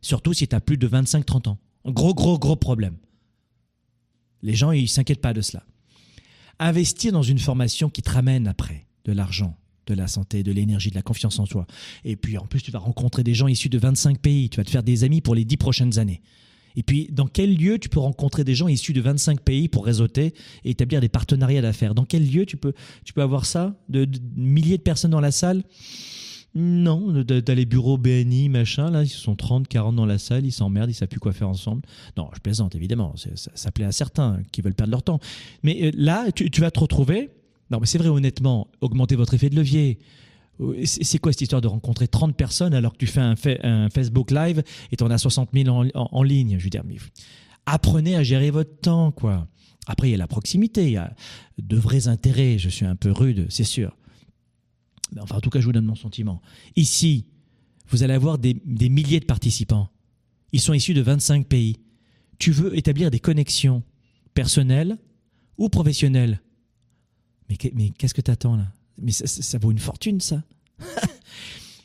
Surtout 0.00 0.32
si 0.32 0.46
tu 0.46 0.54
as 0.54 0.60
plus 0.60 0.78
de 0.78 0.88
25-30 0.88 1.48
ans. 1.48 1.58
Gros, 1.84 2.14
gros, 2.14 2.38
gros 2.38 2.56
problème. 2.56 2.96
Les 4.42 4.54
gens, 4.54 4.72
ils 4.72 4.88
s'inquiètent 4.88 5.20
pas 5.20 5.32
de 5.32 5.40
cela. 5.40 5.64
Investir 6.58 7.12
dans 7.12 7.22
une 7.22 7.38
formation 7.38 7.90
qui 7.90 8.02
te 8.02 8.10
ramène 8.10 8.46
après 8.46 8.86
de 9.04 9.12
l'argent, 9.12 9.56
de 9.86 9.94
la 9.94 10.06
santé, 10.06 10.42
de 10.42 10.52
l'énergie, 10.52 10.90
de 10.90 10.94
la 10.94 11.02
confiance 11.02 11.38
en 11.38 11.46
soi. 11.46 11.66
Et 12.04 12.16
puis 12.16 12.38
en 12.38 12.46
plus, 12.46 12.62
tu 12.62 12.70
vas 12.70 12.78
rencontrer 12.78 13.24
des 13.24 13.34
gens 13.34 13.48
issus 13.48 13.68
de 13.68 13.78
25 13.78 14.18
pays. 14.18 14.48
Tu 14.50 14.58
vas 14.58 14.64
te 14.64 14.70
faire 14.70 14.82
des 14.82 15.04
amis 15.04 15.20
pour 15.20 15.34
les 15.34 15.44
10 15.44 15.56
prochaines 15.56 15.98
années. 15.98 16.20
Et 16.76 16.82
puis, 16.82 17.08
dans 17.10 17.26
quel 17.26 17.56
lieu 17.56 17.78
tu 17.78 17.88
peux 17.88 17.98
rencontrer 17.98 18.44
des 18.44 18.54
gens 18.54 18.68
issus 18.68 18.92
de 18.92 19.00
25 19.00 19.40
pays 19.40 19.68
pour 19.68 19.84
réseauter 19.84 20.34
et 20.64 20.70
établir 20.70 21.00
des 21.00 21.08
partenariats 21.08 21.62
d'affaires? 21.62 21.94
Dans 21.94 22.04
quel 22.04 22.30
lieu 22.30 22.46
tu 22.46 22.56
peux 22.56 22.74
avoir 23.16 23.46
ça? 23.46 23.74
De 23.88 24.06
milliers 24.36 24.78
de 24.78 24.82
personnes 24.82 25.10
dans 25.10 25.20
la 25.20 25.32
salle? 25.32 25.64
Non, 26.54 27.24
t'as 27.24 27.54
les 27.54 27.66
bureaux 27.66 27.98
BNI, 27.98 28.48
machin, 28.48 28.90
là, 28.90 29.02
ils 29.02 29.08
sont 29.08 29.36
30, 29.36 29.68
40 29.68 29.94
dans 29.94 30.06
la 30.06 30.18
salle, 30.18 30.46
ils 30.46 30.52
s'emmerdent, 30.52 30.90
ils 30.90 30.94
savent 30.94 31.08
plus 31.08 31.20
quoi 31.20 31.32
faire 31.32 31.48
ensemble. 31.48 31.82
Non, 32.16 32.30
je 32.34 32.40
plaisante, 32.40 32.74
évidemment, 32.74 33.14
ça, 33.54 33.70
plaît 33.70 33.84
à 33.84 33.92
certains 33.92 34.40
qui 34.50 34.62
veulent 34.62 34.74
perdre 34.74 34.90
leur 34.90 35.02
temps. 35.02 35.20
Mais 35.62 35.84
euh, 35.84 35.90
là, 35.94 36.32
tu, 36.32 36.60
vas 36.60 36.70
te 36.70 36.80
retrouver, 36.80 37.30
non, 37.70 37.78
mais 37.80 37.86
c'est 37.86 37.98
vrai, 37.98 38.08
honnêtement, 38.08 38.68
augmenter 38.80 39.14
votre 39.14 39.34
effet 39.34 39.50
de 39.50 39.56
levier. 39.56 39.98
Euh, 40.60 40.82
c'est 40.84 41.18
quoi 41.18 41.32
cette 41.32 41.42
histoire 41.42 41.60
de 41.60 41.68
rencontrer 41.68 42.08
30 42.08 42.34
personnes 42.34 42.74
alors 42.74 42.92
que 42.92 42.98
tu 42.98 43.06
fais 43.06 43.20
un, 43.20 43.90
Facebook 43.90 44.30
Live 44.30 44.62
et 44.90 44.96
tu 44.96 45.04
en 45.04 45.10
as 45.10 45.18
60 45.18 45.50
000 45.52 45.68
en, 45.94 46.22
ligne? 46.22 46.56
Je 46.58 46.64
veux 46.64 46.70
dire, 46.70 46.82
apprenez 47.66 48.16
à 48.16 48.22
gérer 48.22 48.50
votre 48.50 48.80
temps, 48.80 49.12
quoi. 49.12 49.46
Après, 49.86 50.08
il 50.08 50.12
y 50.12 50.14
a 50.14 50.18
la 50.18 50.26
proximité, 50.26 50.84
il 50.84 50.92
y 50.92 50.96
a 50.96 51.14
de 51.58 51.76
vrais 51.76 52.08
intérêts. 52.08 52.58
Je 52.58 52.68
suis 52.68 52.84
un 52.84 52.96
peu 52.96 53.12
rude, 53.12 53.46
c'est 53.48 53.64
sûr. 53.64 53.97
Enfin, 55.18 55.36
en 55.36 55.40
tout 55.40 55.50
cas, 55.50 55.60
je 55.60 55.66
vous 55.66 55.72
donne 55.72 55.86
mon 55.86 55.94
sentiment. 55.94 56.42
Ici, 56.76 57.26
vous 57.88 58.02
allez 58.02 58.14
avoir 58.14 58.38
des, 58.38 58.54
milliers 58.64 59.20
de 59.20 59.24
participants. 59.24 59.90
Ils 60.52 60.60
sont 60.60 60.74
issus 60.74 60.94
de 60.94 61.00
25 61.00 61.46
pays. 61.46 61.76
Tu 62.38 62.52
veux 62.52 62.76
établir 62.76 63.10
des 63.10 63.20
connexions 63.20 63.82
personnelles 64.34 64.98
ou 65.56 65.68
professionnelles? 65.68 66.40
Mais, 67.48 67.56
qu'est-ce 67.56 68.14
que 68.14 68.20
tu 68.20 68.30
attends 68.30 68.56
là? 68.56 68.72
Mais 68.98 69.12
ça, 69.12 69.58
vaut 69.58 69.70
une 69.70 69.78
fortune, 69.78 70.20
ça. 70.20 70.42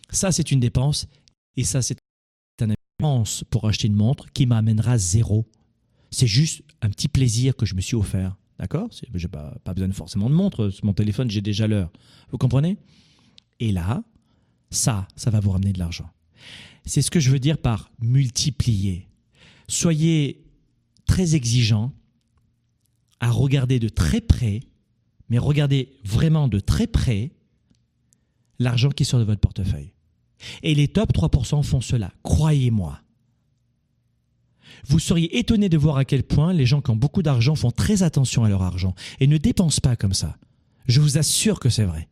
ça, 0.10 0.32
c'est 0.32 0.52
une 0.52 0.60
dépense. 0.60 1.08
Et 1.56 1.64
ça, 1.64 1.82
c'est 1.82 1.98
une 2.62 2.76
dépense 3.00 3.44
pour 3.50 3.68
acheter 3.68 3.88
une 3.88 3.96
montre 3.96 4.32
qui 4.34 4.46
m'amènera 4.46 4.98
zéro. 4.98 5.46
C'est 6.12 6.28
juste 6.28 6.62
un 6.82 6.90
petit 6.90 7.08
plaisir 7.08 7.56
que 7.56 7.66
je 7.66 7.76
me 7.76 7.82
suis 7.82 7.96
offert. 7.96 8.36
D'accord? 8.60 8.90
J'ai 9.14 9.28
pas, 9.28 9.58
pas 9.64 9.74
besoin 9.74 9.92
forcément 9.92 10.30
de 10.30 10.36
montre. 10.36 10.70
Sur 10.70 10.86
mon 10.86 10.94
téléphone, 10.94 11.30
j'ai 11.30 11.42
déjà 11.42 11.68
l'heure. 11.68 11.92
Vous 12.30 12.38
comprenez? 12.38 12.78
Et 13.60 13.72
là, 13.72 14.04
ça, 14.70 15.08
ça 15.16 15.30
va 15.30 15.40
vous 15.40 15.52
ramener 15.52 15.74
de 15.74 15.80
l'argent. 15.80 16.10
C'est 16.86 17.02
ce 17.02 17.12
que 17.12 17.20
je 17.20 17.32
veux 17.32 17.40
dire 17.40 17.58
par 17.58 17.92
multiplier. 18.02 19.08
Soyez 19.68 20.44
très 21.06 21.36
exigeant 21.36 21.94
à 23.20 23.30
regarder 23.30 23.80
de 23.80 23.90
très 23.90 24.22
près, 24.22 24.62
mais 25.30 25.38
regardez 25.38 25.94
vraiment 26.04 26.48
de 26.48 26.60
très 26.60 26.88
près 26.88 27.32
l'argent 28.60 28.90
qui 28.90 29.06
sort 29.06 29.20
de 29.20 29.26
votre 29.26 29.40
portefeuille. 29.40 29.94
Et 30.62 30.76
les 30.76 30.90
top 30.90 31.14
3% 31.14 31.64
font 31.64 31.82
cela, 31.82 32.12
croyez-moi. 32.24 33.00
Vous 34.86 35.00
seriez 35.00 35.38
étonné 35.38 35.70
de 35.70 35.78
voir 35.78 35.98
à 35.98 36.06
quel 36.06 36.24
point 36.24 36.52
les 36.52 36.66
gens 36.66 36.82
qui 36.82 36.92
ont 36.92 36.96
beaucoup 36.96 37.24
d'argent 37.24 37.56
font 37.56 37.72
très 37.72 38.04
attention 38.04 38.44
à 38.44 38.50
leur 38.50 38.62
argent 38.62 38.96
et 39.20 39.28
ne 39.28 39.38
dépensent 39.38 39.80
pas 39.82 39.96
comme 39.96 40.14
ça. 40.14 40.38
Je 40.88 41.00
vous 41.00 41.18
assure 41.18 41.60
que 41.60 41.70
c'est 41.70 41.86
vrai. 41.86 42.10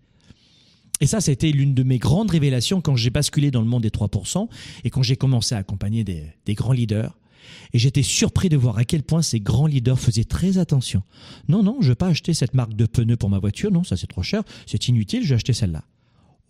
Et 1.01 1.07
ça, 1.07 1.19
c'était 1.19 1.51
l'une 1.51 1.73
de 1.73 1.81
mes 1.81 1.97
grandes 1.97 2.29
révélations 2.29 2.79
quand 2.79 2.95
j'ai 2.95 3.09
basculé 3.09 3.49
dans 3.49 3.61
le 3.61 3.67
monde 3.67 3.81
des 3.81 3.89
3% 3.89 4.47
et 4.83 4.89
quand 4.91 5.01
j'ai 5.01 5.15
commencé 5.15 5.55
à 5.55 5.57
accompagner 5.57 6.03
des, 6.03 6.53
grands 6.53 6.73
leaders. 6.73 7.17
Et 7.73 7.79
j'étais 7.79 8.03
surpris 8.03 8.49
de 8.49 8.55
voir 8.55 8.77
à 8.77 8.85
quel 8.85 9.01
point 9.01 9.23
ces 9.23 9.39
grands 9.39 9.65
leaders 9.65 9.99
faisaient 9.99 10.23
très 10.23 10.59
attention. 10.59 11.01
Non, 11.49 11.63
non, 11.63 11.77
je 11.79 11.87
ne 11.87 11.91
vais 11.91 11.95
pas 11.95 12.07
acheter 12.07 12.35
cette 12.35 12.53
marque 12.53 12.75
de 12.75 12.85
pneus 12.85 13.17
pour 13.17 13.29
ma 13.29 13.39
voiture. 13.39 13.71
Non, 13.71 13.83
ça 13.83 13.97
c'est 13.97 14.07
trop 14.07 14.21
cher. 14.21 14.43
C'est 14.67 14.87
inutile, 14.87 15.23
je 15.23 15.29
vais 15.29 15.35
acheter 15.35 15.53
celle-là. 15.53 15.83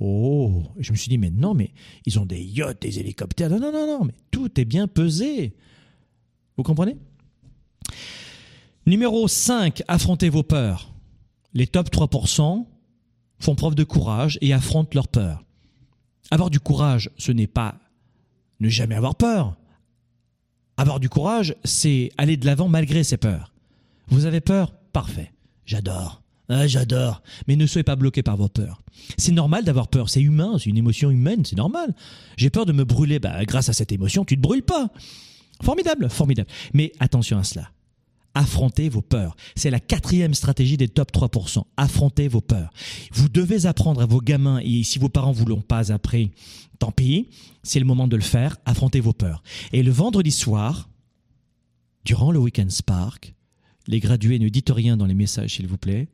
Oh, 0.02 0.64
je 0.80 0.92
me 0.92 0.98
suis 0.98 1.08
dit, 1.08 1.18
mais 1.18 1.30
non, 1.30 1.54
mais 1.54 1.72
ils 2.06 2.20
ont 2.20 2.26
des 2.26 2.42
yachts, 2.42 2.82
des 2.82 3.00
hélicoptères. 3.00 3.50
Non, 3.50 3.60
non, 3.60 3.72
non, 3.72 3.88
non, 3.88 4.04
mais 4.04 4.14
tout 4.32 4.60
est 4.60 4.66
bien 4.66 4.88
pesé. 4.88 5.56
Vous 6.58 6.64
comprenez? 6.64 6.98
Numéro 8.86 9.28
5, 9.28 9.84
affrontez 9.88 10.28
vos 10.30 10.44
peurs. 10.44 10.94
Les 11.54 11.68
top 11.68 11.90
3%, 11.90 12.66
font 13.42 13.56
preuve 13.56 13.76
de 13.76 13.84
courage 13.84 14.38
et 14.42 14.54
affrontent 14.54 14.92
leurs 14.94 15.08
peurs. 15.08 15.44
Avoir 16.30 16.50
du 16.50 16.60
courage, 16.60 17.10
ce 17.18 17.32
n'est 17.32 17.48
pas 17.48 17.76
ne 18.60 18.70
jamais 18.70 18.96
avoir 18.96 19.16
peur. 19.16 19.58
Avoir 20.78 21.00
du 21.00 21.10
courage, 21.10 21.56
c'est 21.64 22.12
aller 22.18 22.38
de 22.38 22.46
l'avant 22.46 22.70
malgré 22.70 23.04
ses 23.04 23.18
peurs. 23.18 23.52
Vous 24.08 24.26
avez 24.26 24.42
peur? 24.42 24.74
Parfait. 24.94 25.32
J'adore. 25.66 26.22
Ah, 26.50 26.68
j'adore. 26.68 27.22
Mais 27.48 27.56
ne 27.56 27.66
soyez 27.66 27.84
pas 27.84 27.96
bloqué 27.96 28.24
par 28.24 28.38
vos 28.38 28.50
peurs. 28.50 28.82
C'est 29.18 29.32
normal 29.32 29.64
d'avoir 29.64 29.88
peur. 29.88 30.10
C'est 30.10 30.22
humain. 30.22 30.58
C'est 30.58 30.70
une 30.70 30.78
émotion 30.78 31.10
humaine. 31.10 31.46
C'est 31.46 31.56
normal. 31.56 31.96
J'ai 32.38 32.50
peur 32.50 32.66
de 32.66 32.74
me 32.74 32.84
brûler. 32.84 33.20
Bah, 33.20 33.46
grâce 33.46 33.70
à 33.70 33.74
cette 33.74 33.92
émotion, 33.92 34.26
tu 34.26 34.36
ne 34.36 34.42
te 34.42 34.48
brûles 34.48 34.64
pas. 34.64 34.90
Formidable. 35.64 36.10
Formidable. 36.10 36.50
Mais 36.74 36.92
attention 37.00 37.38
à 37.38 37.44
cela. 37.44 37.70
Affrontez 38.34 38.90
vos 38.90 39.02
peurs. 39.02 39.36
C'est 39.56 39.70
la 39.70 39.80
quatrième 39.80 40.34
stratégie 40.34 40.78
des 40.78 40.88
top 40.88 41.12
3%. 41.12 41.64
Affrontez 41.78 42.28
vos 42.28 42.42
peurs. 42.42 42.72
Vous 43.12 43.30
devez 43.30 43.66
apprendre 43.66 44.02
à 44.02 44.06
vos 44.06 44.22
gamins, 44.22 44.60
et 44.64 44.84
si 44.84 45.00
vos 45.00 45.10
parents 45.10 45.32
vous 45.32 45.46
l'ont 45.46 45.62
pas 45.62 45.92
appris, 45.92 46.32
tant 46.80 46.92
pis, 46.92 47.28
c'est 47.64 47.80
le 47.80 47.86
moment 47.86 48.08
de 48.08 48.16
le 48.16 48.22
faire. 48.22 48.58
Affrontez 48.66 49.00
vos 49.00 49.14
peurs. 49.14 49.44
Et 49.74 49.84
le 49.84 49.92
vendredi 49.92 50.32
soir, 50.32 50.90
durant 52.06 52.32
le 52.32 52.40
Weekend 52.40 52.72
Spark, 52.72 53.34
les 53.88 54.00
gradués 54.00 54.40
ne 54.40 54.50
dites 54.50 54.70
rien 54.70 54.96
dans 54.98 55.06
les 55.06 55.14
messages, 55.14 55.56
s'il 55.56 55.68
vous 55.68 55.78
plaît. 55.78 56.08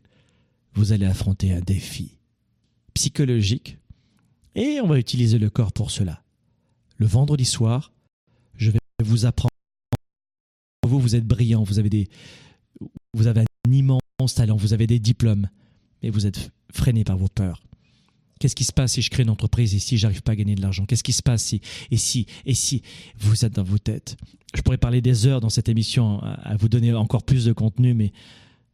Vous 0.74 0.92
allez 0.92 1.06
affronter 1.06 1.54
un 1.54 1.62
défi 1.62 2.18
psychologique 2.94 3.78
et 4.56 4.80
on 4.82 4.88
va 4.88 4.98
utiliser 4.98 5.38
le 5.38 5.52
corps 5.52 5.72
pour 5.72 5.92
cela. 5.92 6.24
Le 6.98 7.06
vendredi 7.06 7.46
soir, 7.46 7.94
je 8.56 8.72
vais 8.72 8.80
vous 9.04 9.26
apprendre 9.28 9.52
vous, 10.86 11.00
vous 11.00 11.16
êtes 11.16 11.26
brillant, 11.26 11.64
vous 11.64 11.80
avez, 11.80 11.90
des, 11.90 12.10
vous 13.14 13.28
avez 13.28 13.42
un 13.42 13.72
immense 13.72 14.00
talent, 14.36 14.56
vous 14.56 14.74
avez 14.74 14.88
des 14.88 15.00
diplômes, 15.00 15.50
mais 16.02 16.10
vous 16.10 16.26
êtes 16.26 16.52
freiné 16.72 17.04
par 17.04 17.18
vos 17.18 17.28
peurs. 17.28 17.64
Qu'est-ce 18.40 18.56
qui 18.56 18.66
se 18.66 18.74
passe 18.74 18.94
si 18.94 19.02
je 19.02 19.10
crée 19.10 19.24
une 19.24 19.32
entreprise 19.32 19.74
et 19.74 19.80
si 19.80 19.98
j'arrive 19.98 20.22
pas 20.22 20.34
à 20.34 20.36
gagner 20.36 20.54
de 20.54 20.62
l'argent? 20.62 20.86
Qu'est-ce 20.86 21.04
qui 21.04 21.14
se 21.14 21.24
passe 21.24 21.44
si 21.44 21.62
et 21.90 21.98
si 21.98 22.28
et 22.46 22.54
si 22.54 22.84
vous 23.18 23.46
êtes 23.46 23.54
dans 23.54 23.64
vos 23.64 23.80
têtes? 23.80 24.16
Je 24.56 24.62
pourrais 24.62 24.78
parler 24.78 25.02
des 25.02 25.26
heures 25.26 25.42
dans 25.42 25.50
cette 25.50 25.70
émission 25.70 26.20
à 26.22 26.56
vous 26.56 26.70
donner 26.70 26.94
encore 26.94 27.24
plus 27.24 27.46
de 27.46 27.54
contenu, 27.54 27.96
mais 27.96 28.14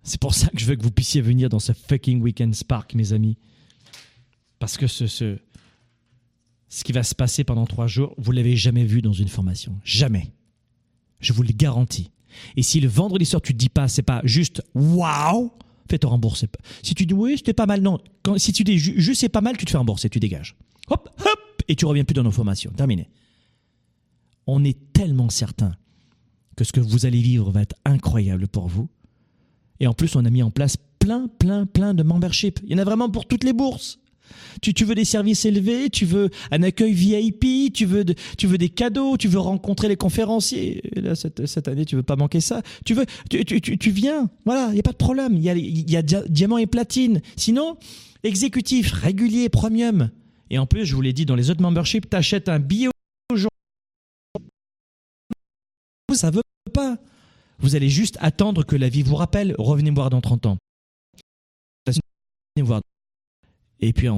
c'est 0.03 0.19
pour 0.19 0.33
ça 0.33 0.47
que 0.49 0.59
je 0.59 0.65
veux 0.65 0.75
que 0.75 0.83
vous 0.83 0.91
puissiez 0.91 1.21
venir 1.21 1.47
dans 1.47 1.59
ce 1.59 1.71
fucking 1.71 2.21
Weekend 2.21 2.53
Spark, 2.53 2.93
mes 2.93 3.13
amis. 3.13 3.37
Parce 4.59 4.77
que 4.77 4.87
ce, 4.87 5.07
ce, 5.07 5.37
ce 6.67 6.83
qui 6.83 6.91
va 6.91 7.03
se 7.03 7.15
passer 7.15 7.45
pendant 7.45 7.65
trois 7.65 7.87
jours, 7.87 8.13
vous 8.17 8.33
l'avez 8.33 8.57
jamais 8.57 8.83
vu 8.83 9.01
dans 9.01 9.13
une 9.13 9.29
formation. 9.29 9.79
Jamais. 9.85 10.29
Je 11.23 11.33
vous 11.33 11.43
le 11.43 11.51
garantis. 11.53 12.11
Et 12.55 12.63
si 12.63 12.79
le 12.79 12.87
vendredi 12.87 13.25
soir 13.25 13.41
tu 13.41 13.53
te 13.53 13.57
dis 13.57 13.69
pas, 13.69 13.87
c'est 13.87 14.03
pas 14.03 14.21
juste 14.23 14.61
waouh, 14.75 15.51
fais-te 15.89 16.05
rembourser. 16.05 16.47
Si 16.81 16.93
tu 16.95 17.05
dis 17.05 17.13
oui, 17.13 17.35
c'était 17.37 17.53
pas 17.53 17.65
mal, 17.65 17.81
non. 17.81 17.99
Quand, 18.23 18.37
si 18.37 18.53
tu 18.53 18.63
dis 18.63 18.77
juste 18.77 19.21
c'est 19.21 19.29
pas 19.29 19.41
mal, 19.41 19.57
tu 19.57 19.65
te 19.65 19.71
fais 19.71 19.77
rembourser, 19.77 20.09
tu 20.09 20.19
dégages. 20.19 20.55
Hop, 20.89 21.09
hop, 21.19 21.63
et 21.67 21.75
tu 21.75 21.85
reviens 21.85 22.03
plus 22.03 22.13
dans 22.13 22.23
nos 22.23 22.31
formations. 22.31 22.71
Terminé. 22.71 23.09
On 24.45 24.63
est 24.63 24.93
tellement 24.93 25.29
certain 25.29 25.75
que 26.55 26.63
ce 26.63 26.71
que 26.71 26.81
vous 26.81 27.05
allez 27.05 27.21
vivre 27.21 27.51
va 27.51 27.61
être 27.61 27.75
incroyable 27.85 28.47
pour 28.47 28.67
vous 28.67 28.89
et 29.83 29.87
en 29.87 29.93
plus, 29.93 30.15
on 30.15 30.23
a 30.23 30.29
mis 30.29 30.43
en 30.43 30.49
place 30.49 30.77
plein, 30.99 31.27
plein, 31.27 31.65
plein 31.65 31.93
de 31.93 32.03
memberships. 32.03 32.59
Il 32.63 32.71
y 32.71 32.75
en 32.75 32.77
a 32.77 32.83
vraiment 32.85 33.09
pour 33.09 33.25
toutes 33.25 33.43
les 33.43 33.51
bourses. 33.51 33.99
Tu, 34.61 34.85
veux 34.85 34.95
des 34.95 35.05
services 35.05 35.45
élevés, 35.45 35.89
tu 35.89 36.05
veux 36.05 36.29
un 36.51 36.63
accueil 36.63 36.93
VIP, 36.93 37.73
tu 37.73 37.85
veux, 37.85 38.05
tu 38.37 38.47
veux 38.47 38.57
des 38.57 38.69
cadeaux, 38.69 39.17
tu 39.17 39.27
veux 39.27 39.39
rencontrer 39.39 39.87
les 39.87 39.97
conférenciers. 39.97 40.81
cette, 41.15 41.67
année, 41.67 41.85
tu 41.85 41.95
veux 41.95 42.03
pas 42.03 42.15
manquer 42.15 42.39
ça. 42.39 42.61
Tu 42.85 42.93
veux, 42.93 43.05
tu, 43.29 43.91
viens. 43.91 44.29
Voilà, 44.45 44.69
il 44.71 44.77
y 44.77 44.79
a 44.79 44.83
pas 44.83 44.91
de 44.91 44.97
problème. 44.97 45.35
Il 45.35 45.43
y 45.43 45.97
a, 45.97 46.01
diamant 46.01 46.57
et 46.57 46.67
platine. 46.67 47.21
Sinon, 47.35 47.77
exécutif, 48.23 48.91
régulier, 48.91 49.49
premium. 49.49 50.09
Et 50.49 50.57
en 50.57 50.65
plus, 50.65 50.85
je 50.85 50.95
vous 50.95 51.01
l'ai 51.01 51.13
dit, 51.13 51.25
dans 51.25 51.35
les 51.35 51.49
autres 51.49 51.61
memberships, 51.61 52.09
tu 52.09 52.15
achètes 52.15 52.47
un 52.47 52.59
billet 52.59 52.89
aujourd'hui. 53.31 53.49
Ça 56.13 56.29
veut 56.31 56.41
pas. 56.73 56.97
Vous 57.59 57.75
allez 57.75 57.89
juste 57.89 58.17
attendre 58.21 58.63
que 58.63 58.75
la 58.75 58.89
vie 58.89 59.01
vous 59.01 59.15
rappelle. 59.15 59.55
Revenez 59.57 59.91
voir 59.91 60.09
dans 60.09 60.21
30 60.21 60.45
ans. 60.45 60.57
Et 63.83 63.93
puis 63.93 64.07
en 64.07 64.17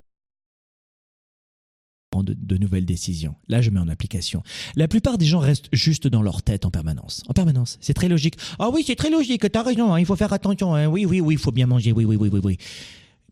de, 2.24 2.34
de, 2.34 2.58
nouvelles 2.58 2.86
décisions. 2.86 3.36
Là, 3.50 3.62
je 3.62 3.70
mets 3.72 3.80
en 3.80 3.90
application. 3.90 4.42
La 4.78 4.88
plupart 4.88 5.18
des 5.18 5.26
gens 5.26 5.40
restent 5.40 5.68
juste 5.74 6.08
dans 6.08 6.22
leur 6.22 6.44
tête 6.44 6.66
en 6.66 6.72
permanence. 6.72 7.24
En 7.28 7.34
permanence. 7.34 7.78
C'est 7.82 7.94
très 7.94 8.08
logique. 8.08 8.38
Ah 8.58 8.70
oui, 8.70 8.84
c'est 8.88 8.96
très 8.96 9.10
logique. 9.10 9.52
T'as 9.52 9.64
raison. 9.64 9.94
Hein, 9.94 10.00
il 10.00 10.06
faut 10.06 10.16
faire 10.16 10.32
attention. 10.32 10.76
Hein. 10.76 10.88
Oui, 10.88 11.06
oui, 11.06 11.20
oui, 11.20 11.34
il 11.34 11.38
faut 11.38 11.52
bien 11.52 11.68
manger. 11.68 11.92
Oui, 11.92 12.06
oui, 12.06 12.16
oui, 12.16 12.30
oui, 12.32 12.40
oui. 12.42 12.58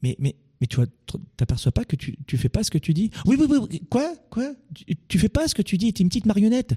Mais, 0.02 0.18
mais, 0.20 0.36
mais 0.60 0.68
tu 0.68 0.80
t'aperçois 1.38 1.72
pas 1.72 1.86
que 1.86 1.96
tu, 1.96 2.18
tu 2.28 2.38
fais 2.38 2.50
pas 2.50 2.64
ce 2.64 2.72
que 2.72 2.78
tu 2.78 2.94
dis? 2.94 3.10
Oui, 3.26 3.38
oui, 3.40 3.48
oui. 3.50 3.82
Quoi, 3.90 4.14
quoi? 4.30 4.52
Tu, 4.74 4.98
tu 5.08 5.20
fais 5.20 5.30
pas 5.30 5.48
ce 5.48 5.56
que 5.56 5.62
tu 5.62 5.78
dis. 5.78 5.94
T'es 5.94 6.04
une 6.04 6.10
petite 6.10 6.26
marionnette. 6.26 6.76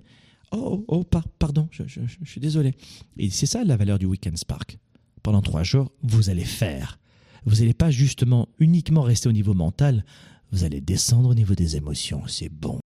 Oh, 0.52 0.84
oh, 0.86 1.04
oh 1.12 1.20
pardon, 1.38 1.68
je, 1.72 1.82
suis 2.24 2.40
désolé. 2.40 2.74
Et 3.16 3.30
c'est 3.30 3.46
ça 3.46 3.64
la 3.64 3.76
valeur 3.76 3.98
du 3.98 4.06
Weekend 4.06 4.36
Spark. 4.36 4.78
Pendant 5.24 5.42
trois 5.42 5.64
jours, 5.64 5.90
vous 6.04 6.30
allez 6.30 6.44
faire. 6.44 7.00
Vous 7.46 7.56
n'allez 7.56 7.74
pas 7.74 7.90
justement 7.90 8.48
uniquement 8.58 9.02
rester 9.02 9.28
au 9.28 9.32
niveau 9.32 9.54
mental, 9.54 10.04
vous 10.50 10.64
allez 10.64 10.80
descendre 10.80 11.30
au 11.30 11.34
niveau 11.34 11.54
des 11.54 11.76
émotions. 11.76 12.26
C'est 12.26 12.48
bon. 12.48 12.80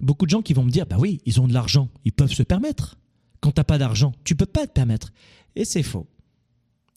Beaucoup 0.00 0.24
de 0.24 0.30
gens 0.30 0.42
qui 0.42 0.54
vont 0.54 0.64
me 0.64 0.70
dire, 0.70 0.86
bah 0.86 0.96
oui, 0.98 1.20
ils 1.26 1.40
ont 1.40 1.48
de 1.48 1.52
l'argent, 1.52 1.88
ils 2.04 2.12
peuvent 2.12 2.32
se 2.32 2.42
permettre. 2.42 2.96
Quand 3.40 3.52
tu 3.52 3.60
n'as 3.60 3.64
pas 3.64 3.78
d'argent, 3.78 4.12
tu 4.24 4.34
peux 4.36 4.46
pas 4.46 4.66
te 4.66 4.72
permettre. 4.72 5.12
Et 5.56 5.64
c'est 5.64 5.82
faux. 5.82 6.06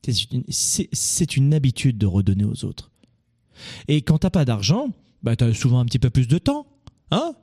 C'est 0.06 1.36
une, 1.36 1.44
une, 1.46 1.54
habitude 1.54 1.98
de 1.98 2.06
redonner 2.06 2.46
aux 2.46 2.64
autres. 2.64 2.92
Et 3.88 4.02
quand 4.02 4.20
tu 4.20 4.26
n'as 4.26 4.32
pas 4.32 4.46
d'argent, 4.46 4.90
bah, 5.24 5.36
tu 5.36 5.44
as 5.44 5.54
souvent 5.54 5.80
un 5.80 5.86
petit 5.86 6.00
peu 6.00 6.10
plus 6.10 6.28
de 6.28 6.38
temps. 6.38 6.68
Hein? 7.12 7.34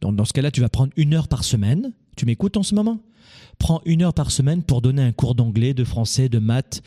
Dans 0.00 0.24
ce 0.24 0.32
cas-là, 0.32 0.50
tu 0.50 0.60
vas 0.60 0.68
prendre 0.68 0.92
une 0.96 1.14
heure 1.14 1.28
par 1.28 1.44
semaine. 1.44 1.94
Tu 2.16 2.26
m'écoutes 2.26 2.56
en 2.56 2.62
ce 2.62 2.74
moment? 2.74 3.00
Prends 3.58 3.80
une 3.84 4.02
heure 4.02 4.14
par 4.14 4.30
semaine 4.30 4.62
pour 4.62 4.82
donner 4.82 5.02
un 5.02 5.12
cours 5.12 5.34
d'anglais, 5.34 5.74
de 5.74 5.84
français, 5.84 6.28
de 6.28 6.38
maths 6.38 6.82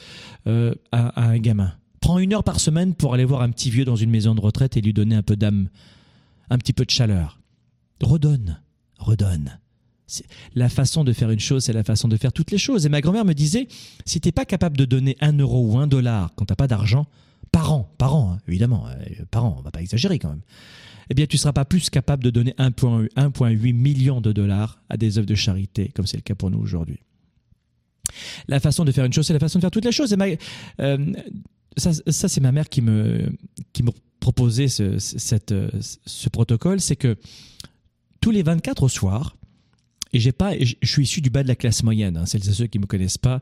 euh, 0.48 0.74
à, 0.92 1.30
un 1.30 1.38
gamin. 1.38 1.74
Prends 2.02 2.20
une 2.20 2.34
heure 2.34 2.44
par 2.44 2.60
semaine 2.60 2.94
pour 2.94 3.14
aller 3.14 3.26
voir 3.26 3.42
un 3.42 3.50
petit 3.50 3.70
vieux 3.70 3.86
dans 3.86 3.96
une 3.96 4.10
maison 4.10 4.36
de 4.36 4.42
retraite 4.42 4.78
et 4.78 4.82
lui 4.82 4.94
donner 4.94 5.16
un 5.16 5.24
peu 5.24 5.36
d'âme, 5.36 5.70
un 6.50 6.58
petit 6.58 6.74
peu 6.74 6.86
de 6.86 6.90
chaleur. 6.90 7.40
Redonne, 8.02 8.62
redonne. 8.98 9.60
La 10.56 10.70
façon 10.70 11.04
de 11.04 11.12
faire 11.12 11.32
une 11.32 11.40
chose, 11.40 11.66
c'est 11.66 11.74
la 11.74 11.84
façon 11.84 12.08
de 12.08 12.16
faire 12.16 12.32
toutes 12.32 12.52
les 12.52 12.58
choses. 12.58 12.86
Et 12.86 12.90
ma 12.90 13.02
grand-mère 13.02 13.26
me 13.26 13.34
disait, 13.34 13.68
si 14.06 14.22
tu 14.22 14.28
n'es 14.28 14.32
pas 14.32 14.46
capable 14.46 14.78
de 14.78 14.86
donner 14.86 15.18
un 15.20 15.38
euro 15.38 15.74
ou 15.74 15.78
un 15.78 15.88
dollar 15.88 16.32
quand 16.36 16.46
tu 16.46 16.52
n'as 16.52 16.56
pas 16.56 16.68
d'argent, 16.68 17.08
par 17.52 17.74
an, 17.74 17.94
par 17.98 18.16
an, 18.16 18.34
hein, 18.34 18.40
évidemment, 18.48 18.88
euh, 18.88 19.26
par 19.32 19.46
an, 19.46 19.56
on 19.58 19.62
va 19.62 19.72
pas 19.72 19.82
exagérer 19.82 20.20
quand 20.20 20.30
même 20.30 20.42
eh 21.10 21.14
bien, 21.14 21.26
tu 21.26 21.36
ne 21.36 21.40
seras 21.40 21.54
pas 21.54 21.66
plus 21.66 21.90
capable 21.90 22.24
de 22.24 22.30
donner 22.30 22.52
1,8 22.58 23.74
million 23.74 24.22
de 24.22 24.32
dollars 24.32 24.82
à 24.90 24.98
des 24.98 25.18
œuvres 25.18 25.28
de 25.28 25.36
charité, 25.36 25.92
comme 25.96 26.06
c'est 26.06 26.18
le 26.18 26.22
cas 26.22 26.36
pour 26.36 26.52
nous 26.52 26.60
aujourd'hui. 26.60 27.00
La 28.48 28.60
façon 28.60 28.86
de 28.86 28.92
faire 28.92 29.06
une 29.06 29.14
chose, 29.14 29.28
c'est 29.28 29.34
la 29.34 29.40
façon 29.40 29.60
de 29.60 29.62
faire 29.62 29.72
toutes 29.72 29.86
les 29.86 29.92
choses. 29.92 30.16
Euh, 30.80 31.14
ça, 31.78 32.28
c'est 32.28 32.42
ma 32.42 32.52
mère 32.52 32.70
qui 32.70 32.82
me, 32.82 33.32
qui 33.74 33.84
me 33.84 33.92
proposait 34.20 34.68
ce, 34.68 34.98
ce 34.98 36.30
protocole, 36.30 36.82
c'est 36.82 36.96
que 36.96 37.16
tous 38.20 38.32
les 38.32 38.44
24 38.44 38.84
au 38.84 38.90
soir, 38.90 39.37
et 40.14 40.20
j'ai 40.20 40.32
pas, 40.32 40.54
je 40.60 40.76
suis 40.84 41.04
issu 41.04 41.22
du 41.22 41.30
bas 41.30 41.44
de 41.44 41.48
la 41.48 41.56
classe 41.56 41.84
moyenne. 41.84 42.18
Hein. 42.18 42.26
Celles 42.26 42.48
et 42.48 42.54
ceux 42.54 42.68
qui 42.68 42.80
me 42.80 42.86
connaissent 42.86 43.18
pas, 43.18 43.42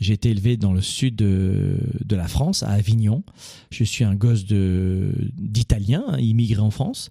j'ai 0.00 0.14
été 0.14 0.30
élevé 0.30 0.56
dans 0.56 0.72
le 0.72 0.80
sud 0.80 1.16
de, 1.16 1.78
de, 2.04 2.16
la 2.16 2.28
France, 2.28 2.62
à 2.62 2.70
Avignon. 2.70 3.22
Je 3.70 3.84
suis 3.84 4.04
un 4.04 4.14
gosse 4.14 4.44
d'Italien, 4.44 6.04
hein, 6.08 6.18
immigré 6.18 6.60
en 6.60 6.70
France, 6.70 7.10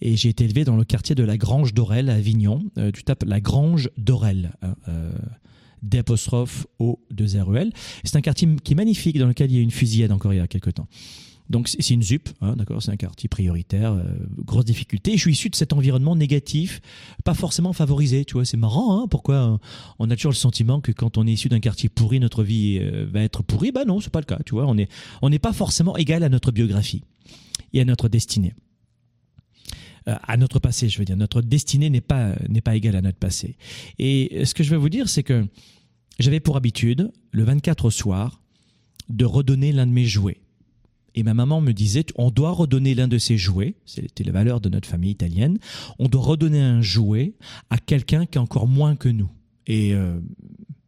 et 0.00 0.16
j'ai 0.16 0.28
été 0.28 0.44
élevé 0.44 0.64
dans 0.64 0.76
le 0.76 0.84
quartier 0.84 1.14
de 1.14 1.24
la 1.24 1.36
Grange 1.36 1.74
d'Orel 1.74 2.10
à 2.10 2.14
Avignon. 2.14 2.64
Euh, 2.78 2.90
tu 2.92 3.04
tapes 3.04 3.24
la 3.24 3.40
Grange 3.40 3.90
d'Orel. 3.96 4.52
Hein, 4.62 4.74
euh, 4.88 5.12
d'apostrophe 5.82 6.66
O 6.78 6.98
de 7.10 7.24
l 7.24 7.70
C'est 8.04 8.16
un 8.16 8.22
quartier 8.22 8.48
qui 8.64 8.72
est 8.72 8.76
magnifique 8.76 9.18
dans 9.18 9.26
lequel 9.26 9.50
il 9.50 9.56
y 9.56 9.58
a 9.58 9.62
une 9.62 9.70
fusillade 9.70 10.12
encore 10.12 10.32
il 10.32 10.38
y 10.38 10.40
a 10.40 10.48
quelques 10.48 10.72
temps. 10.72 10.88
Donc 11.50 11.68
c'est 11.68 11.90
une 11.90 12.02
ZUP, 12.02 12.30
hein, 12.40 12.56
d'accord, 12.56 12.82
c'est 12.82 12.90
un 12.90 12.96
quartier 12.96 13.28
prioritaire, 13.28 13.92
euh, 13.92 14.02
grosse 14.38 14.64
difficulté. 14.64 15.12
je 15.12 15.20
suis 15.20 15.32
issu 15.32 15.50
de 15.50 15.56
cet 15.56 15.74
environnement 15.74 16.16
négatif, 16.16 16.80
pas 17.22 17.34
forcément 17.34 17.74
favorisé, 17.74 18.24
tu 18.24 18.34
vois, 18.34 18.46
c'est 18.46 18.56
marrant, 18.56 18.98
hein, 18.98 19.06
pourquoi 19.08 19.34
euh, 19.34 19.58
on 19.98 20.10
a 20.10 20.16
toujours 20.16 20.32
le 20.32 20.36
sentiment 20.36 20.80
que 20.80 20.90
quand 20.90 21.18
on 21.18 21.26
est 21.26 21.32
issu 21.32 21.50
d'un 21.50 21.60
quartier 21.60 21.90
pourri, 21.90 22.18
notre 22.18 22.42
vie 22.42 22.78
euh, 22.80 23.06
va 23.10 23.20
être 23.20 23.42
pourrie 23.42 23.72
Bah 23.72 23.84
non, 23.84 24.00
c'est 24.00 24.10
pas 24.12 24.20
le 24.20 24.24
cas, 24.24 24.38
tu 24.46 24.54
vois, 24.54 24.66
on 24.66 24.74
n'est 24.74 24.88
on 25.20 25.28
n'est 25.28 25.38
pas 25.38 25.52
forcément 25.52 25.98
égal 25.98 26.22
à 26.22 26.30
notre 26.30 26.50
biographie 26.50 27.02
et 27.74 27.80
à 27.82 27.84
notre 27.84 28.08
destinée. 28.08 28.54
à 30.06 30.36
notre 30.38 30.60
passé, 30.60 30.88
je 30.88 30.98
veux 30.98 31.04
dire, 31.04 31.16
notre 31.16 31.42
destinée 31.42 31.90
n'est 31.90 32.00
pas 32.00 32.36
n'est 32.48 32.62
pas 32.62 32.74
égale 32.74 32.96
à 32.96 33.02
notre 33.02 33.18
passé. 33.18 33.56
Et 33.98 34.46
ce 34.46 34.54
que 34.54 34.64
je 34.64 34.70
veux 34.70 34.78
vous 34.78 34.88
dire, 34.88 35.10
c'est 35.10 35.22
que 35.22 35.46
j'avais 36.18 36.40
pour 36.40 36.56
habitude, 36.56 37.12
le 37.32 37.44
24 37.44 37.86
au 37.86 37.90
soir, 37.90 38.40
de 39.10 39.26
redonner 39.26 39.72
l'un 39.72 39.86
de 39.86 39.92
mes 39.92 40.06
jouets 40.06 40.43
et 41.14 41.22
ma 41.22 41.34
maman 41.34 41.60
me 41.60 41.72
disait, 41.72 42.06
on 42.16 42.30
doit 42.30 42.50
redonner 42.50 42.94
l'un 42.94 43.08
de 43.08 43.18
ces 43.18 43.36
jouets, 43.36 43.74
c'était 43.86 44.24
la 44.24 44.32
valeur 44.32 44.60
de 44.60 44.68
notre 44.68 44.88
famille 44.88 45.10
italienne, 45.10 45.58
on 45.98 46.08
doit 46.08 46.22
redonner 46.22 46.60
un 46.60 46.82
jouet 46.82 47.34
à 47.70 47.78
quelqu'un 47.78 48.26
qui 48.26 48.38
est 48.38 48.40
encore 48.40 48.66
moins 48.66 48.96
que 48.96 49.08
nous. 49.08 49.30
Et 49.66 49.94
euh, 49.94 50.18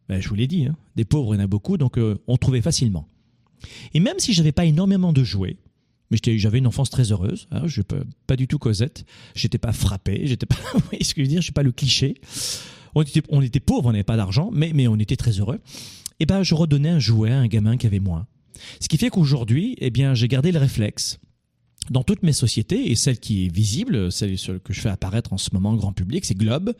ben, 0.09 0.21
je 0.21 0.27
vous 0.29 0.35
l'ai 0.35 0.47
dit, 0.47 0.65
hein, 0.65 0.75
des 0.95 1.05
pauvres, 1.05 1.33
il 1.33 1.37
y 1.37 1.41
en 1.41 1.43
a 1.43 1.47
beaucoup, 1.47 1.77
donc 1.77 1.97
euh, 1.97 2.21
on 2.27 2.37
trouvait 2.37 2.61
facilement. 2.61 3.07
Et 3.93 3.99
même 3.99 4.19
si 4.19 4.33
j'avais 4.33 4.51
pas 4.51 4.65
énormément 4.65 5.13
de 5.13 5.23
jouets, 5.23 5.57
mais 6.11 6.17
j'avais 6.37 6.59
une 6.59 6.67
enfance 6.67 6.89
très 6.89 7.11
heureuse, 7.11 7.47
hein, 7.51 7.63
je 7.65 7.81
pas, 7.81 7.97
pas 8.27 8.35
du 8.35 8.47
tout 8.47 8.59
Cosette, 8.59 9.05
j'étais 9.35 9.57
pas 9.57 9.73
frappé, 9.73 10.21
j'étais 10.25 10.45
pas, 10.45 10.55
vous 10.73 10.81
ce 11.01 11.13
que 11.13 11.21
je 11.21 11.25
veux 11.25 11.27
dire, 11.27 11.41
je 11.41 11.45
suis 11.45 11.53
pas 11.53 11.63
le 11.63 11.71
cliché. 11.71 12.15
On 12.95 13.01
était, 13.01 13.21
on 13.29 13.41
pauvres, 13.65 13.89
on 13.89 13.91
n'avait 13.91 14.03
pas 14.03 14.17
d'argent, 14.17 14.49
mais, 14.53 14.71
mais 14.73 14.87
on 14.87 14.97
était 14.97 15.17
très 15.17 15.31
heureux. 15.31 15.59
Et 16.19 16.25
ben 16.25 16.41
je 16.43 16.55
redonnais 16.55 16.89
un 16.89 16.99
jouet 16.99 17.31
à 17.31 17.39
un 17.39 17.47
gamin 17.47 17.77
qui 17.77 17.85
avait 17.85 17.99
moins. 17.99 18.25
Ce 18.79 18.87
qui 18.87 18.97
fait 18.97 19.09
qu'aujourd'hui, 19.09 19.75
eh 19.79 19.89
bien, 19.89 20.13
j'ai 20.13 20.27
gardé 20.27 20.51
le 20.51 20.59
réflexe 20.59 21.19
dans 21.89 22.03
toutes 22.03 22.23
mes 22.23 22.33
sociétés, 22.33 22.91
et 22.91 22.95
celle 22.95 23.19
qui 23.19 23.45
est 23.45 23.53
visible, 23.53 24.11
celle 24.11 24.37
que 24.37 24.73
je 24.73 24.81
fais 24.81 24.89
apparaître 24.89 25.33
en 25.33 25.37
ce 25.37 25.49
moment 25.53 25.71
au 25.71 25.77
grand 25.77 25.93
public, 25.93 26.25
c'est 26.25 26.35
Globe, 26.35 26.73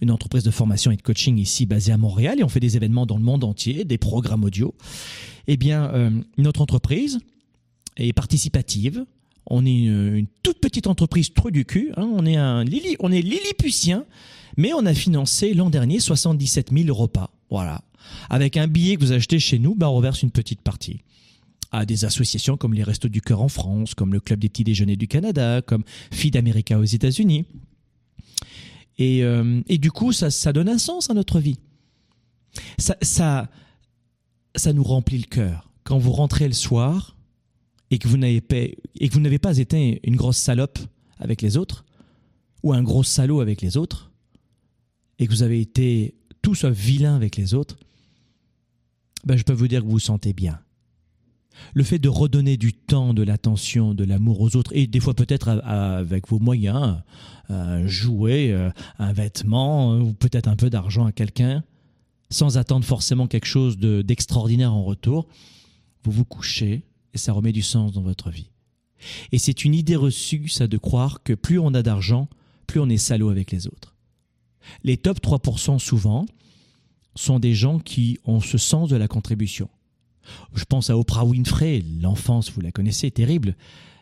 une 0.00 0.10
entreprise 0.10 0.42
de 0.42 0.50
formation 0.50 0.90
et 0.90 0.96
de 0.96 1.02
coaching 1.02 1.38
ici 1.38 1.66
basée 1.66 1.92
à 1.92 1.98
Montréal, 1.98 2.40
et 2.40 2.44
on 2.44 2.48
fait 2.48 2.60
des 2.60 2.76
événements 2.76 3.06
dans 3.06 3.18
le 3.18 3.22
monde 3.22 3.44
entier, 3.44 3.84
des 3.84 3.98
programmes 3.98 4.44
audio. 4.44 4.74
Eh 5.46 5.56
bien, 5.56 5.90
euh, 5.94 6.10
notre 6.38 6.62
entreprise 6.62 7.18
est 7.96 8.12
participative. 8.12 9.04
On 9.46 9.66
est 9.66 9.84
une, 9.84 10.26
toute 10.42 10.58
petite 10.58 10.86
entreprise 10.86 11.34
trop 11.34 11.50
du 11.50 11.66
cul. 11.66 11.92
Hein. 11.96 12.10
on 12.14 12.24
est 12.24 12.36
un 12.36 12.64
on 13.00 13.12
est 13.12 13.20
Lilliputien, 13.20 14.06
mais 14.56 14.72
on 14.72 14.86
a 14.86 14.94
financé 14.94 15.52
l'an 15.52 15.68
dernier 15.68 16.00
77 16.00 16.70
000 16.72 16.96
repas. 16.96 17.30
Voilà. 17.50 17.82
Avec 18.30 18.56
un 18.56 18.68
billet 18.68 18.96
que 18.96 19.00
vous 19.02 19.12
achetez 19.12 19.38
chez 19.38 19.58
nous, 19.58 19.74
ben 19.74 19.88
on 19.88 19.94
reverse 19.94 20.22
une 20.22 20.30
petite 20.30 20.62
partie 20.62 21.00
à 21.74 21.86
des 21.86 22.04
associations 22.04 22.56
comme 22.56 22.72
les 22.72 22.84
Restos 22.84 23.08
du 23.08 23.20
Cœur 23.20 23.42
en 23.42 23.48
France, 23.48 23.94
comme 23.94 24.12
le 24.12 24.20
Club 24.20 24.38
des 24.38 24.48
petits 24.48 24.64
déjeuners 24.64 24.96
du 24.96 25.08
Canada, 25.08 25.60
comme 25.60 25.82
Feed 26.12 26.36
America 26.36 26.78
aux 26.78 26.84
États-Unis. 26.84 27.46
Et, 28.96 29.24
euh, 29.24 29.60
et, 29.66 29.78
du 29.78 29.90
coup, 29.90 30.12
ça, 30.12 30.30
ça, 30.30 30.52
donne 30.52 30.68
un 30.68 30.78
sens 30.78 31.10
à 31.10 31.14
notre 31.14 31.40
vie. 31.40 31.58
Ça, 32.78 32.96
ça, 33.02 33.50
ça 34.54 34.72
nous 34.72 34.84
remplit 34.84 35.18
le 35.18 35.26
cœur. 35.26 35.68
Quand 35.82 35.98
vous 35.98 36.12
rentrez 36.12 36.46
le 36.46 36.54
soir 36.54 37.16
et 37.90 37.98
que 37.98 38.06
vous 38.06 38.16
n'avez 38.16 38.40
pas, 38.40 38.66
pas 39.42 39.58
été 39.58 40.00
une 40.04 40.14
grosse 40.14 40.38
salope 40.38 40.78
avec 41.18 41.42
les 41.42 41.56
autres, 41.56 41.84
ou 42.62 42.72
un 42.72 42.82
gros 42.82 43.02
salaud 43.02 43.40
avec 43.40 43.60
les 43.62 43.76
autres, 43.76 44.12
et 45.18 45.26
que 45.26 45.32
vous 45.32 45.42
avez 45.42 45.60
été 45.60 46.14
tout 46.40 46.54
sauf 46.54 46.72
vilain 46.72 47.16
avec 47.16 47.36
les 47.36 47.52
autres, 47.52 47.76
ben 49.24 49.36
je 49.36 49.42
peux 49.42 49.52
vous 49.52 49.68
dire 49.68 49.80
que 49.80 49.86
vous 49.86 49.92
vous 49.92 49.98
sentez 49.98 50.32
bien. 50.32 50.60
Le 51.74 51.84
fait 51.84 51.98
de 51.98 52.08
redonner 52.08 52.56
du 52.56 52.72
temps, 52.72 53.14
de 53.14 53.22
l'attention, 53.22 53.94
de 53.94 54.04
l'amour 54.04 54.40
aux 54.40 54.56
autres, 54.56 54.70
et 54.74 54.86
des 54.86 55.00
fois 55.00 55.14
peut-être 55.14 55.48
avec 55.48 56.28
vos 56.28 56.38
moyens, 56.38 57.02
un 57.48 57.86
jouet, 57.86 58.50
euh, 58.52 58.70
un 58.98 59.12
vêtement, 59.12 59.98
ou 59.98 60.12
peut-être 60.12 60.48
un 60.48 60.56
peu 60.56 60.70
d'argent 60.70 61.06
à 61.06 61.12
quelqu'un, 61.12 61.62
sans 62.30 62.58
attendre 62.58 62.84
forcément 62.84 63.26
quelque 63.26 63.46
chose 63.46 63.78
d'extraordinaire 63.78 64.72
en 64.72 64.84
retour, 64.84 65.28
vous 66.02 66.10
vous 66.12 66.24
couchez 66.24 66.82
et 67.12 67.18
ça 67.18 67.32
remet 67.32 67.52
du 67.52 67.62
sens 67.62 67.92
dans 67.92 68.02
votre 68.02 68.30
vie. 68.30 68.50
Et 69.32 69.38
c'est 69.38 69.64
une 69.64 69.74
idée 69.74 69.96
reçue, 69.96 70.48
ça, 70.48 70.66
de 70.66 70.78
croire 70.78 71.22
que 71.22 71.32
plus 71.32 71.58
on 71.58 71.74
a 71.74 71.82
d'argent, 71.82 72.28
plus 72.66 72.80
on 72.80 72.88
est 72.88 72.96
salaud 72.96 73.28
avec 73.28 73.52
les 73.52 73.66
autres. 73.66 73.94
Les 74.82 74.96
top 74.96 75.20
3% 75.20 75.78
souvent 75.78 76.26
sont 77.14 77.38
des 77.38 77.54
gens 77.54 77.78
qui 77.78 78.18
ont 78.24 78.40
ce 78.40 78.58
sens 78.58 78.88
de 78.88 78.96
la 78.96 79.08
contribution. 79.08 79.68
Je 80.54 80.64
pense 80.64 80.90
à 80.90 80.98
Oprah 80.98 81.24
Winfrey, 81.24 81.82
l'enfance, 82.00 82.50
vous 82.52 82.60
la 82.60 82.72
connaissez, 82.72 83.10
terrible. 83.10 83.56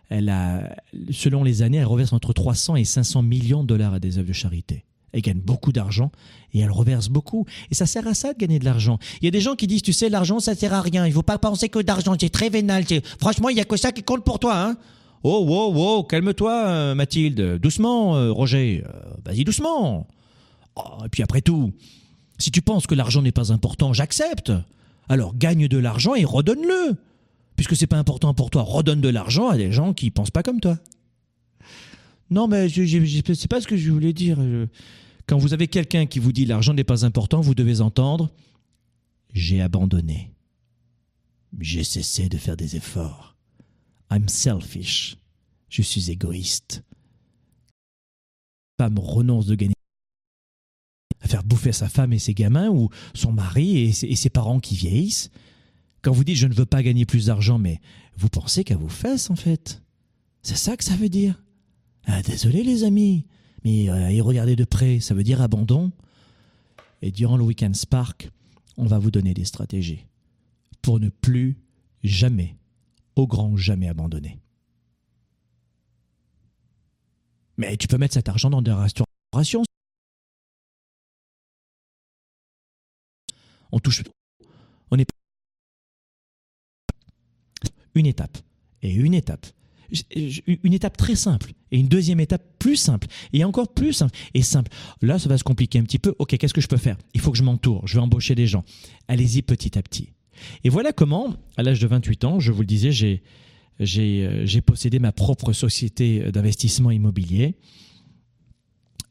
Elle 0.09 0.29
a, 0.29 0.75
selon 1.11 1.43
les 1.43 1.63
années, 1.63 1.79
elle 1.79 1.87
reverse 1.87 2.13
entre 2.13 2.33
300 2.33 2.77
et 2.77 2.85
500 2.85 3.23
millions 3.23 3.63
de 3.63 3.69
dollars 3.69 3.95
à 3.95 3.99
des 3.99 4.19
œuvres 4.19 4.29
de 4.29 4.33
charité. 4.33 4.85
Elle 5.13 5.21
gagne 5.21 5.41
beaucoup 5.41 5.73
d'argent 5.73 6.11
et 6.53 6.61
elle 6.61 6.71
reverse 6.71 7.09
beaucoup. 7.09 7.47
Et 7.71 7.75
ça 7.75 7.87
sert 7.87 8.07
à 8.07 8.15
ça 8.15 8.33
de 8.33 8.39
gagner 8.39 8.59
de 8.59 8.65
l'argent. 8.65 8.99
Il 9.21 9.25
y 9.27 9.29
a 9.29 9.31
des 9.31 9.41
gens 9.41 9.55
qui 9.55 9.67
disent, 9.67 9.83
tu 9.83 9.93
sais, 9.93 10.09
l'argent, 10.09 10.41
ça 10.41 10.55
sert 10.55 10.73
à 10.73 10.81
rien. 10.81 11.05
Il 11.07 11.11
ne 11.11 11.15
faut 11.15 11.23
pas 11.23 11.39
penser 11.39 11.69
que 11.69 11.79
d'argent. 11.79 12.15
C'est 12.19 12.31
très 12.31 12.49
vénal. 12.49 12.85
Franchement, 13.19 13.49
il 13.51 13.55
n'y 13.55 13.61
a 13.61 13.65
que 13.65 13.77
ça 13.77 13.93
qui 13.93 14.03
compte 14.03 14.25
pour 14.25 14.39
toi. 14.39 14.59
Hein 14.59 14.77
oh, 15.23 15.45
wow, 15.47 15.73
wow, 15.73 16.03
calme-toi, 16.05 16.67
euh, 16.67 16.95
Mathilde. 16.95 17.59
Doucement, 17.59 18.17
euh, 18.17 18.33
Roger. 18.33 18.83
Euh, 18.87 19.01
vas-y, 19.25 19.45
doucement. 19.45 20.07
Oh, 20.77 21.05
et 21.05 21.09
puis 21.11 21.23
après 21.23 21.43
tout, 21.43 21.73
si 22.39 22.51
tu 22.51 22.63
penses 22.63 22.87
que 22.87 22.95
l'argent 22.95 23.23
n'est 23.23 23.33
pas 23.33 23.53
important, 23.53 23.93
j'accepte. 23.93 24.53
Alors 25.09 25.37
gagne 25.37 25.69
de 25.69 25.79
l'argent 25.79 26.15
et 26.15 26.25
redonne-le. 26.25 26.97
Puisque 27.57 27.77
c'est 27.77 27.87
pas 27.87 27.99
important 27.99 28.35
pour 28.35 28.51
toi, 28.51 28.63
redonne 28.63 29.01
de 29.01 29.09
l'argent 29.09 29.49
à 29.49 29.57
des 29.57 29.73
gens 29.73 29.93
qui 29.93 30.11
pensent 30.11 30.31
pas 30.31 30.43
comme 30.43 30.61
toi. 30.61 30.79
Non, 32.31 32.49
mais 32.49 32.69
je, 32.69 32.85
je, 32.85 33.35
sais 33.35 33.49
pas 33.49 33.61
ce 33.61 33.67
que 33.67 33.77
je 33.77 33.91
voulais 33.91 34.15
dire. 34.15 34.39
Quand 35.27 35.37
vous 35.37 35.53
avez 35.53 35.69
quelqu'un 35.69 36.07
qui 36.07 36.19
vous 36.19 36.33
dit 36.33 36.47
l'argent 36.47 36.73
n'est 36.73 36.85
pas 36.85 37.05
important, 37.05 37.41
vous 37.41 37.55
devez 37.55 37.81
entendre 37.81 38.31
J'ai 39.35 39.61
abandonné. 39.61 40.33
J'ai 41.61 41.85
cessé 41.85 42.29
de 42.29 42.39
faire 42.39 42.57
des 42.57 42.77
efforts. 42.77 43.37
I'm 44.11 44.29
selfish. 44.29 45.17
Je 45.69 45.83
suis 45.83 46.11
égoïste. 46.11 46.83
Femme 48.79 48.99
renonce 48.99 49.47
de 49.47 49.55
gagner 49.55 49.75
à 51.23 51.29
faire 51.29 51.45
bouffer 51.45 51.73
sa 51.73 51.89
femme 51.89 52.13
et 52.13 52.19
ses 52.19 52.35
gamins 52.35 52.69
ou 52.69 52.91
son 53.15 53.33
mari 53.33 53.79
et 53.79 53.93
ses, 53.93 54.09
et 54.09 54.31
parents 54.31 54.61
qui 54.61 54.75
vieillissent. 54.75 55.31
Quand 56.03 56.13
vous 56.13 56.25
dites 56.25 56.37
je 56.37 56.47
ne 56.47 56.55
veux 56.55 56.67
pas 56.67 56.83
gagner 56.83 57.07
plus 57.07 57.27
d'argent, 57.27 57.59
mais 57.59 57.81
vous 58.17 58.29
pensez 58.29 58.65
qu'à 58.65 58.77
vos 58.77 58.89
fesses 58.89 59.31
en 59.31 59.37
fait. 59.37 59.83
C'est 60.43 60.57
ça 60.57 60.77
que 60.77 60.85
ça 60.85 60.97
veut 60.97 61.09
dire. 61.09 61.43
Ah, 62.07 62.21
désolé 62.23 62.65
les 62.65 62.83
amis, 62.83 63.27
mais 63.65 63.89
euh, 63.89 64.11
y 64.11 64.21
regarder 64.21 64.57
de 64.57 64.65
près, 64.65 64.99
ça 64.99 65.15
veut 65.15 65.23
dire 65.23 65.41
abandon. 65.41 65.93
Et 67.01 67.13
durant 67.13 67.37
le 67.37 67.45
week-end 67.45 67.73
Spark, 67.75 68.31
on 68.77 68.87
va 68.87 68.99
vous 68.99 69.11
donner 69.11 69.35
des 69.35 69.45
stratégies 69.45 70.07
pour 70.83 70.99
ne 70.99 71.09
plus 71.09 71.59
jamais, 72.03 72.57
au 73.15 73.29
grand 73.29 73.57
jamais 73.57 73.89
abandonner. 73.89 74.41
Mais 77.57 77.77
tu 77.77 77.87
peux 77.87 77.99
mettre 77.99 78.15
cet 78.15 78.29
argent 78.29 78.51
dans 78.51 78.63
des 78.63 78.73
restaurations. 78.73 79.63
On 83.73 83.79
touche. 83.79 84.03
On 84.91 84.99
est 84.99 85.09
une 87.95 88.07
étape 88.07 88.39
et 88.83 88.93
une 88.93 89.15
étape 89.15 89.47
une 90.17 90.73
étape 90.73 90.97
très 90.97 91.15
simple 91.15 91.53
et 91.71 91.79
une 91.79 91.89
deuxième 91.89 92.21
étape 92.21 92.43
plus 92.59 92.77
simple 92.77 93.07
et 93.33 93.45
encore 93.45 93.73
plus 93.73 93.93
simple 93.93 94.17
et 94.35 94.43
simple. 94.43 94.71
Là, 95.03 95.19
ça 95.19 95.29
va 95.29 95.39
se 95.39 95.45
compliquer 95.45 95.79
un 95.79 95.85
petit 95.85 95.99
peu. 95.99 96.15
Ok, 96.19 96.37
qu'est-ce 96.37 96.55
que 96.55 96.61
je 96.61 96.69
peux 96.69 96.77
faire? 96.77 96.97
Il 97.15 97.21
faut 97.21 97.31
que 97.31 97.39
je 97.39 97.43
m'entoure. 97.43 97.87
Je 97.87 97.95
vais 97.95 98.01
embaucher 98.01 98.35
des 98.35 98.47
gens. 98.47 98.65
Allez-y 99.09 99.43
petit 99.43 99.79
à 99.79 99.83
petit. 99.83 100.13
Et 100.65 100.71
voilà 100.71 100.93
comment, 100.93 101.37
à 101.57 101.63
l'âge 101.63 101.81
de 101.81 101.87
28 101.87 102.25
ans, 102.25 102.41
je 102.41 102.53
vous 102.53 102.61
le 102.61 102.67
disais, 102.67 102.93
j'ai 102.93 103.23
j'ai 103.81 104.27
euh, 104.27 104.61
possédé 104.65 104.99
ma 104.99 105.13
propre 105.13 105.53
société 105.53 106.31
d'investissement 106.31 106.91
immobilier. 106.91 107.57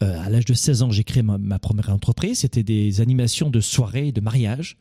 Euh, 0.01 0.19
à 0.25 0.29
l'âge 0.29 0.45
de 0.45 0.53
16 0.53 0.83
ans, 0.83 0.91
j'ai 0.91 1.03
créé 1.03 1.23
ma, 1.23 1.59
première 1.59 1.89
entreprise. 1.89 2.39
C'était 2.39 2.63
des 2.63 3.01
animations 3.01 3.49
de 3.49 3.59
soirées, 3.59 4.11
de 4.11 4.21
mariage. 4.21 4.77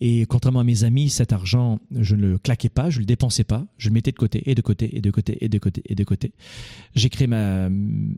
Et 0.00 0.26
contrairement 0.26 0.60
à 0.60 0.64
mes 0.64 0.84
amis, 0.84 1.08
cet 1.08 1.32
argent, 1.32 1.80
je 1.90 2.14
ne 2.14 2.26
le 2.26 2.38
claquais 2.38 2.68
pas, 2.68 2.90
je 2.90 2.96
ne 2.96 3.00
le 3.00 3.06
dépensais 3.06 3.44
pas, 3.44 3.66
je 3.78 3.88
le 3.88 3.94
mettais 3.94 4.12
de 4.12 4.16
côté 4.16 4.42
et 4.46 4.54
de 4.54 4.60
côté 4.60 4.96
et 4.96 5.00
de 5.00 5.10
côté 5.10 5.38
et 5.40 5.48
de 5.48 5.58
côté 5.58 5.82
et 5.86 5.94
de 5.94 6.04
côté. 6.04 6.32
J'ai 6.94 7.08
créé 7.08 7.26
ma, 7.26 7.68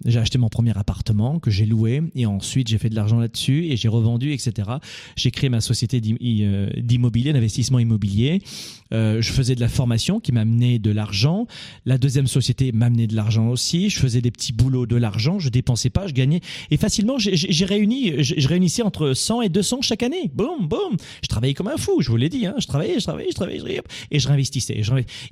j'ai 0.05 0.19
acheté 0.19 0.39
mon 0.39 0.49
premier 0.49 0.77
appartement 0.77 1.39
que 1.39 1.51
j'ai 1.51 1.65
loué 1.67 2.03
et 2.15 2.27
ensuite 2.27 2.69
j'ai 2.69 2.79
fait 2.79 2.91
de 2.91 2.95
l'argent 2.95 3.19
là-dessus 3.19 3.67
et 3.67 3.77
j'ai 3.77 3.89
revendu, 3.89 4.33
etc. 4.33 4.69
J'ai 5.17 5.31
créé 5.31 5.49
ma 5.49 5.61
société 5.61 6.01
euh, 6.03 6.69
d'immobilier, 6.77 7.33
d'investissement 7.33 7.79
immobilier. 7.79 8.43
Euh, 8.93 9.23
je 9.23 9.33
faisais 9.33 9.55
de 9.55 9.61
la 9.61 9.69
formation 9.69 10.21
qui 10.21 10.33
m'amenait 10.33 10.79
de 10.79 10.91
l'argent. 10.91 11.47
La 11.87 11.97
deuxième 11.97 12.27
société 12.27 12.73
m'amenait 12.73 13.07
de 13.07 13.17
l'argent 13.17 13.49
aussi. 13.49 13.89
Je 13.89 13.99
faisais 13.99 14.21
des 14.21 14.31
petits 14.31 14.53
boulots 14.53 14.87
de 14.87 14.97
l'argent. 14.97 15.39
Je 15.39 15.49
dépensais 15.49 15.91
pas, 15.91 16.07
je 16.07 16.13
gagnais. 16.13 16.41
Et 16.71 16.77
facilement, 16.77 17.17
j'ai 17.19 17.65
réuni, 17.65 18.23
je 18.23 18.49
réunissais 18.49 18.83
entre 18.83 19.15
100 19.15 19.43
et 19.43 19.49
200 19.49 19.83
chaque 19.83 20.03
année. 20.03 20.31
Boum, 20.35 20.67
boum. 20.69 20.97
Je 21.23 21.29
travaillais 21.29 21.55
comme 21.55 21.70
un 21.73 21.77
fou, 21.77 22.01
je 22.01 22.11
vous 22.11 22.17
l'ai 22.17 22.29
dit. 22.29 22.47
Hein. 22.47 22.55
Je 22.59 22.67
travaillais, 22.67 22.99
je 22.99 23.05
travaillais, 23.05 23.31
je 23.31 23.35
travaillais, 23.35 23.83
et 24.11 24.19
je 24.19 24.29
réinvestissais. 24.29 24.81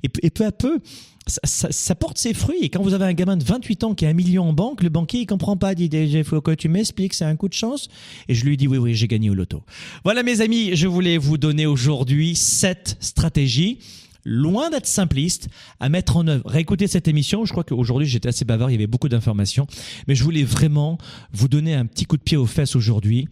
Et, 0.03 0.29
peu 0.29 0.45
à 0.45 0.51
peu, 0.51 0.79
ça, 1.27 1.95
porte 1.95 2.17
ses 2.17 2.33
fruits. 2.33 2.59
Et 2.61 2.69
quand 2.69 2.81
vous 2.81 2.93
avez 2.93 3.05
un 3.05 3.13
gamin 3.13 3.37
de 3.37 3.43
28 3.43 3.83
ans 3.83 3.95
qui 3.95 4.05
a 4.05 4.09
un 4.09 4.13
million 4.13 4.49
en 4.49 4.53
banque, 4.53 4.83
le 4.83 4.89
banquier, 4.89 5.21
il 5.21 5.25
comprend 5.25 5.57
pas. 5.57 5.73
Il 5.73 5.89
dit, 5.89 5.97
il 5.97 6.23
faut 6.23 6.41
que 6.41 6.51
tu 6.51 6.69
m'expliques, 6.69 7.13
c'est 7.13 7.25
un 7.25 7.35
coup 7.35 7.49
de 7.49 7.53
chance. 7.53 7.89
Et 8.27 8.33
je 8.33 8.45
lui 8.45 8.57
dis, 8.57 8.67
oui, 8.67 8.77
oui, 8.77 8.95
j'ai 8.95 9.07
gagné 9.07 9.29
au 9.29 9.33
loto. 9.33 9.63
Voilà, 10.03 10.23
mes 10.23 10.41
amis, 10.41 10.75
je 10.75 10.87
voulais 10.87 11.17
vous 11.17 11.37
donner 11.37 11.65
aujourd'hui 11.65 12.35
sept 12.35 12.97
stratégies 12.99 13.79
loin 14.25 14.69
d'être 14.69 14.85
simpliste, 14.85 15.47
à 15.79 15.89
mettre 15.89 16.17
en 16.17 16.27
œuvre. 16.27 16.47
Réécoutez 16.47 16.87
cette 16.87 17.07
émission, 17.07 17.45
je 17.45 17.51
crois 17.51 17.63
qu'aujourd'hui 17.63 18.07
j'étais 18.07 18.27
assez 18.27 18.45
bavard, 18.45 18.69
il 18.69 18.73
y 18.73 18.75
avait 18.75 18.85
beaucoup 18.85 19.09
d'informations, 19.09 19.65
mais 20.07 20.13
je 20.13 20.23
voulais 20.23 20.43
vraiment 20.43 20.97
vous 21.31 21.47
donner 21.47 21.73
un 21.73 21.85
petit 21.85 22.05
coup 22.05 22.17
de 22.17 22.21
pied 22.21 22.37
aux 22.37 22.45
fesses 22.45 22.75
aujourd'hui 22.75 23.27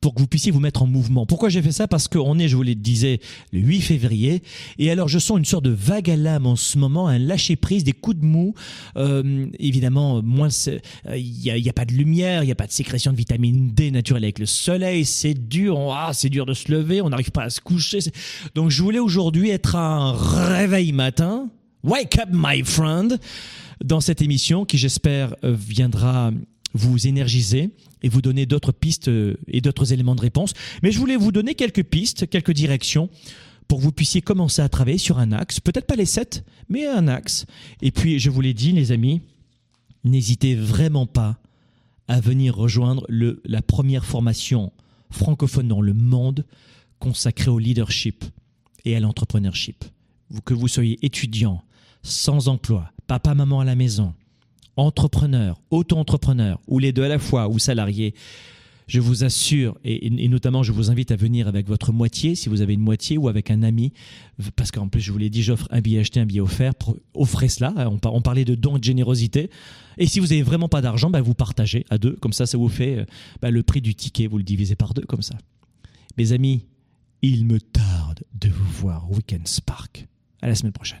pour 0.00 0.14
que 0.14 0.20
vous 0.20 0.26
puissiez 0.26 0.52
vous 0.52 0.60
mettre 0.60 0.82
en 0.82 0.86
mouvement. 0.86 1.26
Pourquoi 1.26 1.48
j'ai 1.48 1.62
fait 1.62 1.72
ça? 1.72 1.88
Parce 1.88 2.08
qu'on 2.08 2.38
est, 2.38 2.48
je 2.48 2.56
vous 2.56 2.62
le 2.62 2.74
disais, 2.74 3.20
le 3.52 3.60
8 3.60 3.80
février, 3.80 4.42
et 4.78 4.90
alors 4.90 5.08
je 5.08 5.18
sens 5.18 5.38
une 5.38 5.44
sorte 5.44 5.64
de 5.64 5.70
vague 5.70 6.10
à 6.10 6.16
l'âme 6.16 6.46
en 6.46 6.56
ce 6.56 6.78
moment, 6.78 7.08
un 7.08 7.18
lâcher 7.18 7.56
prise, 7.56 7.84
des 7.84 7.92
coups 7.92 8.18
de 8.18 8.24
mou. 8.24 8.54
Euh, 8.96 9.46
évidemment, 9.58 10.22
moins 10.22 10.48
il 11.14 11.62
n'y 11.62 11.68
a, 11.68 11.72
pas 11.72 11.84
de 11.84 11.92
lumière, 11.92 12.42
il 12.42 12.46
n'y 12.46 12.52
a 12.52 12.56
pas 12.56 12.66
de 12.66 12.72
sécrétion 12.72 13.12
de 13.12 13.16
vitamine 13.16 13.70
D 13.70 13.90
naturelle 13.90 14.24
avec 14.24 14.38
le 14.38 14.46
soleil, 14.46 15.04
c'est 15.04 15.34
dur, 15.34 15.92
ah, 15.92 16.12
c'est 16.12 16.30
dur 16.30 16.46
de 16.46 16.54
se 16.54 16.70
lever, 16.70 17.02
on 17.02 17.10
n'arrive 17.10 17.30
pas 17.30 17.44
à 17.44 17.50
se 17.50 17.60
coucher. 17.60 17.98
Donc 18.54 18.70
je 18.70 18.82
voulais 18.82 18.98
aujourd'hui 18.98 19.50
être 19.50 19.76
un 19.76 20.12
réveil 20.12 20.92
matin, 20.92 21.48
wake 21.82 22.18
up 22.18 22.28
my 22.32 22.62
friend, 22.64 23.18
dans 23.84 24.00
cette 24.00 24.22
émission 24.22 24.64
qui 24.64 24.78
j'espère 24.78 25.34
viendra 25.42 26.32
vous 26.74 27.06
énergiser 27.06 27.70
et 28.02 28.08
vous 28.08 28.22
donner 28.22 28.46
d'autres 28.46 28.72
pistes 28.72 29.08
euh, 29.08 29.36
et 29.48 29.60
d'autres 29.60 29.92
éléments 29.92 30.14
de 30.14 30.20
réponse. 30.20 30.52
Mais 30.82 30.92
je 30.92 30.98
voulais 30.98 31.16
vous 31.16 31.32
donner 31.32 31.54
quelques 31.54 31.84
pistes, 31.84 32.28
quelques 32.28 32.52
directions 32.52 33.08
pour 33.66 33.78
que 33.78 33.84
vous 33.84 33.92
puissiez 33.92 34.22
commencer 34.22 34.62
à 34.62 34.68
travailler 34.68 34.98
sur 34.98 35.18
un 35.18 35.32
axe. 35.32 35.60
Peut-être 35.60 35.86
pas 35.86 35.96
les 35.96 36.06
sept, 36.06 36.44
mais 36.68 36.86
un 36.86 37.06
axe. 37.06 37.44
Et 37.82 37.90
puis, 37.90 38.18
je 38.18 38.30
vous 38.30 38.40
l'ai 38.40 38.54
dit, 38.54 38.72
les 38.72 38.92
amis, 38.92 39.20
n'hésitez 40.04 40.54
vraiment 40.54 41.06
pas 41.06 41.38
à 42.08 42.20
venir 42.20 42.56
rejoindre 42.56 43.06
la 43.08 43.60
première 43.60 44.06
formation 44.06 44.72
francophone 45.10 45.68
dans 45.68 45.82
le 45.82 45.92
monde 45.92 46.46
consacrée 46.98 47.50
au 47.50 47.58
leadership 47.58 48.24
et 48.84 48.96
à 48.96 49.00
l'entrepreneurship. 49.00 49.84
Que 50.44 50.54
vous 50.54 50.68
soyez 50.68 50.98
étudiant, 51.04 51.62
sans 52.02 52.48
emploi, 52.48 52.90
papa, 53.06 53.34
maman 53.34 53.60
à 53.60 53.64
la 53.64 53.74
maison, 53.74 54.14
entrepreneur, 54.78 55.60
auto-entrepreneur, 55.70 56.60
ou 56.68 56.78
les 56.78 56.92
deux 56.92 57.02
à 57.02 57.08
la 57.08 57.18
fois, 57.18 57.48
ou 57.48 57.58
salarié, 57.58 58.14
je 58.86 59.00
vous 59.00 59.24
assure, 59.24 59.76
et, 59.84 60.08
notamment 60.28 60.62
je 60.62 60.72
vous 60.72 60.90
invite 60.90 61.10
à 61.10 61.16
venir 61.16 61.46
avec 61.46 61.66
votre 61.66 61.92
moitié, 61.92 62.34
si 62.34 62.48
vous 62.48 62.62
avez 62.62 62.72
une 62.72 62.80
moitié, 62.80 63.18
ou 63.18 63.28
avec 63.28 63.50
un 63.50 63.62
ami, 63.62 63.92
parce 64.56 64.70
qu'en 64.70 64.88
plus 64.88 65.00
je 65.00 65.12
vous 65.12 65.18
l'ai 65.18 65.28
dit, 65.28 65.42
j'offre 65.42 65.68
un 65.70 65.80
billet 65.80 65.98
acheté, 65.98 66.20
un 66.20 66.26
billet 66.26 66.40
offert, 66.40 66.72
offrez 67.12 67.48
cela, 67.48 67.74
on, 67.76 67.98
on, 68.02 68.22
parlait 68.22 68.46
de 68.46 68.54
dons 68.54 68.76
et 68.76 68.78
de 68.78 68.84
générosité, 68.84 69.50
et 69.98 70.06
si 70.06 70.20
vous 70.20 70.28
n'avez 70.28 70.42
vraiment 70.42 70.68
pas 70.68 70.80
d'argent, 70.80 71.10
bah, 71.10 71.20
vous 71.20 71.34
partagez 71.34 71.84
à 71.90 71.98
deux, 71.98 72.12
comme 72.12 72.32
ça 72.32 72.46
ça 72.46 72.56
vous 72.56 72.68
fait 72.68 73.04
bah, 73.42 73.50
le 73.50 73.62
prix 73.62 73.82
du 73.82 73.94
ticket, 73.94 74.26
vous 74.26 74.38
le 74.38 74.44
divisez 74.44 74.76
par 74.76 74.94
deux, 74.94 75.02
comme 75.02 75.22
ça. 75.22 75.36
Mes 76.16 76.32
amis, 76.32 76.64
il 77.20 77.44
me 77.44 77.60
tarde 77.60 78.22
de 78.40 78.48
vous 78.48 78.70
voir 78.80 79.10
au 79.10 79.16
Weekend 79.16 79.46
Spark. 79.46 80.06
À 80.40 80.46
la 80.46 80.54
semaine 80.54 80.72
prochaine. 80.72 81.00